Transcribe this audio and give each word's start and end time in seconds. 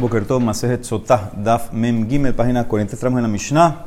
Bokertov 0.00 0.42
Masejet 0.42 0.84
Sotah, 0.84 1.30
Daf 1.36 1.72
Mem 1.72 2.08
Gimel, 2.08 2.34
página 2.34 2.66
40, 2.66 2.94
estamos 2.94 3.18
en 3.18 3.22
la 3.22 3.28
Mishnah. 3.28 3.84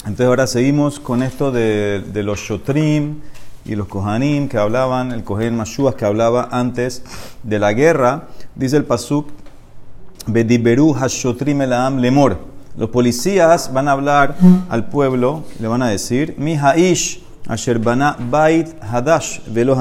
Entonces 0.00 0.26
ahora 0.26 0.46
seguimos 0.46 1.00
con 1.00 1.22
esto 1.22 1.50
de, 1.50 2.00
de 2.12 2.22
los 2.22 2.38
Shotrim 2.38 3.20
y 3.64 3.74
los 3.74 3.88
Kohanim 3.88 4.48
que 4.48 4.58
hablaban, 4.58 5.10
el 5.10 5.24
Kohen 5.24 5.56
Mashuas 5.56 5.96
que 5.96 6.04
hablaba 6.04 6.48
antes 6.52 7.02
de 7.42 7.58
la 7.58 7.72
guerra. 7.72 8.28
Dice 8.54 8.76
el 8.76 8.84
Pasuk, 8.84 9.28
Bediberu 10.26 10.92
Hashotrim 10.92 11.62
Elaam 11.62 11.98
Lemor. 11.98 12.38
Los 12.76 12.90
policías 12.90 13.72
van 13.72 13.88
a 13.88 13.92
hablar 13.92 14.36
al 14.68 14.88
pueblo, 14.88 15.42
le 15.58 15.66
van 15.66 15.82
a 15.82 15.88
decir, 15.88 16.36
Mi 16.38 16.56
Haish 16.56 17.24
Asher 17.46 17.78
Bana 17.78 18.16
Bait 18.30 18.68
Hadash 18.80 19.40
Velo 19.48 19.76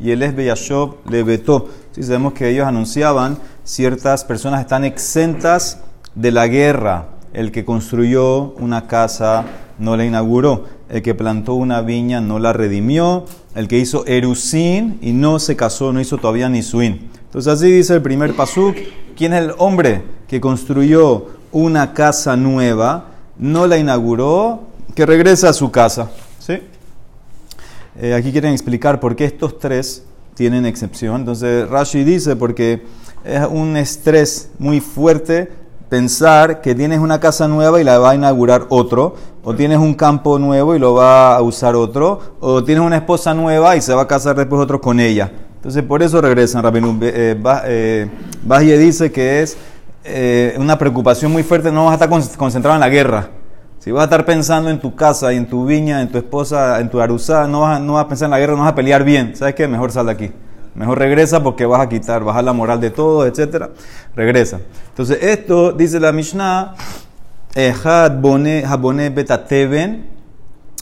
y 0.00 0.10
el 0.10 0.32
Beyashov 0.32 0.96
Lebeto. 1.10 1.68
Si 1.92 2.02
sabemos 2.02 2.32
que 2.32 2.48
ellos 2.48 2.66
anunciaban 2.66 3.36
ciertas 3.70 4.24
personas 4.24 4.60
están 4.60 4.84
exentas 4.84 5.78
de 6.16 6.32
la 6.32 6.48
guerra. 6.48 7.06
El 7.32 7.52
que 7.52 7.64
construyó 7.64 8.52
una 8.54 8.88
casa 8.88 9.44
no 9.78 9.96
la 9.96 10.04
inauguró. 10.04 10.64
El 10.88 11.02
que 11.02 11.14
plantó 11.14 11.54
una 11.54 11.80
viña 11.80 12.20
no 12.20 12.40
la 12.40 12.52
redimió. 12.52 13.26
El 13.54 13.68
que 13.68 13.78
hizo 13.78 14.04
erusín 14.06 14.98
y 15.00 15.12
no 15.12 15.38
se 15.38 15.54
casó, 15.54 15.92
no 15.92 16.00
hizo 16.00 16.18
todavía 16.18 16.48
ni 16.48 16.62
suin. 16.62 17.10
Entonces 17.26 17.52
así 17.52 17.70
dice 17.70 17.94
el 17.94 18.02
primer 18.02 18.34
pasuk. 18.34 18.74
¿Quién 19.16 19.34
es 19.34 19.44
el 19.44 19.52
hombre 19.58 20.02
que 20.26 20.40
construyó 20.40 21.28
una 21.52 21.94
casa 21.94 22.36
nueva, 22.36 23.10
no 23.38 23.68
la 23.68 23.78
inauguró, 23.78 24.64
que 24.96 25.06
regresa 25.06 25.50
a 25.50 25.52
su 25.52 25.70
casa? 25.70 26.10
¿Sí? 26.40 26.54
Eh, 28.00 28.14
aquí 28.14 28.32
quieren 28.32 28.52
explicar 28.52 28.98
por 28.98 29.14
qué 29.14 29.26
estos 29.26 29.60
tres 29.60 30.04
tienen 30.40 30.64
excepción. 30.64 31.16
Entonces 31.20 31.68
Rashi 31.68 32.02
dice 32.02 32.34
porque 32.34 32.82
es 33.26 33.46
un 33.46 33.76
estrés 33.76 34.48
muy 34.58 34.80
fuerte 34.80 35.52
pensar 35.90 36.62
que 36.62 36.74
tienes 36.74 36.98
una 36.98 37.20
casa 37.20 37.46
nueva 37.46 37.78
y 37.78 37.84
la 37.84 37.98
va 37.98 38.12
a 38.12 38.14
inaugurar 38.14 38.64
otro, 38.70 39.16
o 39.44 39.54
tienes 39.54 39.76
un 39.76 39.92
campo 39.92 40.38
nuevo 40.38 40.74
y 40.74 40.78
lo 40.78 40.94
va 40.94 41.36
a 41.36 41.42
usar 41.42 41.76
otro, 41.76 42.20
o 42.40 42.64
tienes 42.64 42.82
una 42.82 42.96
esposa 42.96 43.34
nueva 43.34 43.76
y 43.76 43.82
se 43.82 43.92
va 43.92 44.00
a 44.00 44.06
casar 44.06 44.34
después 44.34 44.62
otro 44.62 44.80
con 44.80 44.98
ella. 44.98 45.30
Entonces 45.56 45.82
por 45.82 46.02
eso 46.02 46.22
regresan. 46.22 46.62
Rabinu 46.62 46.98
eh, 47.02 47.36
eh 47.66 48.78
dice 48.78 49.12
que 49.12 49.42
es 49.42 49.58
eh, 50.04 50.56
una 50.58 50.78
preocupación 50.78 51.30
muy 51.32 51.42
fuerte, 51.42 51.70
no 51.70 51.84
vas 51.84 52.00
a 52.00 52.04
estar 52.04 52.36
concentrado 52.38 52.76
en 52.76 52.80
la 52.80 52.88
guerra. 52.88 53.28
Si 53.80 53.90
vas 53.90 54.02
a 54.02 54.04
estar 54.04 54.26
pensando 54.26 54.68
en 54.68 54.78
tu 54.78 54.94
casa 54.94 55.32
y 55.32 55.38
en 55.38 55.46
tu 55.46 55.64
viña, 55.64 56.02
en 56.02 56.12
tu 56.12 56.18
esposa, 56.18 56.80
en 56.80 56.90
tu 56.90 57.00
arusá, 57.00 57.46
no 57.48 57.60
vas, 57.62 57.80
a 57.80 58.08
pensar 58.08 58.26
en 58.26 58.32
la 58.32 58.38
guerra, 58.38 58.52
no 58.52 58.58
vas 58.58 58.72
a 58.72 58.74
pelear 58.74 59.04
bien. 59.04 59.34
¿Sabes 59.34 59.54
qué? 59.54 59.66
Mejor 59.66 59.90
sal 59.90 60.04
de 60.04 60.12
aquí. 60.12 60.30
Mejor 60.74 60.98
regresa 60.98 61.42
porque 61.42 61.64
vas 61.64 61.80
a 61.80 61.88
quitar, 61.88 62.22
bajar 62.22 62.44
la 62.44 62.52
moral 62.52 62.78
de 62.78 62.90
todo, 62.90 63.24
etc. 63.26 63.70
Regresa. 64.14 64.60
Entonces, 64.90 65.18
esto 65.22 65.72
dice 65.72 65.98
la 65.98 66.12
Mishnah: 66.12 66.74
Ejad 67.54 68.20
bone 68.20 68.64
habone 68.66 69.08
beta 69.08 69.46
teven, 69.46 70.10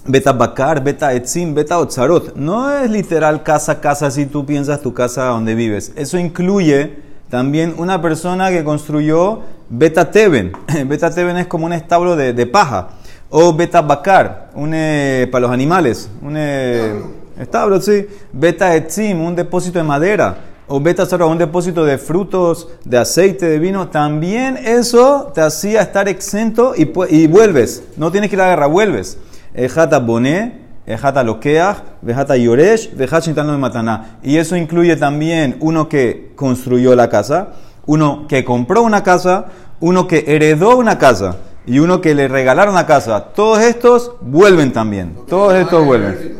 beta 0.04 0.32
bakar, 0.32 0.82
beta 0.82 1.12
etzim, 1.12 1.54
beta 1.54 1.78
otzarot. 1.78 2.34
No 2.34 2.68
es 2.68 2.90
literal 2.90 3.44
casa, 3.44 3.80
casa 3.80 4.10
si 4.10 4.26
tú 4.26 4.44
piensas 4.44 4.82
tu 4.82 4.92
casa 4.92 5.26
donde 5.26 5.54
vives. 5.54 5.92
Eso 5.94 6.18
incluye 6.18 7.07
también 7.30 7.74
una 7.78 8.00
persona 8.00 8.50
que 8.50 8.64
construyó 8.64 9.40
beta 9.68 10.10
teven. 10.10 10.52
beta 10.86 11.10
teven 11.10 11.36
es 11.36 11.46
como 11.46 11.66
un 11.66 11.72
establo 11.72 12.16
de, 12.16 12.46
paja. 12.46 12.88
O 13.30 13.52
beta 13.52 13.82
bakar, 13.82 14.50
un, 14.54 14.72
eh, 14.74 15.28
para 15.30 15.42
los 15.42 15.50
animales. 15.50 16.10
Un, 16.22 16.34
eh, 16.36 16.94
Establo, 17.38 17.80
sí. 17.80 18.06
Beta 18.32 18.74
etzim, 18.74 19.20
un 19.20 19.36
depósito 19.36 19.78
de 19.78 19.84
madera. 19.84 20.38
O 20.66 20.80
beta 20.80 21.04
un 21.24 21.38
depósito 21.38 21.84
de 21.84 21.96
frutos, 21.96 22.68
de 22.84 22.98
aceite, 22.98 23.46
de 23.46 23.58
vino. 23.58 23.88
También 23.88 24.56
eso 24.56 25.30
te 25.34 25.40
hacía 25.40 25.82
estar 25.82 26.08
exento 26.08 26.74
y, 26.76 26.90
y 27.10 27.26
vuelves. 27.26 27.84
No 27.96 28.10
tienes 28.10 28.28
que 28.28 28.36
ir 28.36 28.42
a 28.42 28.46
la 28.46 28.50
guerra, 28.50 28.66
vuelves. 28.66 29.18
Ejata 29.54 29.98
boné, 29.98 30.67
ejata 30.88 31.22
lokeach, 31.22 31.76
vejata 32.02 32.36
yoresh, 32.36 32.94
vejat 32.96 33.24
de 33.26 33.42
mataná. 33.58 34.18
Y 34.22 34.38
eso 34.38 34.56
incluye 34.56 34.96
también 34.96 35.56
uno 35.60 35.88
que 35.88 36.32
construyó 36.34 36.96
la 36.96 37.08
casa, 37.08 37.50
uno 37.86 38.26
que 38.26 38.44
compró 38.44 38.82
una 38.82 39.02
casa, 39.02 39.46
uno 39.80 40.06
que 40.08 40.24
heredó 40.26 40.76
una 40.76 40.98
casa 40.98 41.36
y 41.66 41.78
uno 41.78 42.00
que 42.00 42.14
le 42.14 42.26
regalaron 42.28 42.74
una 42.74 42.86
casa. 42.86 43.20
Todos 43.34 43.60
estos 43.60 44.12
vuelven 44.22 44.72
también. 44.72 45.14
Todos 45.28 45.54
estos 45.54 45.84
vuelven. 45.84 46.38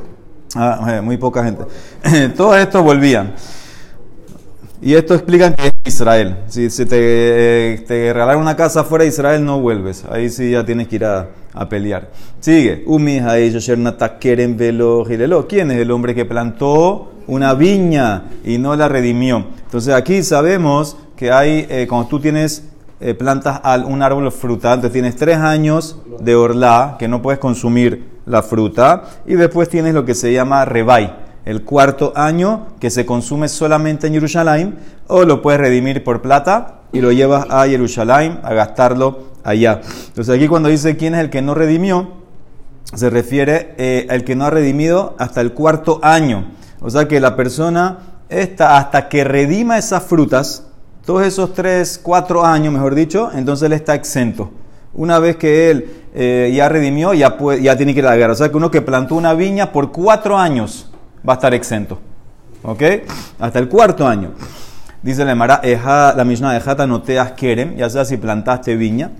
Ah, 0.54 0.96
eh, 0.96 1.00
muy 1.02 1.18
poca 1.18 1.44
gente. 1.44 1.64
Todos 2.36 2.56
estos 2.56 2.82
volvían. 2.82 3.34
Y 4.80 4.94
esto 4.94 5.14
explica 5.14 5.52
que 5.54 5.66
es 5.66 5.72
Israel. 5.94 6.36
Si, 6.46 6.68
te, 6.68 6.96
eh, 7.72 7.84
te, 7.86 8.12
regalaron 8.12 8.40
una 8.42 8.56
casa 8.56 8.84
fuera 8.84 9.02
de 9.02 9.08
Israel, 9.08 9.44
no 9.44 9.60
vuelves. 9.60 10.04
Ahí 10.10 10.30
sí 10.30 10.52
ya 10.52 10.64
tienes 10.64 10.88
que 10.88 10.96
ir 10.96 11.04
a, 11.04 11.28
pelear. 11.68 12.10
Sigue. 12.40 12.84
¿Quién 15.48 15.70
es 15.70 15.78
el 15.78 15.90
hombre 15.90 16.14
que 16.14 16.24
plantó 16.24 17.12
una 17.26 17.54
viña 17.54 18.24
y 18.44 18.58
no 18.58 18.76
la 18.76 18.88
redimió? 18.88 19.46
Entonces 19.64 19.94
aquí 19.94 20.22
sabemos 20.22 20.96
que 21.16 21.30
hay, 21.32 21.66
eh, 21.68 21.86
cuando 21.88 22.08
tú 22.08 22.20
tienes 22.20 22.64
plantas 23.16 23.60
un 23.86 24.02
árbol 24.02 24.32
frutal, 24.32 24.74
entonces 24.74 24.92
tienes 24.92 25.14
tres 25.14 25.36
años 25.36 25.98
de 26.18 26.34
orla 26.34 26.96
que 26.98 27.06
no 27.06 27.22
puedes 27.22 27.38
consumir 27.38 28.18
la 28.26 28.42
fruta. 28.42 29.04
Y 29.26 29.34
después 29.34 29.68
tienes 29.68 29.94
lo 29.94 30.04
que 30.04 30.14
se 30.14 30.32
llama 30.32 30.64
rebay, 30.64 31.12
el 31.44 31.62
cuarto 31.62 32.12
año 32.14 32.66
que 32.80 32.90
se 32.90 33.06
consume 33.06 33.48
solamente 33.48 34.06
en 34.06 34.14
Jerusalén, 34.14 34.78
o 35.06 35.24
lo 35.24 35.42
puedes 35.42 35.60
redimir 35.60 36.04
por 36.04 36.22
plata 36.22 36.82
y 36.92 37.00
lo 37.00 37.12
llevas 37.12 37.46
a 37.50 37.66
Jerusalén 37.66 38.40
a 38.42 38.54
gastarlo 38.54 39.28
allá. 39.50 39.80
Entonces 40.08 40.34
aquí 40.34 40.48
cuando 40.48 40.68
dice 40.68 40.96
quién 40.96 41.14
es 41.14 41.20
el 41.20 41.30
que 41.30 41.42
no 41.42 41.54
redimió, 41.54 42.18
se 42.94 43.10
refiere 43.10 43.74
eh, 43.76 44.06
al 44.10 44.24
que 44.24 44.34
no 44.34 44.46
ha 44.46 44.50
redimido 44.50 45.14
hasta 45.18 45.40
el 45.40 45.52
cuarto 45.52 46.00
año. 46.02 46.52
O 46.80 46.90
sea 46.90 47.06
que 47.06 47.20
la 47.20 47.36
persona 47.36 47.98
está 48.28 48.78
hasta 48.78 49.08
que 49.08 49.24
redima 49.24 49.78
esas 49.78 50.04
frutas, 50.04 50.64
todos 51.04 51.26
esos 51.26 51.54
tres, 51.54 52.00
cuatro 52.02 52.44
años, 52.44 52.72
mejor 52.72 52.94
dicho, 52.94 53.30
entonces 53.34 53.66
él 53.66 53.72
está 53.72 53.94
exento. 53.94 54.50
Una 54.94 55.18
vez 55.18 55.36
que 55.36 55.70
él 55.70 55.90
eh, 56.14 56.52
ya 56.54 56.68
redimió, 56.68 57.14
ya, 57.14 57.36
ya 57.60 57.76
tiene 57.76 57.92
que 57.92 58.00
ir 58.00 58.06
a. 58.06 58.30
O 58.30 58.34
sea 58.34 58.48
que 58.48 58.56
uno 58.56 58.70
que 58.70 58.82
plantó 58.82 59.14
una 59.14 59.34
viña 59.34 59.70
por 59.70 59.92
cuatro 59.92 60.38
años 60.38 60.90
va 61.28 61.34
a 61.34 61.36
estar 61.36 61.54
exento. 61.54 61.98
¿Ok? 62.62 62.82
Hasta 63.38 63.58
el 63.58 63.68
cuarto 63.68 64.06
año. 64.06 64.32
Dice 65.02 65.24
la 65.24 65.32
Emara, 65.32 65.60
la 66.16 66.24
Mishnah 66.24 66.52
de 66.52 66.60
Jata 66.60 66.86
no 66.86 67.02
te 67.02 67.18
quieren, 67.36 67.76
ya 67.76 67.88
sea 67.88 68.04
si 68.04 68.16
plantaste 68.16 68.74
viña 68.76 69.12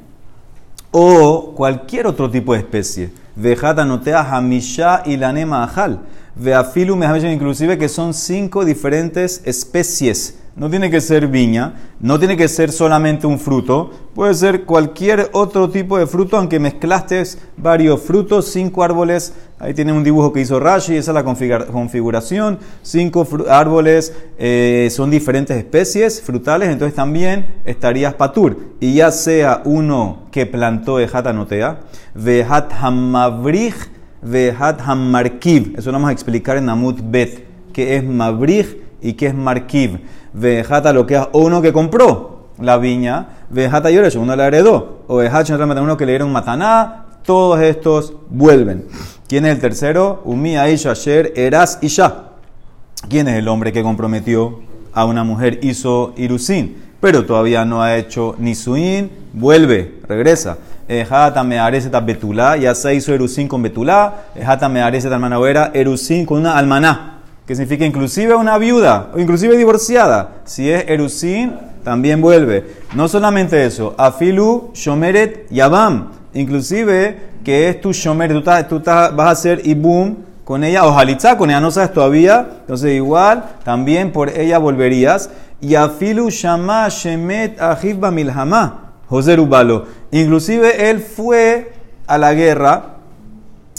o 0.91 1.53
cualquier 1.54 2.06
otro 2.06 2.31
tipo 2.31 2.53
de 2.53 2.60
especie. 2.60 3.10
Vejata 3.37 3.84
no 3.84 4.00
te 4.00 4.15
hamisha 4.15 5.03
y 5.04 5.16
la 5.16 5.32
nema 5.32 5.65
ajal. 5.65 6.00
Veafilu 6.34 6.97
inclusive 7.26 7.78
que 7.78 7.88
son 7.88 8.15
cinco 8.15 8.65
diferentes 8.65 9.43
especies 9.44 10.38
no 10.58 10.69
tiene 10.69 10.91
que 10.91 11.00
ser 11.00 11.28
viña, 11.28 11.74
no 12.00 12.19
tiene 12.19 12.36
que 12.36 12.48
ser 12.48 12.72
solamente 12.72 13.26
un 13.28 13.38
fruto, 13.38 13.91
puede 14.12 14.34
ser 14.34 14.64
cualquier 14.64 15.30
otro 15.32 15.70
tipo 15.70 15.96
de 15.96 16.06
fruto, 16.06 16.36
aunque 16.36 16.58
mezclaste 16.58 17.22
varios 17.56 18.02
frutos, 18.02 18.48
cinco 18.48 18.82
árboles, 18.82 19.34
ahí 19.60 19.72
tiene 19.72 19.92
un 19.92 20.02
dibujo 20.02 20.32
que 20.32 20.41
hizo 20.41 20.58
Rashi, 20.58 20.97
esa 20.97 21.12
es 21.12 21.14
la 21.14 21.24
configuración, 21.70 22.58
cinco 22.82 23.26
árboles 23.48 24.12
eh, 24.36 24.88
son 24.91 25.10
diferentes 25.10 25.56
especies 25.56 26.20
frutales, 26.20 26.70
entonces 26.70 26.94
también 26.94 27.47
estarías 27.64 28.14
patur, 28.14 28.58
y 28.80 28.94
ya 28.94 29.12
sea 29.12 29.62
uno 29.64 30.24
que 30.32 30.44
plantó 30.44 30.98
Ejat 30.98 31.28
Anotea, 31.28 31.80
Vehat 32.14 32.72
Hamavrich, 32.80 33.76
Vehat 34.22 34.80
Hamarkiv, 34.84 35.74
eso 35.78 35.91
lo 35.91 35.98
vamos 35.98 36.10
a 36.10 36.12
explicar 36.12 36.56
en 36.56 36.66
Namut 36.66 36.98
Bet, 37.00 37.47
que 37.72 37.94
es 37.94 38.02
Mavrich 38.02 38.88
y 39.00 39.14
que 39.14 39.26
es 39.26 39.34
Markiv. 39.34 40.00
Vejata 40.32 40.92
lo 40.92 41.06
que 41.06 41.16
es 41.16 41.22
uno 41.32 41.62
que 41.62 41.72
compró 41.72 42.38
la 42.60 42.78
viña, 42.78 43.28
Vejata 43.50 43.91
Yoresh, 43.91 44.16
uno 44.16 44.34
la 44.36 44.47
heredó, 44.47 45.04
o 45.06 45.18
uno 45.18 45.97
que 45.97 46.06
le 46.06 46.12
dieron 46.12 46.33
mataná, 46.33 47.04
todos 47.24 47.60
estos 47.60 48.15
vuelven. 48.28 48.86
¿Quién 49.28 49.47
es 49.47 49.54
el 49.54 49.60
tercero? 49.60 50.22
Umi 50.24 50.56
Aisha 50.56 50.95
Sher 50.95 51.33
Eras 51.36 51.78
Isha. 51.83 52.24
¿Quién 53.09 53.28
es 53.28 53.36
el 53.36 53.48
hombre 53.48 53.72
que 53.72 53.83
comprometió 53.83 54.60
a 54.92 55.04
una 55.04 55.24
mujer? 55.24 55.60
Hizo 55.62 56.15
Irusin, 56.16 56.77
pero 57.00 57.24
todavía 57.24 57.65
no 57.65 57.83
ha 57.83 57.97
hecho 57.97 58.34
ni 58.39 58.54
suin, 58.54 59.10
vuelve, 59.33 60.00
regresa. 60.09 60.59
Ejata 60.89 61.45
me 61.45 61.59
areceta 61.59 62.00
betulá, 62.00 62.56
ya 62.56 62.74
se 62.74 62.95
hizo 62.95 63.12
Erusin 63.12 63.47
con 63.47 63.62
betulá. 63.62 64.24
Ejata 64.34 64.68
me 64.68 64.80
areceta 64.80 65.15
almanavera, 65.15 65.71
Erusin 65.74 66.24
con 66.27 66.39
una 66.39 66.56
almaná 66.56 67.17
que 67.48 67.56
significa 67.56 67.86
inclusive 67.86 68.34
una 68.34 68.59
viuda 68.59 69.10
o 69.15 69.18
inclusive 69.18 69.56
divorciada. 69.56 70.42
Si 70.45 70.71
es 70.71 70.84
Erusin, 70.86 71.56
también 71.83 72.21
vuelve. 72.21 72.74
No 72.95 73.09
solamente 73.09 73.65
eso, 73.65 73.95
Afilu, 73.97 74.71
Shomeret, 74.74 75.48
Yabam. 75.48 76.10
Inclusive 76.34 77.16
que 77.42 77.71
es 77.71 77.80
tu 77.80 77.92
Shomeret, 77.92 78.68
tú, 78.68 78.83
vas 78.84 79.18
a 79.18 79.30
hacer 79.30 79.66
Ibum 79.66 80.16
con 80.45 80.62
ella, 80.62 80.84
o 80.84 80.92
Halitza, 80.92 81.39
con 81.39 81.48
ella 81.48 81.60
no 81.60 81.71
sabes 81.71 81.95
todavía, 81.95 82.47
entonces 82.60 82.92
igual 82.92 83.42
también 83.65 84.12
por 84.12 84.28
ella 84.28 84.59
volverías. 84.59 85.30
Y 85.62 85.74
afilu 85.74 86.28
shama 86.28 86.86
shemet 86.91 87.59
ajiv 87.62 87.97
milhama. 88.12 88.92
José 89.09 89.36
Rubalo. 89.36 89.86
Inclusive 90.10 90.91
él 90.91 91.00
fue 91.00 91.72
a 92.06 92.18
la 92.18 92.34
guerra 92.34 92.97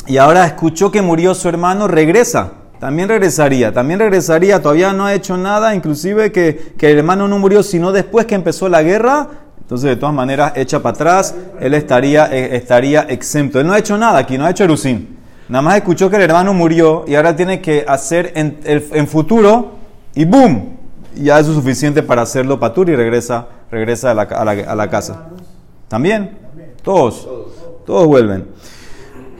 y 0.08 0.18
ahora 0.18 0.48
escuchó 0.48 0.92
que 0.92 1.04
murió 1.04 1.36
su 1.36 1.48
hermano, 1.48 1.88
regresa. 1.88 2.54
También 2.80 3.10
regresaría, 3.10 3.74
también 3.74 4.00
regresaría, 4.00 4.62
todavía 4.62 4.94
no 4.94 5.06
ha 5.06 5.14
hecho 5.14 5.36
nada, 5.36 5.76
inclusive 5.76 6.32
que, 6.32 6.74
que 6.78 6.92
el 6.92 7.00
hermano 7.00 7.28
no 7.28 7.38
murió 7.38 7.62
sino 7.62 7.92
después 7.92 8.26
que 8.26 8.36
empezó 8.36 8.70
la 8.70 8.82
guerra, 8.82 9.28
entonces 9.60 9.90
de 9.90 9.96
todas 9.98 10.16
maneras 10.16 10.54
echa 10.56 10.82
para 10.82 10.96
atrás, 10.96 11.36
él 11.60 11.74
estaría, 11.74 12.34
eh, 12.34 12.56
estaría 12.56 13.02
exento. 13.02 13.60
Él 13.60 13.68
no 13.68 13.74
ha 13.74 13.80
hecho 13.80 13.98
nada 13.98 14.18
aquí, 14.18 14.38
no 14.38 14.46
ha 14.46 14.50
hecho 14.50 14.64
erusín. 14.64 15.18
Nada 15.50 15.62
más 15.62 15.76
escuchó 15.76 16.10
que 16.10 16.16
el 16.16 16.22
hermano 16.22 16.54
murió 16.54 17.04
y 17.06 17.16
ahora 17.16 17.36
tiene 17.36 17.60
que 17.60 17.84
hacer 17.88 18.32
en, 18.36 18.60
en 18.64 19.08
futuro 19.08 19.74
y 20.16 20.24
¡boom! 20.26 20.78
Ya 21.16 21.38
es 21.38 21.48
suficiente 21.48 22.02
para 22.02 22.22
hacerlo 22.22 22.60
patur 22.60 22.90
y 22.90 22.96
regresa, 22.96 23.48
regresa 23.70 24.12
a 24.12 24.14
la, 24.14 24.22
a 24.22 24.46
la, 24.46 24.52
a 24.52 24.76
la 24.76 24.90
casa. 24.90 25.28
¿También? 25.88 26.38
Todos. 26.82 27.28
Todos 27.86 28.08
vuelven. 28.08 28.48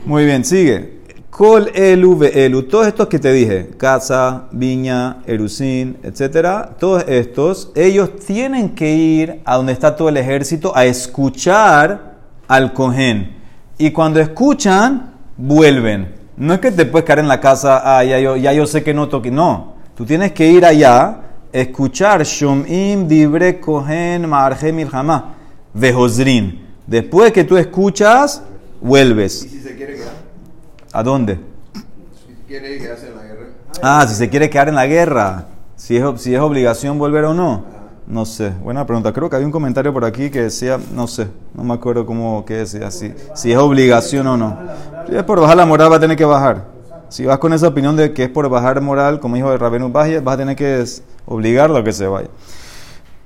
Muy 0.04 0.26
bien, 0.26 0.44
sigue. 0.44 0.99
Col 1.40 1.70
elu 1.72 2.22
elu. 2.22 2.64
Todos 2.64 2.86
estos 2.86 3.06
que 3.06 3.18
te 3.18 3.32
dije, 3.32 3.70
casa, 3.78 4.48
viña, 4.52 5.22
erusín, 5.26 5.96
etcétera, 6.02 6.76
todos 6.78 7.02
estos, 7.08 7.72
ellos 7.74 8.14
tienen 8.16 8.74
que 8.74 8.94
ir 8.94 9.40
a 9.46 9.56
donde 9.56 9.72
está 9.72 9.96
todo 9.96 10.10
el 10.10 10.18
ejército 10.18 10.76
a 10.76 10.84
escuchar 10.84 12.18
al 12.46 12.74
cohen. 12.74 13.38
Y 13.78 13.90
cuando 13.90 14.20
escuchan, 14.20 15.14
vuelven. 15.38 16.14
No 16.36 16.52
es 16.52 16.60
que 16.60 16.72
te 16.72 16.84
puedes 16.84 17.06
quedar 17.06 17.20
en 17.20 17.28
la 17.28 17.40
casa, 17.40 17.80
ah, 17.86 18.04
ya 18.04 18.18
yo, 18.52 18.66
sé 18.66 18.82
que 18.82 18.92
no 18.92 19.08
toque. 19.08 19.30
No, 19.30 19.76
tú 19.94 20.04
tienes 20.04 20.32
que 20.32 20.46
ir 20.46 20.66
allá, 20.66 21.22
escuchar 21.54 22.22
Shomim 22.22 23.08
Dibre 23.08 23.58
Kohen 23.60 24.28
Marje 24.28 24.74
Milhama, 24.74 25.36
Vehozrin. 25.72 26.66
Después 26.86 27.32
que 27.32 27.44
tú 27.44 27.56
escuchas, 27.56 28.42
vuelves. 28.82 29.42
¿Y 29.42 29.48
si 29.48 29.60
se 29.60 29.74
quiere? 29.74 30.19
¿A 30.92 31.02
dónde? 31.02 31.38
Si 32.26 32.34
quiere 32.48 32.78
quedarse 32.78 33.08
en 33.08 33.16
la 33.16 33.22
guerra. 33.22 33.46
Ah, 33.82 34.06
si 34.08 34.14
se 34.14 34.28
quiere 34.28 34.50
quedar 34.50 34.68
en 34.68 34.74
la 34.74 34.86
guerra. 34.86 35.46
Si 35.76 35.96
es, 35.96 36.20
si 36.20 36.34
es 36.34 36.40
obligación 36.40 36.98
volver 36.98 37.24
o 37.24 37.34
no. 37.34 37.64
No 38.06 38.26
sé. 38.26 38.50
Buena 38.62 38.84
pregunta. 38.86 39.12
Creo 39.12 39.30
que 39.30 39.36
había 39.36 39.46
un 39.46 39.52
comentario 39.52 39.92
por 39.92 40.04
aquí 40.04 40.30
que 40.30 40.42
decía, 40.42 40.80
no 40.92 41.06
sé, 41.06 41.28
no 41.54 41.62
me 41.62 41.74
acuerdo 41.74 42.04
cómo 42.04 42.44
que 42.44 42.54
decía, 42.54 42.90
si, 42.90 43.14
si 43.34 43.52
es 43.52 43.58
obligación 43.58 44.26
o 44.26 44.36
no. 44.36 44.58
Si 45.08 45.14
es 45.14 45.22
por 45.22 45.40
bajar 45.40 45.56
la 45.56 45.66
moral, 45.66 45.92
va 45.92 45.96
a 45.96 46.00
tener 46.00 46.16
que 46.16 46.24
bajar. 46.24 46.64
Si 47.08 47.24
vas 47.24 47.38
con 47.38 47.52
esa 47.52 47.68
opinión 47.68 47.96
de 47.96 48.12
que 48.12 48.24
es 48.24 48.28
por 48.28 48.48
bajar 48.48 48.80
moral, 48.80 49.20
como 49.20 49.36
dijo 49.36 49.56
Rabenu 49.56 49.90
Bajia, 49.90 50.20
vas 50.20 50.34
a 50.34 50.38
tener 50.38 50.56
que 50.56 50.84
obligarlo 51.26 51.78
a 51.78 51.84
que 51.84 51.92
se 51.92 52.06
vaya. 52.06 52.28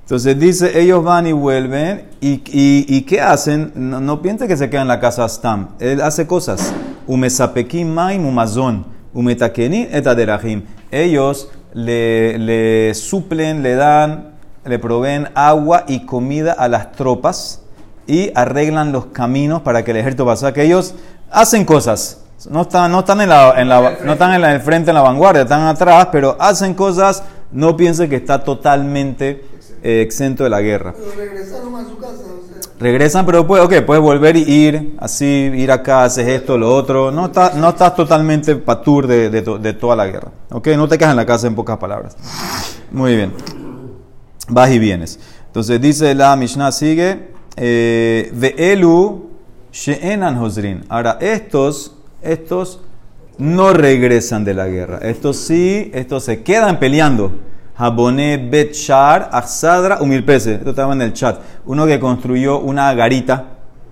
Entonces 0.05 0.39
dice, 0.39 0.79
ellos 0.79 1.03
van 1.03 1.25
y 1.25 1.31
vuelven, 1.31 2.09
y, 2.21 2.43
y, 2.45 3.01
¿qué 3.01 3.21
hacen? 3.21 3.71
No, 3.73 3.99
no 3.99 4.21
que 4.21 4.55
se 4.55 4.69
queda 4.69 4.83
en 4.83 4.87
la 4.87 4.99
casa 4.99 5.27
Stam. 5.27 5.69
Él 5.79 5.99
hace 5.99 6.27
cosas. 6.27 6.71
Umesapekim 7.07 7.91
maim 7.91 8.23
umetakeni 9.15 9.87
etaderahim. 9.91 10.61
Ellos 10.91 11.49
le, 11.73 12.37
le 12.37 12.93
suplen, 12.93 13.63
le 13.63 13.73
dan, 13.73 14.35
le 14.63 14.77
proveen 14.77 15.29
agua 15.33 15.85
y 15.87 16.05
comida 16.05 16.51
a 16.51 16.67
las 16.67 16.91
tropas 16.91 17.63
y 18.05 18.31
arreglan 18.35 18.91
los 18.91 19.07
caminos 19.07 19.63
para 19.63 19.83
que 19.83 19.89
el 19.89 19.97
ejército 19.97 20.23
pase. 20.23 20.53
Que 20.53 20.65
ellos 20.65 20.93
hacen 21.31 21.65
cosas. 21.65 22.21
No 22.47 22.61
están, 22.61 22.91
en, 22.93 23.29
la, 23.29 23.97
no 24.03 24.13
están 24.13 24.33
en 24.35 24.43
el 24.43 24.61
frente, 24.61 24.91
en 24.91 24.95
la 24.95 25.01
vanguardia, 25.01 25.41
están 25.41 25.63
atrás, 25.63 26.09
pero 26.11 26.37
hacen 26.39 26.75
cosas. 26.75 27.23
No 27.51 27.75
piense 27.75 28.07
que 28.07 28.17
está 28.17 28.43
totalmente 28.43 29.54
eh, 29.85 30.01
exento 30.01 30.43
de 30.43 30.49
la 30.49 30.61
guerra. 30.61 30.93
Pero 30.97 31.11
regresaron 31.15 31.75
a 31.75 31.83
su 31.85 31.97
casa, 31.97 32.13
o 32.13 32.47
sea. 32.47 32.71
Regresan, 32.79 33.25
pero 33.25 33.47
puedes, 33.47 33.65
okay, 33.65 33.81
puedes 33.81 34.01
volver 34.03 34.35
y 34.35 34.41
ir, 34.41 34.95
así, 34.99 35.25
ir 35.25 35.71
acá, 35.71 36.03
haces 36.03 36.27
esto, 36.27 36.57
lo 36.57 36.75
otro. 36.75 37.11
No, 37.11 37.27
está, 37.27 37.53
no 37.55 37.69
estás 37.69 37.95
totalmente 37.95 38.55
patur 38.55 39.07
de, 39.07 39.29
de 39.29 39.73
toda 39.73 39.95
la 39.95 40.07
guerra. 40.07 40.31
¿Ok? 40.51 40.67
No 40.75 40.87
te 40.87 40.97
quedas 40.97 41.11
en 41.11 41.17
la 41.17 41.25
casa 41.25 41.47
en 41.47 41.55
pocas 41.55 41.77
palabras. 41.77 42.17
Muy 42.91 43.15
bien. 43.15 43.31
Vas 44.49 44.71
y 44.71 44.79
vienes. 44.79 45.19
Entonces 45.47 45.79
dice 45.79 46.13
la 46.15 46.35
Mishnah, 46.35 46.71
sigue. 46.71 47.29
eh, 47.55 48.29
Ve'elu 48.33 49.29
she'enan 49.71 50.37
hosrin. 50.37 50.83
Ahora, 50.89 51.17
estos, 51.21 51.95
estos 52.21 52.81
no 53.37 53.71
regresan 53.73 54.43
de 54.43 54.53
la 54.53 54.67
guerra. 54.67 54.99
Estos 55.01 55.37
sí, 55.37 55.91
estos 55.93 56.23
se 56.25 56.43
quedan 56.43 56.77
peleando. 56.79 57.31
Jaboné 57.77 58.37
Bet 58.37 58.73
Shar, 58.73 59.29
Achsadra, 59.31 59.99
Umilpese. 60.01 60.55
Esto 60.55 60.69
estaba 60.69 60.93
en 60.93 61.01
el 61.01 61.13
chat. 61.13 61.39
Uno 61.65 61.85
que 61.85 61.99
construyó 61.99 62.59
una 62.59 62.93
garita, 62.93 63.45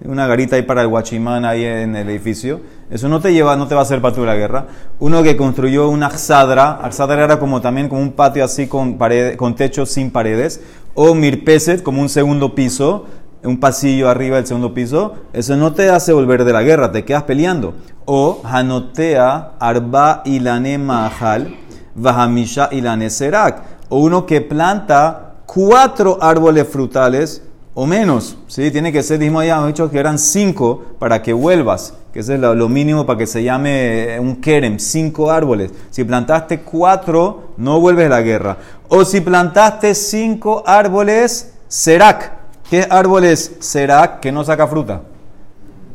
una 0.06 0.28
garita 0.28 0.56
ahí 0.56 0.62
para 0.62 0.82
el 0.82 0.88
guachimán 0.88 1.46
ahí 1.46 1.66
en 1.66 1.96
el 1.96 2.10
edificio. 2.10 2.62
Eso 2.90 3.10
no 3.10 3.20
te 3.20 3.34
lleva, 3.34 3.56
no 3.56 3.68
te 3.68 3.76
va 3.76 3.82
a 3.82 3.84
hacer 3.84 4.02
patio 4.02 4.22
de 4.22 4.28
la 4.28 4.36
guerra. 4.36 4.68
Uno 5.00 5.24
que 5.24 5.36
construyó 5.36 5.90
una 5.90 6.08
Achsadra. 6.08 6.80
Achsadra 6.82 7.24
era 7.24 7.40
como 7.40 7.62
también 7.62 7.90
como 7.90 8.02
un 8.02 8.12
patio 8.12 8.44
así 8.44 8.68
con, 8.68 8.98
pared, 8.98 9.36
con 9.36 9.56
techo 9.56 9.86
sin 9.86 10.12
paredes. 10.12 10.62
O 10.94 11.14
Mirpeset, 11.16 11.84
como 11.84 12.02
un 12.02 12.10
segundo 12.10 12.56
piso 12.56 13.06
un 13.44 13.60
pasillo 13.60 14.10
arriba 14.10 14.38
del 14.38 14.48
segundo 14.48 14.74
piso, 14.74 15.16
eso 15.34 15.58
no 15.58 15.74
te 15.74 15.90
hace 15.90 16.14
volver 16.14 16.46
de 16.46 16.54
la 16.54 16.64
guerra, 16.64 16.92
te 16.92 17.04
quedas 17.04 17.24
peleando. 17.24 17.76
O 18.06 18.42
Hanotea 18.44 19.54
Arba 19.60 20.22
Ilane 20.26 20.78
Mahal, 20.78 21.56
Vahamisha 21.96 22.70
Ilane 22.72 23.10
Serak. 23.10 23.73
O 23.94 23.98
uno 23.98 24.26
que 24.26 24.42
planta 24.42 25.34
cuatro 25.46 26.18
árboles 26.20 26.68
frutales 26.68 27.44
o 27.76 27.86
menos. 27.86 28.36
¿sí? 28.48 28.72
Tiene 28.72 28.92
que 28.92 29.04
ser, 29.04 29.20
dijimos 29.20 29.46
ya, 29.46 29.58
hemos 29.58 29.68
dicho 29.68 29.92
que 29.92 30.00
eran 30.00 30.18
cinco 30.18 30.84
para 30.98 31.22
que 31.22 31.32
vuelvas, 31.32 31.94
que 32.12 32.22
es 32.22 32.28
lo, 32.28 32.70
mínimo 32.70 33.06
para 33.06 33.20
que 33.20 33.28
se 33.28 33.44
llame 33.44 34.16
eh, 34.16 34.20
un 34.20 34.38
kerem, 34.38 34.80
cinco 34.80 35.30
árboles. 35.30 35.70
Si 35.92 36.04
plantaste 36.04 36.62
cuatro, 36.62 37.52
no 37.58 37.80
vuelves 37.80 38.06
de 38.06 38.10
la 38.10 38.24
guerra. 38.24 38.58
O 38.90 39.06
si 39.06 39.22
plantaste 39.22 39.94
cinco 39.94 40.64
árboles, 40.66 41.54
Serak. 41.68 42.32
¿Qué 42.68 42.88
árboles 42.90 43.58
Serak 43.60 44.22
que 44.22 44.32
no 44.32 44.44
saca 44.44 44.66
fruta? 44.66 45.04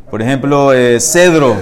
Por 0.08 0.22
ejemplo, 0.22 0.72
eh, 0.72 1.00
cedro. 1.00 1.56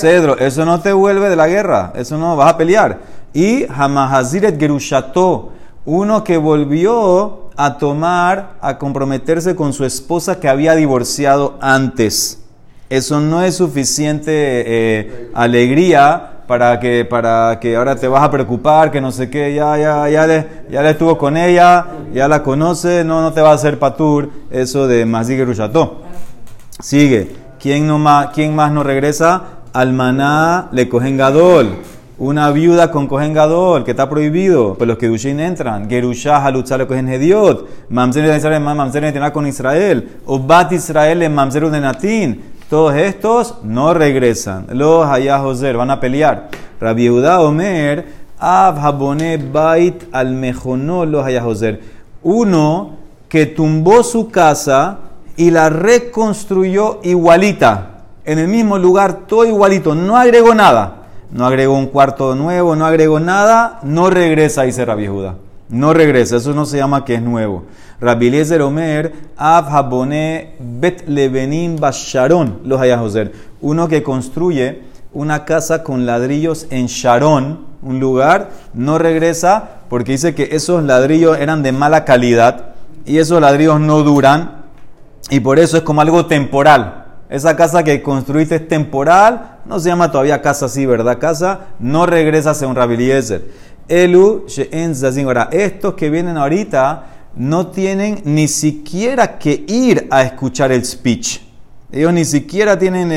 Cedro. 0.00 0.38
Eso 0.38 0.64
no 0.64 0.80
te 0.80 0.94
vuelve 0.94 1.28
de 1.28 1.36
la 1.36 1.46
guerra. 1.46 1.92
Eso 1.94 2.16
no 2.16 2.36
vas 2.36 2.54
a 2.54 2.56
pelear. 2.56 3.00
Y 3.34 3.66
Hamahaziret 3.68 4.58
Gerushato. 4.58 5.50
Uno 5.86 6.24
que 6.24 6.38
volvió 6.38 7.50
a 7.56 7.78
tomar, 7.78 8.54
a 8.60 8.78
comprometerse 8.78 9.54
con 9.54 9.72
su 9.72 9.84
esposa 9.84 10.40
que 10.40 10.48
había 10.48 10.74
divorciado 10.74 11.58
antes. 11.60 12.40
Eso 12.88 13.20
no 13.20 13.42
es 13.42 13.56
suficiente 13.56 14.32
eh, 14.32 15.30
alegría 15.34 16.30
para 16.46 16.78
que, 16.80 17.04
para 17.04 17.58
que 17.60 17.76
ahora 17.76 17.96
te 17.96 18.08
vas 18.08 18.22
a 18.22 18.30
preocupar, 18.30 18.90
que 18.90 19.00
no 19.00 19.12
sé 19.12 19.30
qué, 19.30 19.54
ya, 19.54 19.76
ya, 19.78 20.08
ya, 20.08 20.26
le, 20.26 20.46
ya 20.70 20.82
le 20.82 20.90
estuvo 20.90 21.16
con 21.16 21.36
ella, 21.36 21.86
ya 22.12 22.28
la 22.28 22.42
conoce, 22.42 23.04
no, 23.04 23.22
no 23.22 23.32
te 23.32 23.40
va 23.40 23.50
a 23.50 23.54
hacer 23.54 23.78
patur 23.78 24.30
eso 24.50 24.86
de 24.86 25.06
Mazig 25.06 25.38
Gerushato. 25.38 26.02
Sigue. 26.80 27.36
¿Quién, 27.58 27.86
no 27.86 27.98
más, 27.98 28.28
¿Quién 28.34 28.54
más 28.54 28.72
no 28.72 28.82
regresa? 28.82 29.42
Almaná 29.72 30.68
le 30.72 30.88
cogen 30.88 31.16
gadol. 31.16 31.78
Una 32.16 32.52
viuda 32.52 32.92
con 32.92 33.08
cogen 33.08 33.32
gadol, 33.32 33.82
que 33.82 33.90
está 33.90 34.08
prohibido. 34.08 34.74
Pues 34.74 34.86
los 34.86 34.98
que 34.98 35.08
Dushin 35.08 35.40
entran. 35.40 35.90
Gerushah 35.90 36.44
halutzah 36.44 36.78
le 36.78 36.86
cogen 36.86 37.08
hediot. 37.08 37.68
Mamzer 37.88 38.28
de 38.28 38.36
Israel, 38.36 38.60
mamzer 38.62 39.32
con 39.32 39.46
Israel. 39.48 40.18
O 40.26 40.38
bat 40.38 40.70
Israel 40.72 41.22
en 41.22 41.34
mamzer 41.34 41.68
de 41.68 41.80
natín. 41.80 42.40
Todos 42.70 42.94
estos 42.94 43.56
no 43.64 43.94
regresan. 43.94 44.66
Los 44.70 45.06
hayah 45.06 45.42
van 45.76 45.90
a 45.90 45.98
pelear. 45.98 46.50
Rabbi 46.80 47.08
Omer, 47.08 48.06
Ab 48.38 48.78
Habone 48.78 49.36
Bait 49.36 50.04
al 50.12 50.40
los 50.40 51.26
hayah. 51.26 51.44
Uno 52.22 52.96
que 53.28 53.46
tumbó 53.46 54.04
su 54.04 54.30
casa 54.30 54.98
y 55.36 55.50
la 55.50 55.68
reconstruyó 55.68 57.00
igualita. 57.02 58.04
En 58.24 58.38
el 58.38 58.46
mismo 58.46 58.78
lugar, 58.78 59.26
todo 59.26 59.44
igualito. 59.44 59.96
No 59.96 60.16
agregó 60.16 60.54
nada. 60.54 61.03
No 61.34 61.46
agregó 61.46 61.76
un 61.76 61.86
cuarto 61.88 62.36
nuevo, 62.36 62.76
no 62.76 62.86
agregó 62.86 63.18
nada. 63.18 63.80
No 63.82 64.08
regresa, 64.08 64.62
dice 64.62 64.84
Rabbi 64.84 65.08
Judá. 65.08 65.34
No 65.68 65.92
regresa. 65.92 66.36
Eso 66.36 66.54
no 66.54 66.64
se 66.64 66.76
llama 66.76 67.04
que 67.04 67.16
es 67.16 67.22
nuevo. 67.22 67.64
Rabbi 68.00 68.28
Eliezer 68.28 68.62
Omer, 68.62 69.12
Av 69.36 69.68
Habone 69.68 70.54
Bet 70.60 71.08
Lebenim 71.08 71.76
Basharon, 71.76 72.60
los 72.64 72.80
Hayahoser. 72.80 73.32
Uno 73.60 73.88
que 73.88 74.04
construye 74.04 74.82
una 75.12 75.44
casa 75.44 75.82
con 75.82 76.06
ladrillos 76.06 76.68
en 76.70 76.86
Sharon, 76.86 77.66
un 77.82 77.98
lugar, 77.98 78.50
no 78.72 78.98
regresa 78.98 79.80
porque 79.88 80.12
dice 80.12 80.36
que 80.36 80.50
esos 80.52 80.84
ladrillos 80.84 81.38
eran 81.38 81.64
de 81.64 81.72
mala 81.72 82.04
calidad 82.04 82.74
y 83.06 83.18
esos 83.18 83.40
ladrillos 83.40 83.80
no 83.80 84.04
duran 84.04 84.64
y 85.30 85.40
por 85.40 85.58
eso 85.58 85.76
es 85.78 85.82
como 85.82 86.00
algo 86.00 86.26
temporal. 86.26 87.03
Esa 87.34 87.56
casa 87.56 87.82
que 87.82 88.00
construiste 88.00 88.54
es 88.54 88.68
temporal, 88.68 89.58
no 89.66 89.80
se 89.80 89.88
llama 89.88 90.08
todavía 90.08 90.40
casa 90.40 90.66
así, 90.66 90.86
¿verdad? 90.86 91.18
Casa, 91.18 91.62
no 91.80 92.06
regresa 92.06 92.54
según 92.54 92.76
Rabbi 92.76 92.94
Eliezer. 92.94 93.42
Elu 93.88 94.44
she'en 94.46 94.94
zazim. 94.94 95.26
Ahora, 95.26 95.48
estos 95.50 95.94
que 95.94 96.10
vienen 96.10 96.36
ahorita 96.36 97.06
no 97.34 97.66
tienen 97.66 98.22
ni 98.24 98.46
siquiera 98.46 99.36
que 99.36 99.64
ir 99.66 100.06
a 100.12 100.22
escuchar 100.22 100.70
el 100.70 100.84
speech. 100.84 101.40
Ellos 101.90 102.12
ni 102.12 102.24
siquiera 102.24 102.78
tienen 102.78 103.10
eh, 103.10 103.16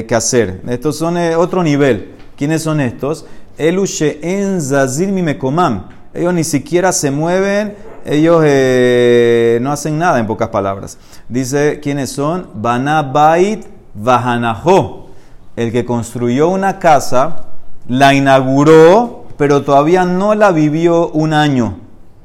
eh, 0.00 0.06
que 0.08 0.16
hacer. 0.16 0.60
Estos 0.66 0.96
son 0.96 1.16
eh, 1.16 1.36
otro 1.36 1.62
nivel. 1.62 2.14
¿Quiénes 2.36 2.62
son 2.62 2.80
estos? 2.80 3.24
Elu 3.56 3.86
she'en 3.86 4.60
zazim 4.60 5.12
mi 5.14 5.22
mekomam. 5.22 5.86
Ellos 6.12 6.34
ni 6.34 6.42
siquiera 6.42 6.90
se 6.90 7.12
mueven, 7.12 7.76
ellos 8.04 8.42
eh, 8.44 9.58
no 9.62 9.72
hacen 9.72 9.98
nada, 9.98 10.18
en 10.18 10.26
pocas 10.26 10.48
palabras. 10.48 10.98
Dice, 11.28 11.80
¿quiénes 11.80 12.10
son? 12.12 12.48
Banabait 12.54 13.66
Vahanajo. 13.94 15.10
El 15.56 15.70
que 15.70 15.84
construyó 15.84 16.48
una 16.48 16.78
casa, 16.78 17.46
la 17.88 18.14
inauguró, 18.14 19.26
pero 19.36 19.62
todavía 19.62 20.04
no 20.04 20.34
la 20.34 20.52
vivió 20.52 21.08
un 21.10 21.32
año. 21.32 21.78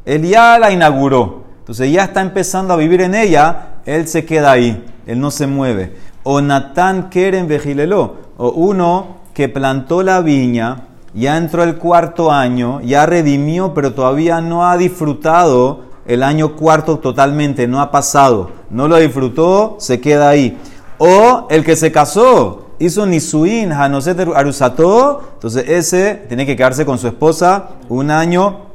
Él 0.06 0.24
ya 0.24 0.58
la 0.60 0.72
inauguró. 0.72 1.44
Entonces 1.60 1.92
ya 1.92 2.06
está 2.06 2.22
empezando 2.22 2.74
a 2.74 2.78
vivir 2.78 3.02
en 3.02 3.14
ella, 3.14 3.80
él 3.86 4.08
se 4.08 4.24
queda 4.24 4.52
ahí, 4.52 4.86
él 5.06 5.20
no 5.20 5.32
se 5.32 5.48
mueve. 5.48 5.98
O 6.24 6.40
Natán 6.40 7.10
Keren 7.10 7.48
Vejilelo, 7.50 8.16
o 8.38 8.52
uno 8.52 9.18
que 9.34 9.50
plantó 9.50 10.02
la 10.02 10.22
viña, 10.22 10.87
ya 11.18 11.36
entró 11.38 11.64
el 11.64 11.78
cuarto 11.78 12.32
año, 12.32 12.80
ya 12.82 13.08
redimió, 13.08 13.74
pero 13.74 13.94
todavía 13.94 14.40
no 14.40 14.70
ha 14.70 14.78
disfrutado 14.78 15.82
el 16.06 16.22
año 16.22 16.56
cuarto 16.56 17.00
totalmente, 17.00 17.68
no 17.68 17.82
ha 17.82 17.90
pasado, 17.90 18.52
no 18.70 18.88
lo 18.88 18.98
disfrutó, 18.98 19.78
se 19.80 20.00
queda 20.00 20.30
ahí. 20.30 20.58
O 21.00 21.48
el 21.50 21.64
que 21.66 21.76
se 21.76 21.92
casó, 21.92 22.68
hizo 22.78 23.06
Nisuin, 23.06 23.72
Hanoset 23.72 24.20
Arusato, 24.20 25.24
entonces 25.34 25.66
ese 25.68 26.26
tiene 26.28 26.46
que 26.46 26.56
quedarse 26.56 26.86
con 26.86 27.00
su 27.00 27.08
esposa 27.08 27.70
un 27.90 28.12
año 28.12 28.68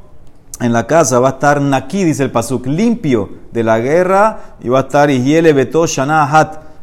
en 0.59 0.73
la 0.73 0.85
casa, 0.85 1.19
va 1.19 1.29
a 1.29 1.31
estar 1.31 1.61
Naki, 1.61 2.03
dice 2.03 2.23
el 2.23 2.31
Pasuk, 2.31 2.67
limpio 2.67 3.29
de 3.53 3.63
la 3.63 3.79
guerra, 3.79 4.55
y 4.61 4.67
va 4.67 4.79
a 4.79 4.81
estar 4.81 5.09
Ihiele 5.09 5.53
Beto 5.53 5.85
Shana 5.87 6.25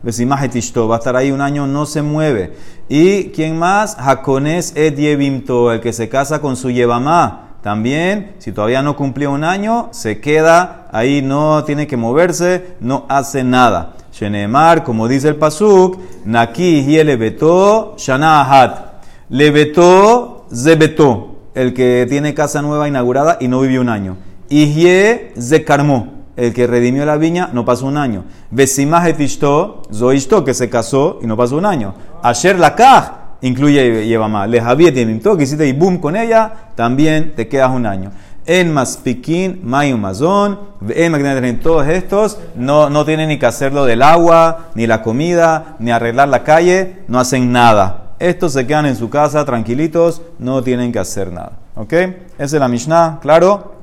Va 0.02 0.94
a 0.94 0.98
estar 0.98 1.16
ahí 1.16 1.30
un 1.30 1.40
año, 1.40 1.66
no 1.66 1.86
se 1.86 2.02
mueve. 2.02 2.54
¿Y 2.88 3.24
quién 3.30 3.58
más? 3.58 3.96
Jacones 3.96 4.72
et 4.74 4.98
el 4.98 5.80
que 5.80 5.92
se 5.92 6.08
casa 6.08 6.40
con 6.40 6.56
su 6.56 6.70
Yevamá. 6.70 7.56
También, 7.62 8.32
si 8.38 8.52
todavía 8.52 8.82
no 8.82 8.96
cumplió 8.96 9.30
un 9.30 9.44
año, 9.44 9.88
se 9.92 10.20
queda 10.20 10.88
ahí, 10.92 11.20
no 11.20 11.64
tiene 11.64 11.86
que 11.86 11.98
moverse, 11.98 12.76
no 12.80 13.04
hace 13.08 13.44
nada. 13.44 13.96
Shenemar, 14.12 14.82
como 14.82 15.06
dice 15.06 15.28
el 15.28 15.36
Pasuk, 15.36 15.98
Naki 16.24 16.84
Hiele 16.84 17.16
Beto 17.16 17.94
Shana 17.98 18.42
Hat. 18.42 19.02
Le 19.28 19.50
Beto 19.50 20.46
Zebeto, 20.52 21.36
el 21.54 21.74
que 21.74 22.06
tiene 22.08 22.32
casa 22.32 22.62
nueva 22.62 22.88
inaugurada 22.88 23.36
y 23.40 23.48
no 23.48 23.60
vivió 23.60 23.82
un 23.82 23.90
año. 23.90 24.16
Ihye 24.48 25.32
Zekarmo 25.38 26.19
el 26.36 26.54
que 26.54 26.66
redimió 26.66 27.04
la 27.04 27.16
viña 27.16 27.50
no 27.52 27.64
pasó 27.64 27.86
un 27.86 27.96
año. 27.96 28.24
Vesimah 28.50 29.08
etishto, 29.08 29.82
zoishto, 29.92 30.44
que 30.44 30.54
se 30.54 30.70
casó 30.70 31.18
y 31.22 31.26
no 31.26 31.36
pasó 31.36 31.56
un 31.56 31.66
año. 31.66 31.94
Asher 32.22 32.58
lakaj, 32.58 33.12
incluye 33.42 34.06
Yevamá. 34.06 34.46
Le 34.46 34.60
Yemimto, 34.92 35.36
que 35.36 35.44
hiciste 35.44 35.66
y 35.66 35.72
boom 35.72 35.98
con 35.98 36.16
ella, 36.16 36.52
también 36.74 37.34
te 37.34 37.48
quedas 37.48 37.70
un 37.70 37.86
año. 37.86 38.10
En 38.46 38.72
Maspikin, 38.72 39.60
Mayum 39.62 40.00
Mazón, 40.00 40.58
en 40.88 41.60
todos 41.60 41.86
estos 41.86 42.38
no, 42.56 42.88
no 42.88 43.04
tienen 43.04 43.28
ni 43.28 43.38
que 43.38 43.46
hacerlo 43.46 43.84
del 43.84 44.02
agua, 44.02 44.70
ni 44.74 44.86
la 44.86 45.02
comida, 45.02 45.76
ni 45.78 45.90
arreglar 45.90 46.28
la 46.28 46.42
calle, 46.42 47.02
no 47.06 47.20
hacen 47.20 47.52
nada. 47.52 48.14
Estos 48.18 48.52
se 48.54 48.66
quedan 48.66 48.86
en 48.86 48.96
su 48.96 49.08
casa 49.08 49.44
tranquilitos, 49.44 50.22
no 50.38 50.62
tienen 50.62 50.90
que 50.90 50.98
hacer 50.98 51.32
nada. 51.32 51.52
¿Ok? 51.76 51.92
Esa 51.92 52.16
es 52.38 52.52
la 52.52 52.68
Mishnah, 52.68 53.18
¿claro? 53.20 53.79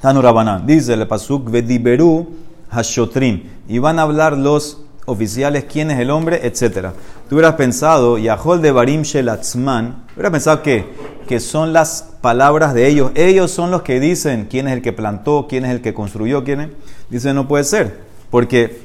Tanurabanan. 0.00 0.66
Dice 0.66 0.94
el 0.94 1.06
Pasuk, 1.06 1.50
Vediberu 1.50 2.28
Hashotrim. 2.70 3.42
Y 3.68 3.78
van 3.78 3.98
a 3.98 4.02
hablar 4.02 4.36
los 4.36 4.82
oficiales 5.06 5.64
quién 5.64 5.90
es 5.90 5.98
el 5.98 6.10
hombre, 6.10 6.40
etc. 6.46 6.88
Tú 7.28 7.36
hubieras 7.36 7.54
pensado, 7.54 8.18
Yahol 8.18 8.60
de 8.60 8.72
Barim 8.72 9.02
Shelatzman, 9.02 10.04
hubieras 10.14 10.32
pensado 10.32 10.62
que, 10.62 10.84
que 11.26 11.40
son 11.40 11.72
las 11.72 12.10
palabras 12.20 12.74
de 12.74 12.88
ellos. 12.88 13.10
Ellos 13.14 13.50
son 13.50 13.70
los 13.70 13.82
que 13.82 14.00
dicen 14.00 14.46
quién 14.50 14.68
es 14.68 14.74
el 14.74 14.82
que 14.82 14.92
plantó, 14.92 15.46
quién 15.48 15.64
es 15.64 15.70
el 15.70 15.80
que 15.80 15.94
construyó, 15.94 16.44
quién 16.44 16.60
es. 16.60 16.68
Dice, 17.10 17.32
no 17.32 17.48
puede 17.48 17.64
ser. 17.64 18.00
Porque 18.30 18.82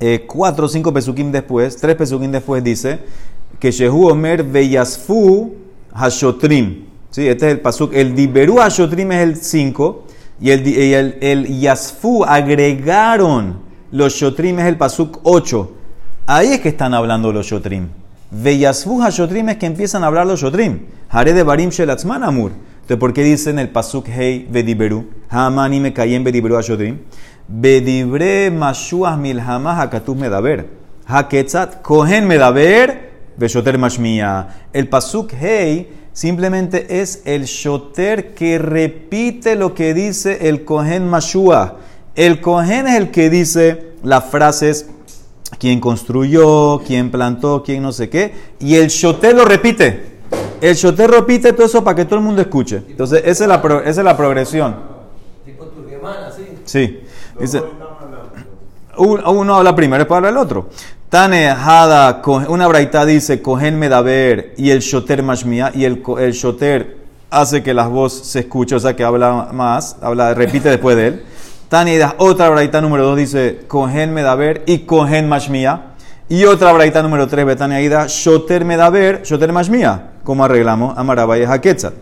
eh, 0.00 0.24
cuatro 0.26 0.66
o 0.66 0.68
cinco 0.68 0.92
pesukim 0.92 1.30
después, 1.30 1.76
tres 1.76 1.96
pesukim 1.96 2.32
después 2.32 2.64
dice 2.64 3.00
que 3.60 3.70
Shehu 3.70 4.08
Omer 4.08 4.42
Veyasfu 4.42 5.54
Hashotrim. 5.94 6.86
Sí, 7.10 7.28
este 7.28 7.46
es 7.46 7.52
el 7.52 7.60
pasuk. 7.60 7.92
El 7.92 8.14
Diberu 8.14 8.56
Hashotrim 8.56 9.12
es 9.12 9.22
el 9.22 9.36
5 9.36 10.06
y 10.42 10.50
el, 10.50 11.60
Yasfu 11.60 12.24
agregaron 12.24 13.60
los 13.92 14.14
Shotrim, 14.14 14.58
es 14.58 14.66
el 14.66 14.76
Pasuk 14.76 15.20
8. 15.22 15.72
Ahí 16.26 16.48
es 16.48 16.60
que 16.60 16.68
están 16.68 16.94
hablando 16.94 17.32
los 17.32 17.46
Shotrim. 17.46 17.88
Ve 18.32 18.58
Yasfu 18.58 19.00
Shotrim 19.08 19.50
es 19.50 19.58
que 19.58 19.66
empiezan 19.66 20.02
a 20.02 20.08
hablar 20.08 20.26
los 20.26 20.40
Shotrim. 20.40 20.80
Hare 21.10 21.32
de 21.32 21.44
Barim 21.44 21.70
Shelatzman 21.70 22.24
Amur. 22.24 22.50
Entonces, 22.74 22.96
¿por 22.96 23.12
qué 23.12 23.22
dicen 23.22 23.60
el 23.60 23.68
Pasuk 23.68 24.08
Hei 24.08 24.48
Vediberu? 24.50 25.06
Hamani 25.28 25.78
me 25.78 25.92
cayen 25.92 26.24
Vediberu 26.24 26.60
Shotrim. 26.60 26.98
Vedibre 27.46 28.50
Mashuah 28.50 29.16
Milhamah 29.16 29.82
Hakatub 29.82 30.16
Medaber. 30.16 30.66
Haketzat 31.06 31.82
Kohen 31.82 32.26
Medaber 32.26 33.12
Veshoter 33.36 33.78
Mashmia. 33.78 34.48
El 34.72 34.88
Pasuk 34.88 35.32
Hei 35.34 36.01
Simplemente 36.12 37.00
es 37.00 37.22
el 37.24 37.44
shoter 37.44 38.34
que 38.34 38.58
repite 38.58 39.56
lo 39.56 39.74
que 39.74 39.94
dice 39.94 40.48
el 40.48 40.64
Kohen 40.64 41.08
Mashua. 41.08 41.78
El 42.14 42.40
Kohen 42.40 42.86
es 42.86 42.96
el 42.96 43.10
que 43.10 43.30
dice 43.30 43.92
las 44.02 44.24
frases, 44.24 44.90
quién 45.58 45.80
construyó, 45.80 46.82
quién 46.86 47.10
plantó, 47.10 47.62
quién 47.64 47.82
no 47.82 47.92
sé 47.92 48.10
qué, 48.10 48.34
y 48.60 48.76
el 48.76 48.88
shoter 48.88 49.34
lo 49.34 49.46
repite. 49.46 50.12
El 50.60 50.74
shoter 50.74 51.10
repite 51.10 51.52
todo 51.54 51.66
eso 51.66 51.82
para 51.82 51.96
que 51.96 52.04
todo 52.04 52.16
el 52.16 52.24
mundo 52.24 52.42
escuche. 52.42 52.82
Entonces, 52.88 53.22
esa 53.24 53.44
es 53.44 53.48
la, 53.48 53.82
esa 53.84 54.00
es 54.00 54.04
la 54.04 54.16
progresión. 54.16 54.76
Tipo 55.44 55.66
Sí. 56.64 57.00
Dice, 57.40 57.62
uno 58.96 59.54
habla 59.54 59.74
primero, 59.74 60.06
habla 60.14 60.28
el 60.28 60.36
otro. 60.36 60.68
Tane 61.08 61.48
Hada, 61.48 62.22
una 62.48 62.66
braita 62.66 63.04
dice, 63.04 63.42
Cohen 63.42 63.78
Medaber 63.78 64.54
y 64.56 64.70
el 64.70 64.80
Shoter 64.80 65.22
Mashmia, 65.22 65.70
y 65.74 65.84
el, 65.84 66.02
el 66.18 66.32
Shoter 66.32 66.98
hace 67.30 67.62
que 67.62 67.74
las 67.74 67.88
voces 67.88 68.26
se 68.26 68.40
escuchen, 68.40 68.76
o 68.76 68.80
sea 68.80 68.96
que 68.96 69.04
habla 69.04 69.48
más, 69.52 69.96
habla, 70.00 70.34
repite 70.34 70.68
después 70.70 70.96
de 70.96 71.06
él. 71.08 71.24
Tane 71.68 71.98
otra 72.18 72.50
braita 72.50 72.80
número 72.82 73.04
dos 73.04 73.16
dice, 73.16 73.60
Cohen 73.66 74.12
Medaber 74.12 74.62
y 74.66 74.80
Cohen 74.80 75.28
Mashmia. 75.28 75.86
Y 76.28 76.44
otra 76.44 76.72
braita 76.72 77.02
número 77.02 77.26
tres, 77.28 77.44
Betania 77.44 77.80
Ida, 77.80 78.06
Shoter 78.08 78.64
Medaber, 78.64 79.22
Shoter 79.22 79.52
Mashmia. 79.52 80.10
¿Cómo 80.24 80.44
arreglamos? 80.44 80.96
Amarabaya 80.96 81.50
Haketzat. 81.50 81.94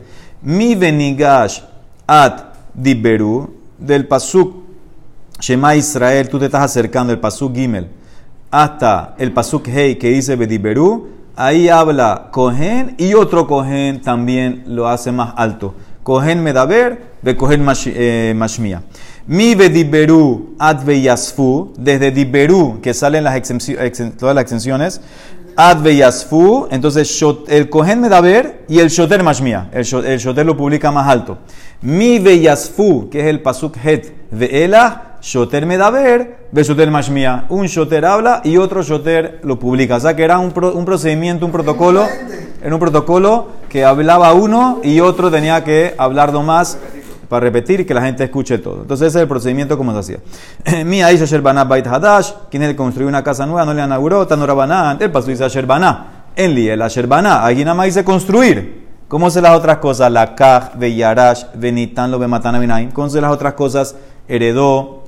Mi 0.43 0.75
Benigash 0.75 1.63
at 2.07 2.53
Diberu, 2.75 3.55
del 3.79 4.07
Pasuk 4.07 4.60
Shema 5.41 5.75
Israel, 5.75 6.29
tú 6.29 6.39
te 6.39 6.47
estás 6.47 6.63
acercando, 6.63 7.13
el 7.13 7.19
Pasuk 7.19 7.55
Gimel 7.55 7.89
hasta 8.51 9.15
el 9.19 9.33
Pasuk 9.33 9.69
Hei 9.69 9.97
que 9.97 10.11
dice 10.11 10.37
Bediberú, 10.37 11.09
ahí 11.37 11.69
habla 11.69 12.29
Cohen 12.33 12.95
y 12.99 13.15
otro 13.15 13.47
Cohen 13.47 14.01
también 14.03 14.65
lo 14.67 14.89
hace 14.89 15.13
más 15.13 15.35
alto. 15.37 15.75
Cohen 16.03 16.43
Medaber, 16.43 17.11
de 17.23 17.37
Cohen 17.37 17.65
eh, 17.87 18.35
Mashmia. 18.35 18.83
Mi 19.27 19.55
Bediberú 19.55 20.57
Adve 20.59 21.01
Yasfu, 21.03 21.73
desde 21.79 22.11
Diberú, 22.11 22.81
que 22.83 22.93
salen 22.95 23.23
las 23.23 23.41
todas 24.19 24.35
las 24.35 24.43
extensiones, 24.43 25.01
Adve 25.55 25.97
Yasfu, 25.97 26.67
entonces 26.71 27.23
el 27.49 27.69
Cohen 27.69 28.01
Medaber 28.01 28.65
y 28.67 28.81
el 28.81 28.89
Shoter 28.89 29.23
Mashmia. 29.23 29.69
El, 29.73 29.85
Shoter 29.85 30.45
lo 30.45 30.57
publica 30.57 30.91
más 30.91 31.07
alto. 31.07 31.39
Mi 31.83 32.19
Yasfu, 32.41 33.09
que 33.11 33.21
es 33.21 33.27
el 33.27 33.41
Pasuk 33.41 33.77
Het 33.77 34.13
de 34.33 34.65
Elah, 34.65 35.10
Shoter 35.21 35.67
Medaber, 35.67 36.49
Shoter 36.55 36.91
Mashmia. 36.91 37.47
Un 37.49 37.67
Shoter 37.67 38.05
habla 38.05 38.41
y 38.45 38.57
otro 38.57 38.83
Shoter 38.83 39.41
lo 39.43 39.59
publica. 39.59 39.97
O 39.97 40.01
sea 40.01 40.17
que 40.17 40.25
era 40.25 40.39
un, 40.39 40.53
un 40.75 40.85
procedimiento, 40.85 41.47
un 41.47 41.53
protocolo. 41.53 42.07
Era 42.63 42.75
un 42.75 42.81
protocolo 42.81 43.49
que 43.69 43.85
hablaba 43.85 44.33
uno 44.35 44.81
y 44.83 45.01
otro 45.01 45.31
tenía 45.31 45.65
que 45.65 45.95
hablar 45.97 46.33
más 46.33 46.79
para 47.31 47.45
repetir 47.45 47.81
y 47.81 47.85
que 47.85 47.95
la 47.95 48.03
gente 48.03 48.25
escuche 48.25 48.59
todo. 48.59 48.83
Entonces 48.83 49.09
ese 49.09 49.19
es 49.19 49.23
el 49.23 49.29
procedimiento 49.29 49.79
como 49.79 49.93
se 49.93 49.99
hacía. 49.99 50.19
Mi 50.85 51.01
Aisha 51.01 51.25
Sherbanah 51.25 51.65
Bait 51.65 51.87
Hadash, 51.87 52.33
quien 52.51 52.63
que 52.65 52.75
construyó 52.75 53.09
una 53.09 53.23
casa 53.23 53.47
nueva, 53.47 53.65
no 53.65 53.73
le 53.73 53.83
inauguró, 53.83 54.27
Tanorabanah, 54.27 54.99
el 54.99 55.11
paso 55.11 55.29
dice 55.29 55.49
Sherbanah. 55.49 56.25
En 56.35 56.55
Li, 56.55 56.69
el 56.69 56.81
Sherbanah, 56.81 57.47
aquí 57.47 57.65
nada 57.65 57.75
más 57.75 57.87
dice 57.87 58.05
construir. 58.05 58.89
¿Cómo 59.07 59.31
se 59.31 59.41
las 59.41 59.57
otras 59.57 59.79
cosas? 59.79 60.11
La 60.11 60.35
Kaj, 60.35 60.75
de 60.75 60.95
Yarash, 60.95 61.47
Benitan, 61.55 62.11
lo 62.11 62.19
Bematana 62.19 62.59
Binaim. 62.59 62.91
¿Cómo 62.91 63.09
se 63.09 63.21
las 63.21 63.33
otras 63.33 63.55
cosas? 63.55 63.97
Heredó, 64.29 65.00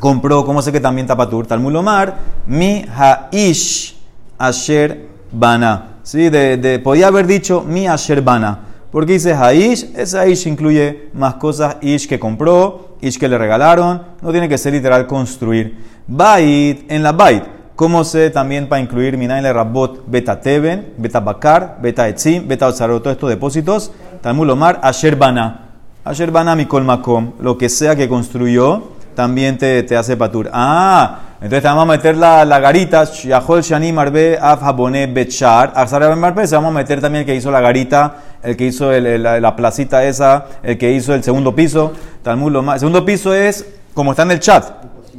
compró, 0.00 0.44
¿cómo 0.44 0.62
sé 0.62 0.72
que 0.72 0.80
también 0.80 1.06
tapatur? 1.06 1.46
Talmulomar, 1.46 2.16
mi 2.46 2.84
haish 2.94 3.96
asher 4.38 5.06
bana. 5.32 5.98
¿Sí? 6.02 6.28
De, 6.28 6.80
podía 6.82 7.08
haber 7.08 7.26
dicho 7.26 7.62
mi 7.62 7.86
asher 7.86 8.22
bana. 8.22 8.60
¿Por 8.90 9.04
qué 9.04 9.14
dice 9.14 9.34
Haish? 9.34 9.92
Ese 9.94 10.18
Haish 10.18 10.46
incluye 10.46 11.10
más 11.12 11.34
cosas 11.34 11.76
Ish 11.82 12.08
que 12.08 12.18
compró, 12.18 12.96
Ish 13.00 13.18
que 13.18 13.28
le 13.28 13.36
regalaron. 13.36 14.02
No 14.22 14.30
tiene 14.30 14.48
que 14.48 14.56
ser 14.56 14.72
literal 14.72 15.06
construir. 15.06 15.76
Bait, 16.06 16.90
en 16.90 17.02
la 17.02 17.12
Bait. 17.12 17.44
¿Cómo 17.74 18.04
se 18.04 18.30
también 18.30 18.68
para 18.70 18.80
incluir 18.80 19.18
Minay 19.18 19.42
le 19.42 19.52
Rabot 19.52 20.04
Beta 20.06 20.40
Teben, 20.40 20.94
Beta 20.96 21.20
Bakar, 21.20 21.78
Beta 21.82 22.08
Etzim, 22.08 22.48
Beta 22.48 22.68
Otzarot, 22.68 23.02
todos 23.02 23.16
estos 23.16 23.28
depósitos? 23.28 23.92
Talmud 24.22 24.46
Lomar, 24.46 24.80
Asher 24.82 25.14
Bana. 25.14 25.72
Asher 26.02 26.30
Bana 26.30 26.56
Mikol 26.56 26.84
Makom. 26.84 27.32
Lo 27.38 27.58
que 27.58 27.68
sea 27.68 27.94
que 27.94 28.08
construyó, 28.08 28.92
también 29.16 29.58
te, 29.58 29.82
te 29.82 29.96
hace 29.96 30.16
patur. 30.16 30.48
Ah, 30.52 31.18
entonces 31.36 31.62
te 31.62 31.68
vamos 31.68 31.82
a 31.82 31.86
meter 31.86 32.16
la, 32.16 32.44
la 32.44 32.60
garita, 32.60 33.04
Yahol 33.04 33.62
Shani 33.62 33.92
Marbe 33.92 34.38
Af 34.40 34.62
Habone 34.62 35.08
Betchar, 35.08 35.72
Arzar 35.74 36.14
Marbe, 36.14 36.46
se 36.46 36.54
vamos 36.54 36.70
a 36.70 36.74
meter 36.74 37.00
también 37.00 37.22
el 37.22 37.26
que 37.26 37.34
hizo 37.34 37.50
la 37.50 37.60
garita, 37.60 38.16
el 38.42 38.56
que 38.56 38.66
hizo 38.66 38.92
la, 38.92 39.40
la 39.40 39.56
placita 39.56 40.04
esa, 40.04 40.46
el 40.62 40.78
que 40.78 40.92
hizo 40.92 41.14
el 41.14 41.24
segundo 41.24 41.54
piso. 41.54 41.92
Talmud 42.22 42.52
Lomar. 42.52 42.76
El 42.76 42.80
segundo 42.80 43.04
piso 43.04 43.34
es 43.34 43.66
como 43.94 44.12
está 44.12 44.22
en 44.22 44.30
el 44.30 44.40
chat. 44.40 44.64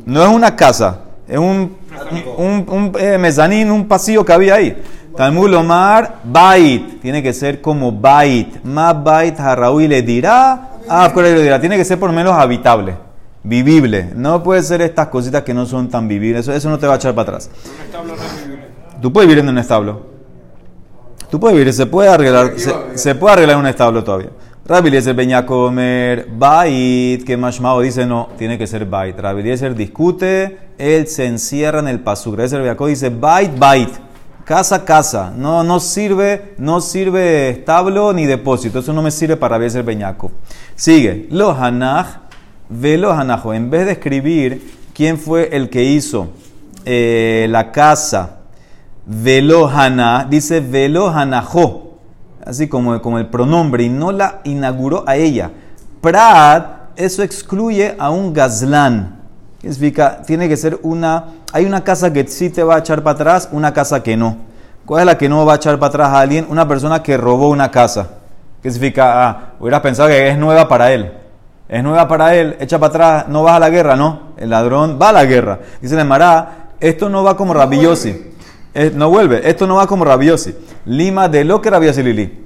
No 0.06 0.24
es 0.24 0.30
una 0.30 0.56
casa, 0.56 1.00
es 1.28 1.38
un, 1.38 1.76
un, 2.38 2.66
un, 2.70 2.92
eh, 3.00 3.18
mezanín, 3.18 3.72
un 3.72 3.88
pasillo 3.88 4.24
que 4.24 4.32
había 4.32 4.56
ahí. 4.56 4.82
Talmud 5.16 5.50
Lomar, 5.50 6.18
Bait, 6.24 7.02
tiene 7.02 7.24
que 7.24 7.34
ser 7.34 7.60
como 7.60 7.92
Bait. 7.92 8.64
Más 8.64 9.04
Bait 9.04 9.40
Harraui 9.40 9.88
le 9.88 10.04
dirá, 10.04 10.70
ah, 10.88 11.12
le 11.16 11.42
dirá, 11.42 11.60
tiene 11.60 11.76
que 11.76 11.86
ser 11.86 12.00
por 12.00 12.10
lo 12.10 12.16
menos 12.16 12.34
habitable, 12.34 12.96
vivible. 13.48 14.12
No 14.16 14.44
puede 14.44 14.62
ser 14.64 14.82
estas 14.82 15.08
cositas 15.08 15.44
que 15.44 15.54
no 15.54 15.66
son 15.66 15.90
tan 15.90 16.08
vivibles, 16.08 16.42
eso, 16.42 16.54
eso 16.54 16.70
no 16.70 16.78
te 16.78 16.88
va 16.88 16.94
a 16.94 16.96
echar 16.98 17.16
para 17.16 17.30
atrás. 17.30 17.50
Tú 19.02 19.12
puedes 19.14 19.28
vivir 19.28 19.44
en 19.44 19.50
un 19.50 19.58
establo. 19.58 20.18
Tú 21.30 21.40
puedes 21.40 21.58
vivir, 21.58 21.74
se 21.74 21.86
puede 21.86 22.10
arreglar, 22.10 22.54
se, 22.58 22.74
se 22.96 23.16
puede 23.16 23.34
arreglar 23.34 23.58
un 23.58 23.68
establo 23.68 24.04
todavía. 24.04 24.30
Rabbi 24.68 24.90
venía 24.90 25.46
comer 25.46 26.28
bait, 26.30 27.24
que 27.24 27.38
Mashmao 27.38 27.80
dice 27.80 28.06
no, 28.06 28.28
tiene 28.38 28.58
que 28.58 28.68
ser 28.68 28.86
bait. 28.86 29.18
Rabbi 29.18 29.42
discute, 29.42 30.58
él 30.78 31.08
se 31.08 31.26
encierra 31.26 31.80
en 31.80 31.88
el 31.88 32.02
pasuk. 32.02 32.38
Rabbi 32.38 32.90
dice 32.90 33.10
bait, 33.10 33.58
bait. 33.58 33.90
Casa, 34.44 34.84
casa. 34.84 35.32
No, 35.36 35.64
no 35.64 35.80
sirve, 35.80 36.54
no 36.58 36.82
sirve 36.82 37.50
establo 37.50 38.12
ni 38.12 38.26
depósito. 38.26 38.80
Eso 38.80 38.92
no 38.92 39.02
me 39.02 39.12
sirve 39.12 39.38
para 39.38 39.56
Rabbi 39.56 39.66
Eliezer 39.66 39.84
Benyakov. 39.84 40.32
Sigue. 40.76 41.28
Lo 41.32 41.52
hanach, 41.52 42.27
ve 42.70 42.98
lo 42.98 43.12
hanajo. 43.12 43.54
En 43.54 43.70
vez 43.70 43.86
de 43.86 43.94
escribir 43.94 44.74
quién 44.94 45.18
fue 45.18 45.50
el 45.56 45.70
que 45.70 45.84
hizo 45.84 46.30
eh, 46.86 47.48
la 47.50 47.72
casa, 47.72 48.40
velo 49.06 49.68
hana, 49.68 50.26
dice 50.30 50.60
velo 50.60 51.10
hanajó 51.10 51.88
así 52.48 52.68
como, 52.68 53.02
como 53.02 53.20
el 53.20 53.28
pronombre, 53.28 53.84
y 53.84 53.90
no 53.90 54.12
la 54.12 54.40
inauguró 54.46 55.04
a 55.06 55.18
ella. 55.18 55.52
Prad, 56.02 56.64
eso 56.96 57.22
excluye 57.22 57.96
a 58.00 58.10
un 58.10 58.34
gazlán. 58.34 59.18
¿Qué 59.60 59.74
significa? 59.74 60.22
Tiene 60.26 60.48
que 60.48 60.56
ser 60.56 60.80
una. 60.84 61.26
Hay 61.52 61.66
una 61.66 61.84
casa 61.84 62.14
que 62.14 62.26
sí 62.28 62.50
te 62.50 62.64
va 62.64 62.76
a 62.76 62.80
echar 62.80 63.04
para 63.04 63.16
atrás, 63.16 63.50
una 63.52 63.74
casa 63.74 64.02
que 64.02 64.16
no. 64.16 64.38
¿Cuál 64.86 65.02
es 65.02 65.06
la 65.08 65.18
que 65.18 65.28
no 65.28 65.46
va 65.46 65.54
a 65.54 65.56
echar 65.58 65.78
para 65.78 65.90
atrás 65.90 66.10
a 66.10 66.20
alguien? 66.22 66.48
Una 66.50 66.68
persona 66.68 67.04
que 67.04 67.18
robó 67.18 67.50
una 67.50 67.70
casa. 67.70 68.08
¿Qué 68.62 68.72
significa? 68.72 69.28
Ah, 69.28 69.54
hubieras 69.60 69.82
pensado 69.82 70.08
que 70.08 70.30
es 70.30 70.38
nueva 70.38 70.68
para 70.70 70.92
él. 70.94 71.12
Es 71.70 71.84
nueva 71.84 72.08
para 72.08 72.34
él, 72.36 72.56
echa 72.60 72.80
para 72.80 72.90
atrás, 72.90 73.26
no 73.28 73.44
vas 73.44 73.56
a 73.56 73.60
la 73.60 73.70
guerra, 73.70 73.96
no. 73.96 74.34
El 74.38 74.50
ladrón 74.50 74.98
va 75.02 75.10
a 75.10 75.14
la 75.14 75.26
guerra. 75.26 75.60
Dice 75.82 76.00
el 76.00 76.06
Mará, 76.08 76.70
esto 76.80 77.10
no 77.10 77.24
va 77.24 77.36
como 77.36 77.54
Rabiosi. 77.54 78.34
No 78.94 79.10
vuelve. 79.10 79.42
Esto 79.50 79.66
no 79.68 79.76
va 79.76 79.88
como 79.88 80.06
Rabiosi. 80.06 80.56
Lima 80.86 81.28
de 81.28 81.44
lo 81.44 81.62
que 81.62 81.70
Rabiosi 81.70 82.04
Lili. 82.04 82.46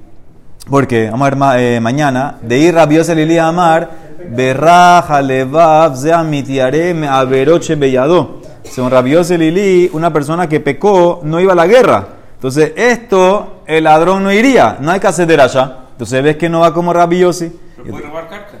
Porque, 0.68 1.10
vamos 1.10 1.26
a 1.26 1.30
ver 1.30 1.36
ma- 1.36 1.60
eh, 1.60 1.78
mañana, 1.80 2.38
de 2.42 2.58
ir 2.58 2.74
Rabiosi 2.74 3.14
Lili 3.14 3.36
a 3.38 3.48
amar, 3.48 3.90
berraja 4.30 5.20
levav 5.20 5.96
zea 5.96 6.22
mitiare 6.22 6.94
me 6.94 7.06
averoche 7.06 7.74
bellado. 7.76 8.40
Según 8.64 8.90
Rabiosi 8.90 9.36
Lili, 9.36 9.90
una 9.92 10.12
persona 10.12 10.48
que 10.48 10.60
pecó 10.60 11.20
no 11.22 11.38
iba 11.38 11.52
a 11.52 11.56
la 11.56 11.66
guerra. 11.66 12.06
Entonces, 12.34 12.72
esto, 12.76 13.62
el 13.66 13.84
ladrón 13.84 14.24
no 14.24 14.32
iría. 14.32 14.78
No 14.80 14.90
hay 14.90 14.98
que 15.00 15.06
hacer 15.06 15.40
allá. 15.40 15.76
Entonces, 15.92 16.22
ves 16.24 16.36
que 16.36 16.48
no 16.48 16.60
va 16.60 16.72
como 16.72 16.92
Rabiosi. 16.92 17.52
¿Me 17.84 17.90
puede 17.90 18.06
robar 18.06 18.28
carta? 18.28 18.58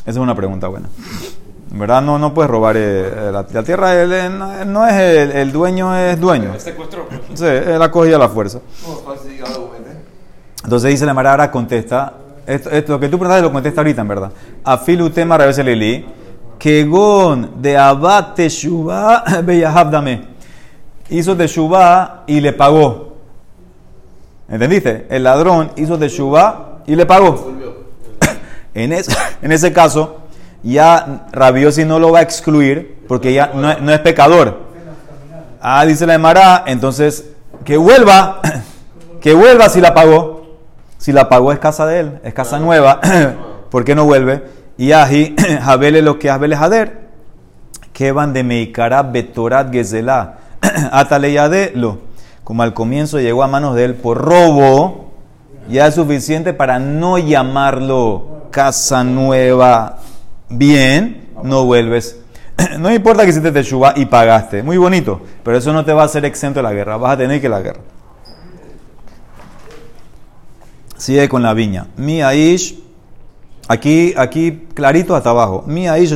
Esa 0.00 0.10
es 0.10 0.16
una 0.16 0.34
pregunta 0.34 0.68
buena. 0.68 0.88
En 1.72 1.78
verdad 1.78 2.02
no, 2.02 2.18
no 2.18 2.34
puedes 2.34 2.50
robar 2.50 2.76
eh, 2.76 2.80
eh, 2.80 3.30
la, 3.32 3.46
la 3.52 3.62
tierra, 3.62 3.94
él, 3.94 4.12
él 4.12 4.38
no, 4.38 4.60
él 4.60 4.72
no 4.72 4.86
es 4.86 4.94
el, 4.94 5.30
el 5.30 5.52
dueño, 5.52 5.94
es 5.94 6.18
dueño. 6.18 6.50
Me 6.52 6.60
secuestró. 6.60 7.06
pues. 7.06 7.20
Sí, 7.34 7.44
él 7.44 7.78
la 7.78 7.90
cogía 7.90 8.16
a 8.16 8.18
la 8.18 8.28
fuerza. 8.28 8.58
Entonces 10.64 10.90
dice 10.90 11.06
la 11.06 11.14
Mara, 11.14 11.30
ahora 11.30 11.50
contesta. 11.50 12.14
Esto, 12.46 12.70
esto, 12.70 12.92
lo 12.92 13.00
que 13.00 13.08
tú 13.08 13.18
preguntaste 13.18 13.42
lo 13.42 13.52
contesta 13.52 13.80
ahorita, 13.80 14.02
en 14.02 14.08
verdad. 14.08 14.32
Afilu 14.64 15.10
tema 15.10 15.38
revés 15.38 15.58
lili. 15.58 16.04
Kegon 16.58 17.62
de 17.62 17.76
abad 17.76 18.34
teshuva 18.34 19.24
beyahab 19.44 19.90
dame. 19.90 20.22
Hizo 21.08 21.36
teshuva 21.36 22.24
y 22.26 22.40
le 22.40 22.52
pagó. 22.52 23.14
¿Entendiste? 24.48 25.06
El 25.08 25.22
ladrón 25.22 25.70
hizo 25.76 25.96
teshuva 25.98 26.82
y 26.86 26.96
le 26.96 27.06
pagó. 27.06 27.52
En, 28.74 28.92
es- 28.92 29.08
en 29.42 29.52
ese 29.52 29.72
caso, 29.72 30.18
ya 30.62 31.26
Rabiosi 31.32 31.84
no 31.84 31.98
lo 31.98 32.12
va 32.12 32.20
a 32.20 32.22
excluir 32.22 32.98
porque 33.08 33.32
ya 33.32 33.50
no, 33.54 33.70
es- 33.70 33.80
no 33.80 33.92
es 33.92 34.00
pecador. 34.00 34.58
Ah, 35.60 35.84
dice 35.84 36.06
la 36.06 36.14
Emara, 36.14 36.64
entonces 36.66 37.30
que 37.64 37.76
vuelva, 37.76 38.40
que 39.20 39.34
vuelva 39.34 39.68
si 39.68 39.80
la 39.80 39.94
pagó. 39.94 40.40
Si 40.98 41.12
la 41.12 41.28
pagó 41.30 41.50
es 41.52 41.58
casa 41.58 41.86
de 41.86 42.00
él, 42.00 42.20
es 42.24 42.34
casa 42.34 42.58
nueva, 42.58 43.00
¿por 43.70 43.84
qué 43.84 43.94
no 43.94 44.04
vuelve? 44.04 44.44
Y 44.76 44.92
ahi, 44.92 45.34
Jabele 45.62 46.02
lo 46.02 46.18
que 46.18 46.28
Jabele 46.28 46.56
Jader, 46.56 47.08
que 47.92 48.12
van 48.12 48.32
de 48.32 48.44
Meikara 48.44 49.02
Betorat 49.02 49.74
Ataleyade 50.92 51.72
lo. 51.74 51.98
Como 52.44 52.62
al 52.62 52.74
comienzo 52.74 53.18
llegó 53.20 53.42
a 53.42 53.46
manos 53.48 53.74
de 53.76 53.84
él 53.84 53.94
por 53.94 54.18
robo, 54.18 55.10
ya 55.68 55.86
es 55.86 55.94
suficiente 55.94 56.52
para 56.52 56.78
no 56.78 57.16
llamarlo 57.18 58.39
casa 58.50 59.04
nueva. 59.04 59.98
Bien, 60.48 61.30
no 61.42 61.64
vuelves. 61.64 62.16
No 62.78 62.92
importa 62.92 63.24
que 63.24 63.30
hiciste 63.30 63.52
teshuva 63.52 63.94
y 63.96 64.04
pagaste, 64.06 64.62
muy 64.62 64.76
bonito, 64.76 65.20
pero 65.42 65.56
eso 65.56 65.72
no 65.72 65.84
te 65.84 65.92
va 65.92 66.02
a 66.02 66.04
hacer 66.06 66.24
exento 66.24 66.58
de 66.58 66.62
la 66.62 66.72
guerra, 66.72 66.98
vas 66.98 67.14
a 67.14 67.16
tener 67.16 67.40
que 67.40 67.48
la 67.48 67.60
guerra. 67.60 67.80
Sigue 70.96 71.28
con 71.30 71.42
la 71.42 71.54
viña. 71.54 71.86
Mi 71.96 72.20
Aish, 72.20 72.78
aquí, 73.68 74.12
aquí 74.18 74.66
clarito 74.74 75.16
hasta 75.16 75.30
abajo. 75.30 75.64
Mi 75.66 75.88
Aish. 75.88 76.10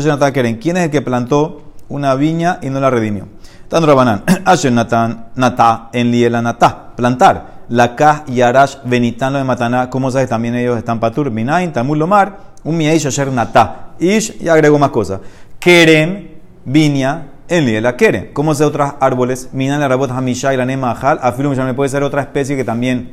¿Quién 0.61 0.77
es 0.77 0.85
el 0.85 0.91
que 0.91 1.01
plantó 1.01 1.63
una 1.89 2.15
viña 2.15 2.59
y 2.61 2.69
no 2.69 2.81
la 2.81 2.91
redimió? 2.91 3.27
Tan 3.69 3.87
Rabanán. 3.87 4.25
Asher 4.45 4.73
Natan, 4.75 5.29
Natá, 5.37 5.89
en 5.91 6.11
Liela 6.11 6.43
Natá. 6.43 6.93
Plantar. 6.95 7.54
La 7.69 7.97
Kaj 7.97 8.25
y 8.29 8.43
Arash 8.43 8.77
Benitán 8.85 9.33
lo 9.33 9.39
de 9.39 9.45
Mataná. 9.45 9.89
¿Cómo 9.89 10.11
sabes? 10.11 10.29
También 10.29 10.55
ellos 10.55 10.77
están 10.77 11.01
patur. 11.01 11.31
Minain, 11.31 11.73
Tamul 11.73 11.99
Lomar. 11.99 12.55
Un 12.63 12.77
Mi 12.77 12.87
Aish, 12.87 13.07
Asher 13.07 13.29
Natá. 13.29 13.93
Ish, 13.99 14.37
y 14.41 14.49
agregó 14.49 14.79
más 14.79 14.91
cosas. 14.91 15.21
Kerem, 15.59 16.29
viña, 16.65 17.27
en 17.49 17.65
Liela 17.65 17.97
Kerem. 17.97 18.33
¿Cómo 18.33 18.55
sé 18.55 18.65
otros 18.65 18.93
árboles? 19.01 19.51
Minan, 19.53 19.81
la 19.81 19.89
Rabot 19.89 20.11
Hamisha 20.11 20.53
y 20.53 20.57
la 20.57 20.67
Nema 20.67 20.91
Ajal. 20.91 21.19
Afirmo 21.23 21.55
que 21.55 21.75
puede 21.75 21.89
ser 21.89 22.03
otra 22.03 22.23
especie 22.23 22.57
que 22.57 22.65
también 22.65 23.13